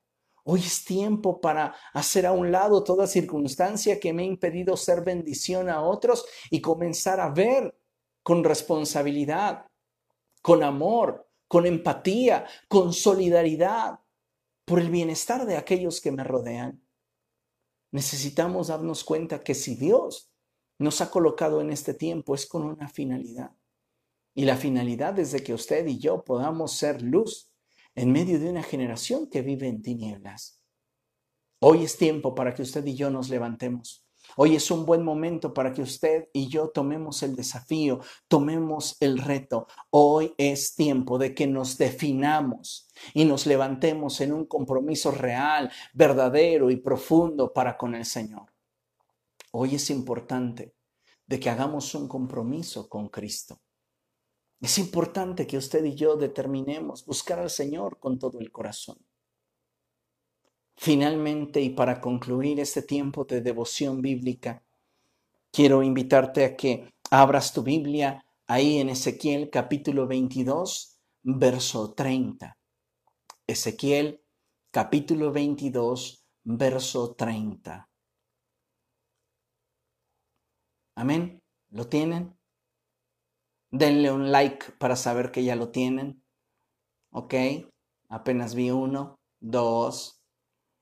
Hoy 0.43 0.61
es 0.61 0.87
tiempo 0.87 1.39
para 1.39 1.74
hacer 1.93 2.24
a 2.24 2.32
un 2.32 2.51
lado 2.51 2.82
toda 2.82 3.07
circunstancia 3.07 4.01
que 4.01 4.14
me 4.14 4.22
ha 4.22 4.24
impedido 4.24 4.78
ser 4.78 5.05
bendición 5.05 5.68
a 5.68 5.82
otros 5.82 6.24
y 6.51 6.62
comenzar 6.62 7.20
a 7.20 7.28
ver 7.28 7.78
con 8.22 8.43
responsabilidad, 8.43 9.66
con 10.41 10.62
amor, 10.62 11.28
con 11.47 11.66
empatía, 11.66 12.47
con 12.68 12.95
solidaridad 12.95 14.01
por 14.64 14.80
el 14.80 14.89
bienestar 14.89 15.45
de 15.45 15.59
aquellos 15.59 16.01
que 16.01 16.11
me 16.11 16.24
rodean. 16.24 16.82
Necesitamos 17.91 18.68
darnos 18.68 19.05
cuenta 19.05 19.41
que 19.41 19.55
si 19.55 19.74
Dios 19.74 20.32
nos 20.78 21.03
ha 21.03 21.11
colocado 21.11 21.61
en 21.61 21.68
este 21.68 21.93
tiempo 21.93 22.35
es 22.35 22.47
con 22.47 22.62
una 22.62 22.89
finalidad. 22.89 23.55
Y 24.35 24.45
la 24.45 24.57
finalidad 24.57 25.18
es 25.18 25.32
de 25.32 25.43
que 25.43 25.55
usted 25.55 25.87
y 25.87 25.99
yo 25.99 26.24
podamos 26.24 26.72
ser 26.72 27.03
luz 27.03 27.51
en 27.95 28.12
medio 28.12 28.41
de 28.41 28.51
una 28.51 28.62
generación 28.62 29.28
que 29.28 29.43
vive 29.43 29.68
en 29.68 29.82
tinieblas. 29.82 30.61
Hoy 31.61 31.85
es 31.85 31.97
tiempo 31.97 32.35
para 32.35 32.55
que 32.55 32.62
usted 32.62 32.85
y 32.87 32.95
yo 32.95 33.11
nos 33.11 33.30
levantemos 33.30 34.05
Hoy 34.37 34.57
es 34.57 34.70
un 34.70 34.85
buen 34.85 35.05
momento 35.05 35.55
para 35.55 35.72
que 35.72 35.82
usted 35.82 36.28
y 36.32 36.49
yo 36.49 36.68
tomemos 36.68 37.22
el 37.22 37.37
desafío, 37.37 38.01
tomemos 38.26 38.97
el 39.01 39.18
reto. 39.18 39.68
Hoy 39.91 40.35
es 40.39 40.74
tiempo 40.74 41.18
de 41.18 41.35
que 41.35 41.47
nos 41.47 41.78
definamos 41.78 42.89
y 43.12 43.24
nos 43.24 43.47
levantemos 43.47 44.20
en 44.20 44.32
un 44.32 44.47
compromiso 44.47 45.12
real, 45.12 45.70
verdadero 45.93 46.70
y 46.70 46.76
profundo 46.76 47.53
para 47.53 47.76
con 47.76 47.95
el 47.95 48.05
Señor. 48.05 48.53
Hoy 49.53 49.76
es 49.76 49.89
importante 49.91 50.74
de 51.26 51.39
que 51.39 51.51
hagamos 51.51 51.95
un 51.95 52.09
compromiso 52.09 52.89
con 52.89 53.09
Cristo. 53.09 53.61
Es 54.65 54.79
importante 54.79 55.47
que 55.47 55.59
usted 55.59 55.85
y 55.85 55.95
yo 55.95 56.17
determinemos 56.17 57.05
buscar 57.05 57.39
al 57.39 57.51
Señor 57.51 57.99
con 57.99 58.19
todo 58.19 58.41
el 58.41 58.51
corazón. 58.51 58.97
Finalmente, 60.75 61.61
y 61.61 61.69
para 61.69 62.01
concluir 62.01 62.59
este 62.59 62.81
tiempo 62.81 63.27
de 63.27 63.43
devoción 63.43 64.01
bíblica, 64.01 64.62
quiero 65.53 65.83
invitarte 65.83 66.47
a 66.47 66.57
que 66.57 66.95
abras 67.11 67.53
tu 67.53 67.62
Biblia 67.62 68.25
ahí 68.47 68.79
en 68.79 68.89
Ezequiel 68.89 69.51
capítulo 69.51 70.07
22, 70.07 70.99
verso 71.25 71.93
30. 71.93 72.57
Ezequiel 73.47 74.23
capítulo 74.71 75.31
22, 75.31 76.25
verso 76.43 77.15
30. 77.15 77.87
Amén. 80.95 81.43
¿Lo 81.69 81.87
tienen? 81.87 82.35
Denle 83.81 84.11
un 84.11 84.33
like 84.33 84.72
para 84.79 84.97
saber 84.97 85.31
que 85.31 85.45
ya 85.45 85.55
lo 85.57 85.68
tienen. 85.70 86.22
Ok. 87.11 87.35
Apenas 88.09 88.55
vi 88.55 88.70
uno, 88.70 89.20
dos, 89.41 90.20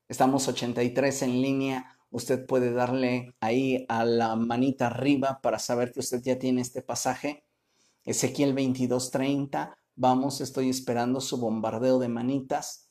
Estamos 0.08 0.48
83 0.48 1.22
en 1.22 1.42
línea. 1.42 1.98
Usted 2.10 2.46
puede 2.46 2.72
darle 2.72 3.34
ahí 3.40 3.86
a 3.88 4.04
la 4.04 4.36
manita 4.36 4.88
arriba 4.88 5.40
para 5.42 5.58
saber 5.58 5.92
que 5.92 6.00
usted 6.00 6.22
ya 6.22 6.38
tiene 6.38 6.62
este 6.62 6.82
pasaje. 6.82 7.44
Ezequiel 8.04 8.54
22:30. 8.54 9.76
Vamos, 9.96 10.40
estoy 10.40 10.70
esperando 10.70 11.20
su 11.20 11.38
bombardeo 11.38 11.98
de 11.98 12.08
manitas. 12.08 12.90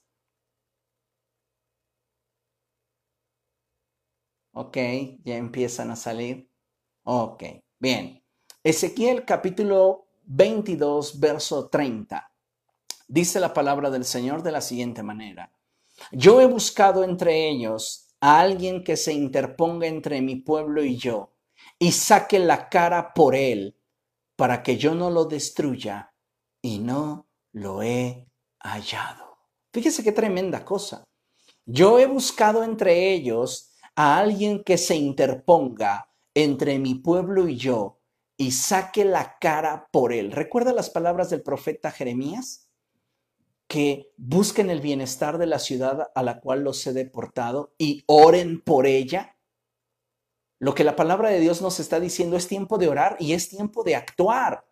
Ok, 4.54 4.78
ya 5.26 5.36
empiezan 5.38 5.92
a 5.92 5.96
salir. 5.98 6.50
Ok, 7.04 7.44
bien. 7.80 8.21
Ezequiel 8.64 9.26
capítulo 9.26 10.06
22, 10.26 11.20
verso 11.20 11.68
30. 11.70 12.32
Dice 13.08 13.40
la 13.40 13.56
palabra 13.56 13.90
del 13.90 14.06
Señor 14.06 14.44
de 14.44 14.52
la 14.52 14.62
siguiente 14.62 15.02
manera. 15.02 15.52
Yo 16.12 16.40
he 16.42 16.46
buscado 16.46 17.04
entre 17.04 17.50
ellos 17.50 18.14
a 18.20 18.40
alguien 18.40 18.84
que 18.84 18.98
se 18.98 19.14
interponga 19.14 19.88
entre 19.88 20.22
mi 20.22 20.36
pueblo 20.36 20.84
y 20.84 20.96
yo 20.96 21.34
y 21.80 21.92
saque 21.92 22.38
la 22.38 22.70
cara 22.70 23.16
por 23.16 23.34
él 23.34 23.80
para 24.36 24.62
que 24.62 24.78
yo 24.78 24.94
no 24.94 25.10
lo 25.10 25.26
destruya 25.26 26.14
y 26.62 26.78
no 26.78 27.32
lo 27.54 27.82
he 27.82 28.28
hallado. 28.60 29.40
Fíjese 29.74 30.04
qué 30.04 30.12
tremenda 30.12 30.64
cosa. 30.64 31.04
Yo 31.66 31.98
he 31.98 32.06
buscado 32.06 32.64
entre 32.64 33.12
ellos 33.12 33.72
a 33.96 34.20
alguien 34.20 34.64
que 34.64 34.78
se 34.78 34.96
interponga 34.98 36.12
entre 36.36 36.78
mi 36.78 36.94
pueblo 36.94 37.48
y 37.48 37.58
yo 37.58 38.01
y 38.42 38.50
saque 38.50 39.06
la 39.06 39.38
cara 39.40 39.88
por 39.92 40.12
él. 40.12 40.32
¿Recuerda 40.32 40.74
las 40.74 40.90
palabras 40.90 41.30
del 41.30 41.44
profeta 41.44 41.92
Jeremías? 41.92 42.68
que 43.68 44.12
busquen 44.18 44.70
el 44.70 44.82
bienestar 44.82 45.38
de 45.38 45.46
la 45.46 45.58
ciudad 45.58 46.12
a 46.14 46.24
la 46.24 46.42
cual 46.42 46.62
los 46.62 46.86
he 46.86 46.92
deportado 46.92 47.74
y 47.78 48.04
oren 48.06 48.60
por 48.60 48.86
ella. 48.86 49.38
Lo 50.60 50.76
que 50.76 50.84
la 50.84 50.98
palabra 50.98 51.30
de 51.30 51.40
Dios 51.40 51.62
nos 51.62 51.80
está 51.80 52.02
diciendo 52.02 52.36
es 52.36 52.50
tiempo 52.50 52.78
de 52.78 52.90
orar 52.90 53.16
y 53.18 53.32
es 53.32 53.48
tiempo 53.48 53.84
de 53.86 53.96
actuar, 53.96 54.66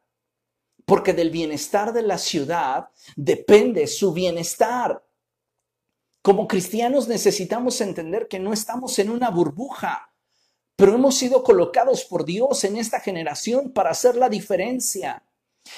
porque 0.83 1.13
del 1.13 1.29
bienestar 1.29 1.93
de 1.93 2.01
la 2.01 2.17
ciudad 2.17 2.89
depende 3.15 3.87
su 3.87 4.11
bienestar. 4.11 5.01
Como 6.21 6.45
cristianos 6.45 7.07
necesitamos 7.07 7.79
entender 7.79 8.27
que 8.27 8.39
no 8.39 8.51
estamos 8.51 8.99
en 8.99 9.11
una 9.11 9.29
burbuja, 9.29 10.08
pero 10.79 10.95
hemos 10.95 11.15
sido 11.15 11.43
colocados 11.43 12.05
por 12.05 12.23
Dios 12.23 12.63
en 12.63 12.77
esta 12.77 13.01
generación 13.01 13.71
para 13.71 13.89
hacer 13.89 14.15
la 14.15 14.29
diferencia. 14.29 15.21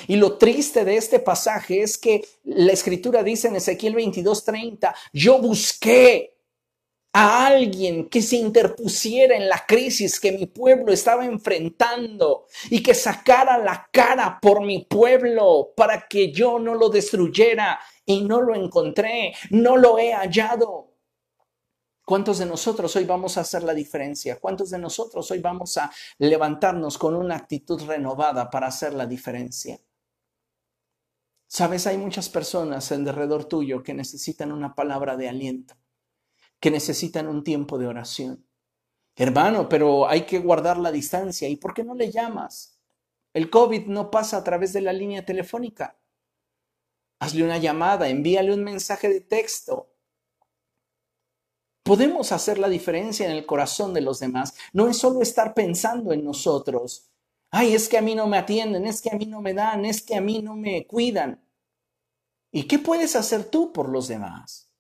Y 0.07 0.15
lo 0.15 0.37
triste 0.37 0.85
de 0.85 0.95
este 0.95 1.17
pasaje 1.17 1.81
es 1.81 1.97
que 1.97 2.23
la 2.43 2.71
escritura 2.71 3.23
dice 3.23 3.47
en 3.47 3.55
Ezequiel 3.55 3.95
22:30, 3.95 4.93
yo 5.11 5.39
busqué 5.39 6.37
a 7.13 7.47
alguien 7.47 8.09
que 8.09 8.21
se 8.21 8.35
interpusiera 8.35 9.35
en 9.35 9.49
la 9.49 9.65
crisis 9.65 10.19
que 10.19 10.33
mi 10.33 10.45
pueblo 10.45 10.93
estaba 10.93 11.25
enfrentando 11.25 12.45
y 12.69 12.83
que 12.83 12.93
sacara 12.93 13.57
la 13.57 13.89
cara 13.91 14.37
por 14.39 14.63
mi 14.63 14.85
pueblo 14.85 15.73
para 15.75 16.07
que 16.07 16.31
yo 16.31 16.59
no 16.59 16.75
lo 16.75 16.89
destruyera 16.89 17.79
y 18.05 18.21
no 18.21 18.39
lo 18.39 18.53
encontré, 18.53 19.33
no 19.49 19.77
lo 19.77 19.97
he 19.97 20.13
hallado. 20.13 20.90
¿Cuántos 22.11 22.39
de 22.39 22.45
nosotros 22.45 22.93
hoy 22.97 23.05
vamos 23.05 23.37
a 23.37 23.39
hacer 23.39 23.63
la 23.63 23.73
diferencia? 23.73 24.37
¿Cuántos 24.37 24.69
de 24.69 24.77
nosotros 24.77 25.31
hoy 25.31 25.39
vamos 25.39 25.77
a 25.77 25.89
levantarnos 26.17 26.97
con 26.97 27.15
una 27.15 27.37
actitud 27.37 27.81
renovada 27.83 28.49
para 28.49 28.67
hacer 28.67 28.93
la 28.93 29.05
diferencia? 29.05 29.79
Sabes, 31.47 31.87
hay 31.87 31.97
muchas 31.97 32.27
personas 32.27 32.91
en 32.91 33.05
derredor 33.05 33.45
tuyo 33.45 33.81
que 33.81 33.93
necesitan 33.93 34.51
una 34.51 34.75
palabra 34.75 35.15
de 35.15 35.29
aliento, 35.29 35.75
que 36.59 36.69
necesitan 36.69 37.29
un 37.29 37.45
tiempo 37.45 37.77
de 37.77 37.87
oración. 37.87 38.45
Hermano, 39.15 39.69
pero 39.69 40.05
hay 40.05 40.25
que 40.25 40.39
guardar 40.39 40.79
la 40.79 40.91
distancia. 40.91 41.47
¿Y 41.47 41.55
por 41.55 41.73
qué 41.73 41.85
no 41.85 41.95
le 41.95 42.11
llamas? 42.11 42.77
El 43.33 43.49
COVID 43.49 43.85
no 43.85 44.11
pasa 44.11 44.35
a 44.35 44.43
través 44.43 44.73
de 44.73 44.81
la 44.81 44.91
línea 44.91 45.23
telefónica. 45.23 45.97
Hazle 47.19 47.45
una 47.45 47.57
llamada, 47.57 48.09
envíale 48.09 48.53
un 48.53 48.65
mensaje 48.65 49.07
de 49.07 49.21
texto, 49.21 49.91
Podemos 51.83 52.31
hacer 52.31 52.59
la 52.59 52.69
diferencia 52.69 53.25
en 53.25 53.31
el 53.31 53.45
corazón 53.45 53.93
de 53.93 54.01
los 54.01 54.19
demás. 54.19 54.53
No 54.73 54.87
es 54.87 54.97
solo 54.97 55.21
estar 55.21 55.53
pensando 55.53 56.13
en 56.13 56.23
nosotros. 56.23 57.09
Ay, 57.49 57.73
es 57.73 57.89
que 57.89 57.97
a 57.97 58.01
mí 58.01 58.15
no 58.15 58.27
me 58.27 58.37
atienden, 58.37 58.85
es 58.85 59.01
que 59.01 59.09
a 59.09 59.17
mí 59.17 59.25
no 59.25 59.41
me 59.41 59.53
dan, 59.53 59.85
es 59.85 60.01
que 60.01 60.15
a 60.15 60.21
mí 60.21 60.41
no 60.41 60.55
me 60.55 60.85
cuidan. 60.87 61.43
¿Y 62.51 62.63
qué 62.63 62.79
puedes 62.79 63.15
hacer 63.15 63.45
tú 63.45 63.73
por 63.73 63.89
los 63.89 64.07
demás? 64.07 64.71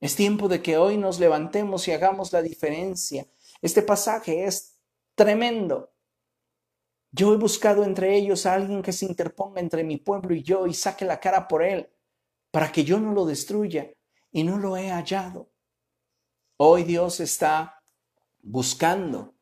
Es 0.00 0.16
tiempo 0.16 0.48
de 0.48 0.62
que 0.62 0.76
hoy 0.76 0.98
nos 0.98 1.18
levantemos 1.18 1.88
y 1.88 1.92
hagamos 1.92 2.32
la 2.32 2.42
diferencia. 2.42 3.26
Este 3.62 3.82
pasaje 3.82 4.44
es 4.44 4.78
tremendo. 5.14 5.92
Yo 7.12 7.32
he 7.32 7.36
buscado 7.38 7.84
entre 7.84 8.14
ellos 8.16 8.44
a 8.44 8.54
alguien 8.54 8.82
que 8.82 8.92
se 8.92 9.06
interponga 9.06 9.60
entre 9.60 9.84
mi 9.84 9.96
pueblo 9.96 10.34
y 10.34 10.42
yo 10.42 10.66
y 10.66 10.74
saque 10.74 11.04
la 11.04 11.20
cara 11.20 11.48
por 11.48 11.62
él, 11.62 11.88
para 12.50 12.70
que 12.70 12.84
yo 12.84 13.00
no 13.00 13.12
lo 13.12 13.24
destruya, 13.24 13.90
y 14.30 14.44
no 14.44 14.58
lo 14.58 14.76
he 14.76 14.90
hallado. 14.90 15.48
Hoy 16.58 16.84
Dios 16.84 17.20
está 17.20 17.82
buscando 18.40 19.34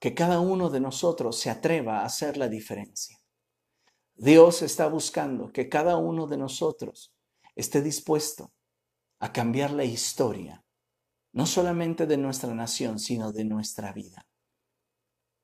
que 0.00 0.14
cada 0.14 0.40
uno 0.40 0.70
de 0.70 0.80
nosotros 0.80 1.38
se 1.38 1.50
atreva 1.50 2.00
a 2.00 2.04
hacer 2.06 2.38
la 2.38 2.48
diferencia. 2.48 3.18
Dios 4.14 4.62
está 4.62 4.86
buscando 4.86 5.52
que 5.52 5.68
cada 5.68 5.98
uno 5.98 6.26
de 6.26 6.38
nosotros 6.38 7.14
esté 7.54 7.82
dispuesto 7.82 8.50
a 9.18 9.30
cambiar 9.30 9.72
la 9.72 9.84
historia, 9.84 10.64
no 11.32 11.44
solamente 11.44 12.06
de 12.06 12.16
nuestra 12.16 12.54
nación, 12.54 12.98
sino 12.98 13.30
de 13.30 13.44
nuestra 13.44 13.92
vida. 13.92 14.26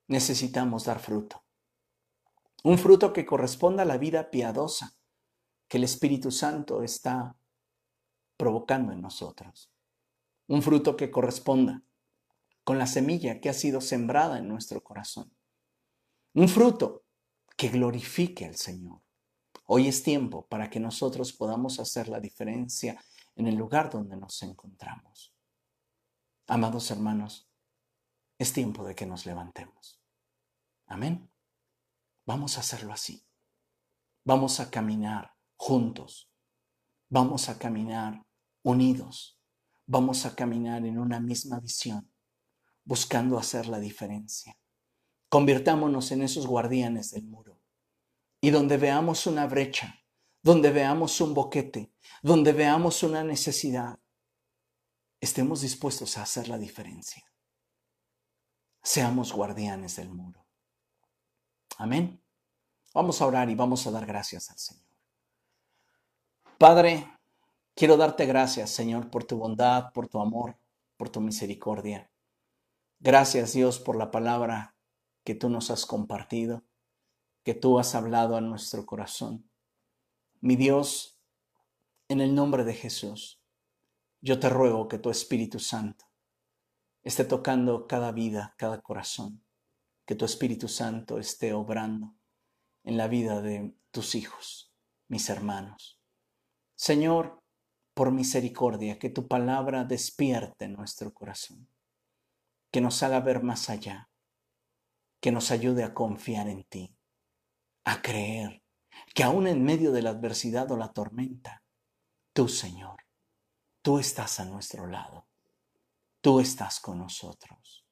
Necesitamos 0.07 0.87
dar 0.87 1.01
fruto. 1.01 1.45
Un 2.65 2.79
fruto 2.79 3.13
que 3.13 3.27
corresponda 3.27 3.83
a 3.83 3.87
la 3.87 3.99
vida 3.99 4.31
piadosa 4.31 4.97
que 5.69 5.77
el 5.77 5.85
Espíritu 5.85 6.31
Santo 6.31 6.83
está 6.83 7.37
provocando 8.39 8.93
en 8.93 9.03
nosotros. 9.03 9.71
Un 10.49 10.63
fruto 10.63 10.97
que 10.97 11.11
corresponda 11.11 11.83
con 12.65 12.79
la 12.79 12.87
semilla 12.87 13.41
que 13.41 13.49
ha 13.49 13.55
sido 13.55 13.81
sembrada 13.81 14.39
en 14.39 14.49
nuestro 14.49 14.83
corazón. 14.83 15.33
Un 16.35 16.49
fruto 16.49 17.05
que 17.57 17.69
glorifique 17.69 18.45
al 18.45 18.57
Señor. 18.57 19.01
Hoy 19.67 19.89
es 19.89 20.03
tiempo 20.03 20.47
para 20.47 20.71
que 20.71 20.81
nosotros 20.81 21.33
podamos 21.33 21.79
hacer 21.81 22.09
la 22.09 22.21
diferencia 22.21 23.03
en 23.37 23.47
el 23.47 23.55
lugar 23.55 23.91
donde 23.91 24.17
nos 24.17 24.43
encontramos. 24.43 25.35
Amados 26.47 26.91
hermanos, 26.91 27.49
es 28.39 28.53
tiempo 28.53 28.85
de 28.85 28.95
que 28.95 29.07
nos 29.07 29.27
levantemos. 29.27 30.01
Amén. 30.87 31.31
Vamos 32.25 32.57
a 32.57 32.61
hacerlo 32.61 32.93
así. 32.93 33.25
Vamos 34.25 34.61
a 34.61 34.71
caminar 34.71 35.35
juntos. 35.57 36.31
Vamos 37.09 37.49
a 37.49 37.59
caminar 37.59 38.27
unidos. 38.63 39.38
Vamos 39.91 40.27
a 40.27 40.35
caminar 40.35 40.85
en 40.85 40.99
una 40.99 41.19
misma 41.19 41.61
visión, 41.61 42.13
buscando 42.85 43.39
hacer 43.39 43.69
la 43.69 43.79
diferencia. 43.79 44.59
Convirtámonos 45.31 46.13
en 46.13 46.21
esos 46.21 46.47
guardianes 46.47 47.11
del 47.13 47.25
muro. 47.25 47.59
Y 48.43 48.51
donde 48.51 48.77
veamos 48.77 49.27
una 49.27 49.47
brecha, 49.47 49.99
donde 50.43 50.73
veamos 50.73 51.19
un 51.23 51.33
boquete, 51.33 51.91
donde 52.23 52.53
veamos 52.53 53.03
una 53.03 53.25
necesidad, 53.25 53.99
estemos 55.23 55.63
dispuestos 55.63 56.19
a 56.19 56.23
hacer 56.23 56.49
la 56.49 56.59
diferencia. 56.59 57.25
Seamos 58.83 59.33
guardianes 59.33 59.97
del 59.97 60.11
muro. 60.11 60.47
Amén. 61.79 62.23
Vamos 62.93 63.23
a 63.23 63.27
orar 63.27 63.49
y 63.49 63.55
vamos 63.55 63.87
a 63.87 63.91
dar 63.91 64.05
gracias 64.05 64.51
al 64.51 64.59
Señor. 64.59 64.85
Padre, 66.59 67.18
quiero 67.79 67.97
darte 67.97 68.27
gracias, 68.27 68.71
Señor, 68.71 69.09
por 69.09 69.23
tu 69.23 69.39
bondad, 69.39 69.93
por 69.93 70.09
tu 70.09 70.21
amor, 70.21 70.59
por 70.97 71.11
tu 71.11 71.21
misericordia. 71.21 72.11
Gracias, 72.99 73.53
Dios, 73.53 73.79
por 73.79 73.95
la 73.95 74.11
palabra 74.11 74.75
que 75.23 75.37
tú 75.37 75.49
nos 75.49 75.71
has 75.71 75.87
compartido, 75.87 76.65
que 77.45 77.55
tú 77.55 77.79
has 77.79 77.95
hablado 77.95 78.35
a 78.35 78.41
nuestro 78.41 78.85
corazón. 78.85 79.49
Mi 80.41 80.57
Dios, 80.57 81.21
en 82.09 82.21
el 82.21 82.35
nombre 82.35 82.65
de 82.65 82.75
Jesús, 82.75 83.41
yo 84.21 84.41
te 84.41 84.49
ruego 84.49 84.89
que 84.89 84.99
tu 84.99 85.09
Espíritu 85.11 85.61
Santo 85.61 86.05
esté 87.05 87.25
tocando 87.25 87.87
cada 87.87 88.11
vida, 88.11 88.57
cada 88.59 88.83
corazón, 88.83 89.45
que 90.05 90.17
tu 90.17 90.25
Espíritu 90.25 90.67
Santo 90.67 91.21
esté 91.21 91.53
obrando 91.53 92.17
en 92.83 92.97
la 92.97 93.07
vida 93.07 93.41
de 93.41 93.73
tus 93.93 94.17
hijos, 94.17 94.75
mis 95.07 95.31
hermanos. 95.31 96.01
Señor, 96.75 97.39
por 97.99 98.13
misericordia, 98.13 98.97
que 98.97 99.11
tu 99.11 99.27
palabra 99.27 99.83
despierte 99.83 100.69
nuestro 100.69 101.13
corazón, 101.13 101.69
que 102.71 102.81
nos 102.81 103.03
haga 103.03 103.19
ver 103.19 103.43
más 103.43 103.71
allá, 103.71 104.09
que 105.21 105.33
nos 105.33 105.51
ayude 105.51 105.83
a 105.83 105.95
confiar 105.95 106.49
en 106.49 106.63
ti, 106.63 106.97
a 107.83 108.01
creer 108.01 108.63
que 109.17 109.25
aún 109.25 109.49
en 109.49 109.65
medio 109.65 109.91
de 109.91 110.03
la 110.03 110.11
adversidad 110.11 110.71
o 110.71 110.77
la 110.77 110.93
tormenta, 110.93 111.65
tú, 112.33 112.47
Señor, 112.47 113.03
tú 113.83 113.99
estás 113.99 114.39
a 114.39 114.45
nuestro 114.45 114.87
lado, 114.87 115.27
tú 116.21 116.39
estás 116.39 116.79
con 116.79 116.99
nosotros. 116.99 117.85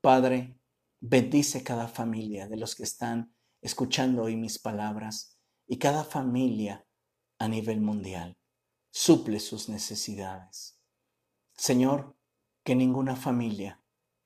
Padre, 0.00 0.58
bendice 0.98 1.62
cada 1.62 1.86
familia 1.86 2.48
de 2.48 2.56
los 2.56 2.74
que 2.74 2.82
están 2.82 3.32
escuchando 3.60 4.24
hoy 4.24 4.34
mis 4.34 4.58
palabras 4.58 5.38
y 5.68 5.78
cada 5.78 6.02
familia 6.02 6.84
a 7.38 7.46
nivel 7.46 7.80
mundial. 7.80 8.36
Suple 9.00 9.38
sus 9.38 9.68
necesidades. 9.68 10.76
Señor, 11.54 12.16
que 12.64 12.74
ninguna 12.74 13.14
familia 13.14 13.80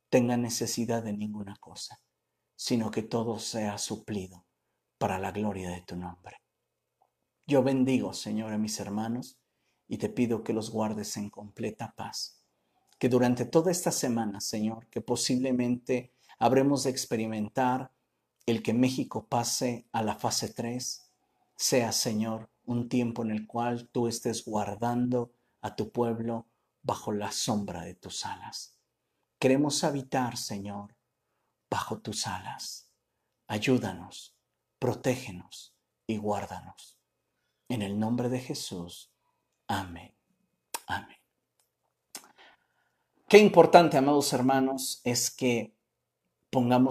tenga 0.08 0.38
necesidad 0.38 1.02
de 1.02 1.12
ninguna 1.12 1.56
cosa, 1.56 2.00
sino 2.56 2.90
que 2.90 3.02
todo 3.02 3.38
sea 3.38 3.76
suplido 3.76 4.46
para 4.96 5.18
la 5.18 5.30
gloria 5.30 5.68
de 5.68 5.82
tu 5.82 5.94
nombre. 5.94 6.38
Yo 7.46 7.62
bendigo, 7.62 8.14
Señor, 8.14 8.54
a 8.54 8.56
mis 8.56 8.80
hermanos 8.80 9.38
y 9.88 9.98
te 9.98 10.08
pido 10.08 10.42
que 10.42 10.54
los 10.54 10.70
guardes 10.70 11.18
en 11.18 11.28
completa 11.28 11.92
paz. 11.94 12.42
Que 12.98 13.10
durante 13.10 13.44
toda 13.44 13.70
esta 13.70 13.92
semana, 13.92 14.40
Señor, 14.40 14.86
que 14.88 15.02
posiblemente 15.02 16.14
habremos 16.38 16.84
de 16.84 16.90
experimentar 16.90 17.92
el 18.46 18.62
que 18.62 18.72
México 18.72 19.26
pase 19.28 19.86
a 19.92 20.02
la 20.02 20.14
fase 20.14 20.48
3, 20.48 21.10
sea, 21.56 21.92
Señor, 21.92 22.48
un 22.72 22.88
tiempo 22.88 23.22
en 23.22 23.30
el 23.30 23.46
cual 23.46 23.88
tú 23.88 24.08
estés 24.08 24.44
guardando 24.44 25.32
a 25.60 25.76
tu 25.76 25.92
pueblo 25.92 26.46
bajo 26.82 27.12
la 27.12 27.30
sombra 27.30 27.82
de 27.82 27.94
tus 27.94 28.26
alas. 28.26 28.78
Queremos 29.38 29.84
habitar, 29.84 30.36
Señor, 30.36 30.96
bajo 31.70 31.98
tus 32.00 32.26
alas. 32.26 32.90
Ayúdanos, 33.46 34.36
protégenos 34.78 35.74
y 36.06 36.16
guárdanos. 36.16 36.98
En 37.68 37.82
el 37.82 37.98
nombre 37.98 38.28
de 38.28 38.40
Jesús. 38.40 39.12
Amén. 39.66 40.14
Amén. 40.86 41.16
Qué 43.28 43.38
importante, 43.38 43.96
amados 43.96 44.32
hermanos, 44.32 45.00
es 45.04 45.30
que 45.30 45.74
pongamos 46.50 46.90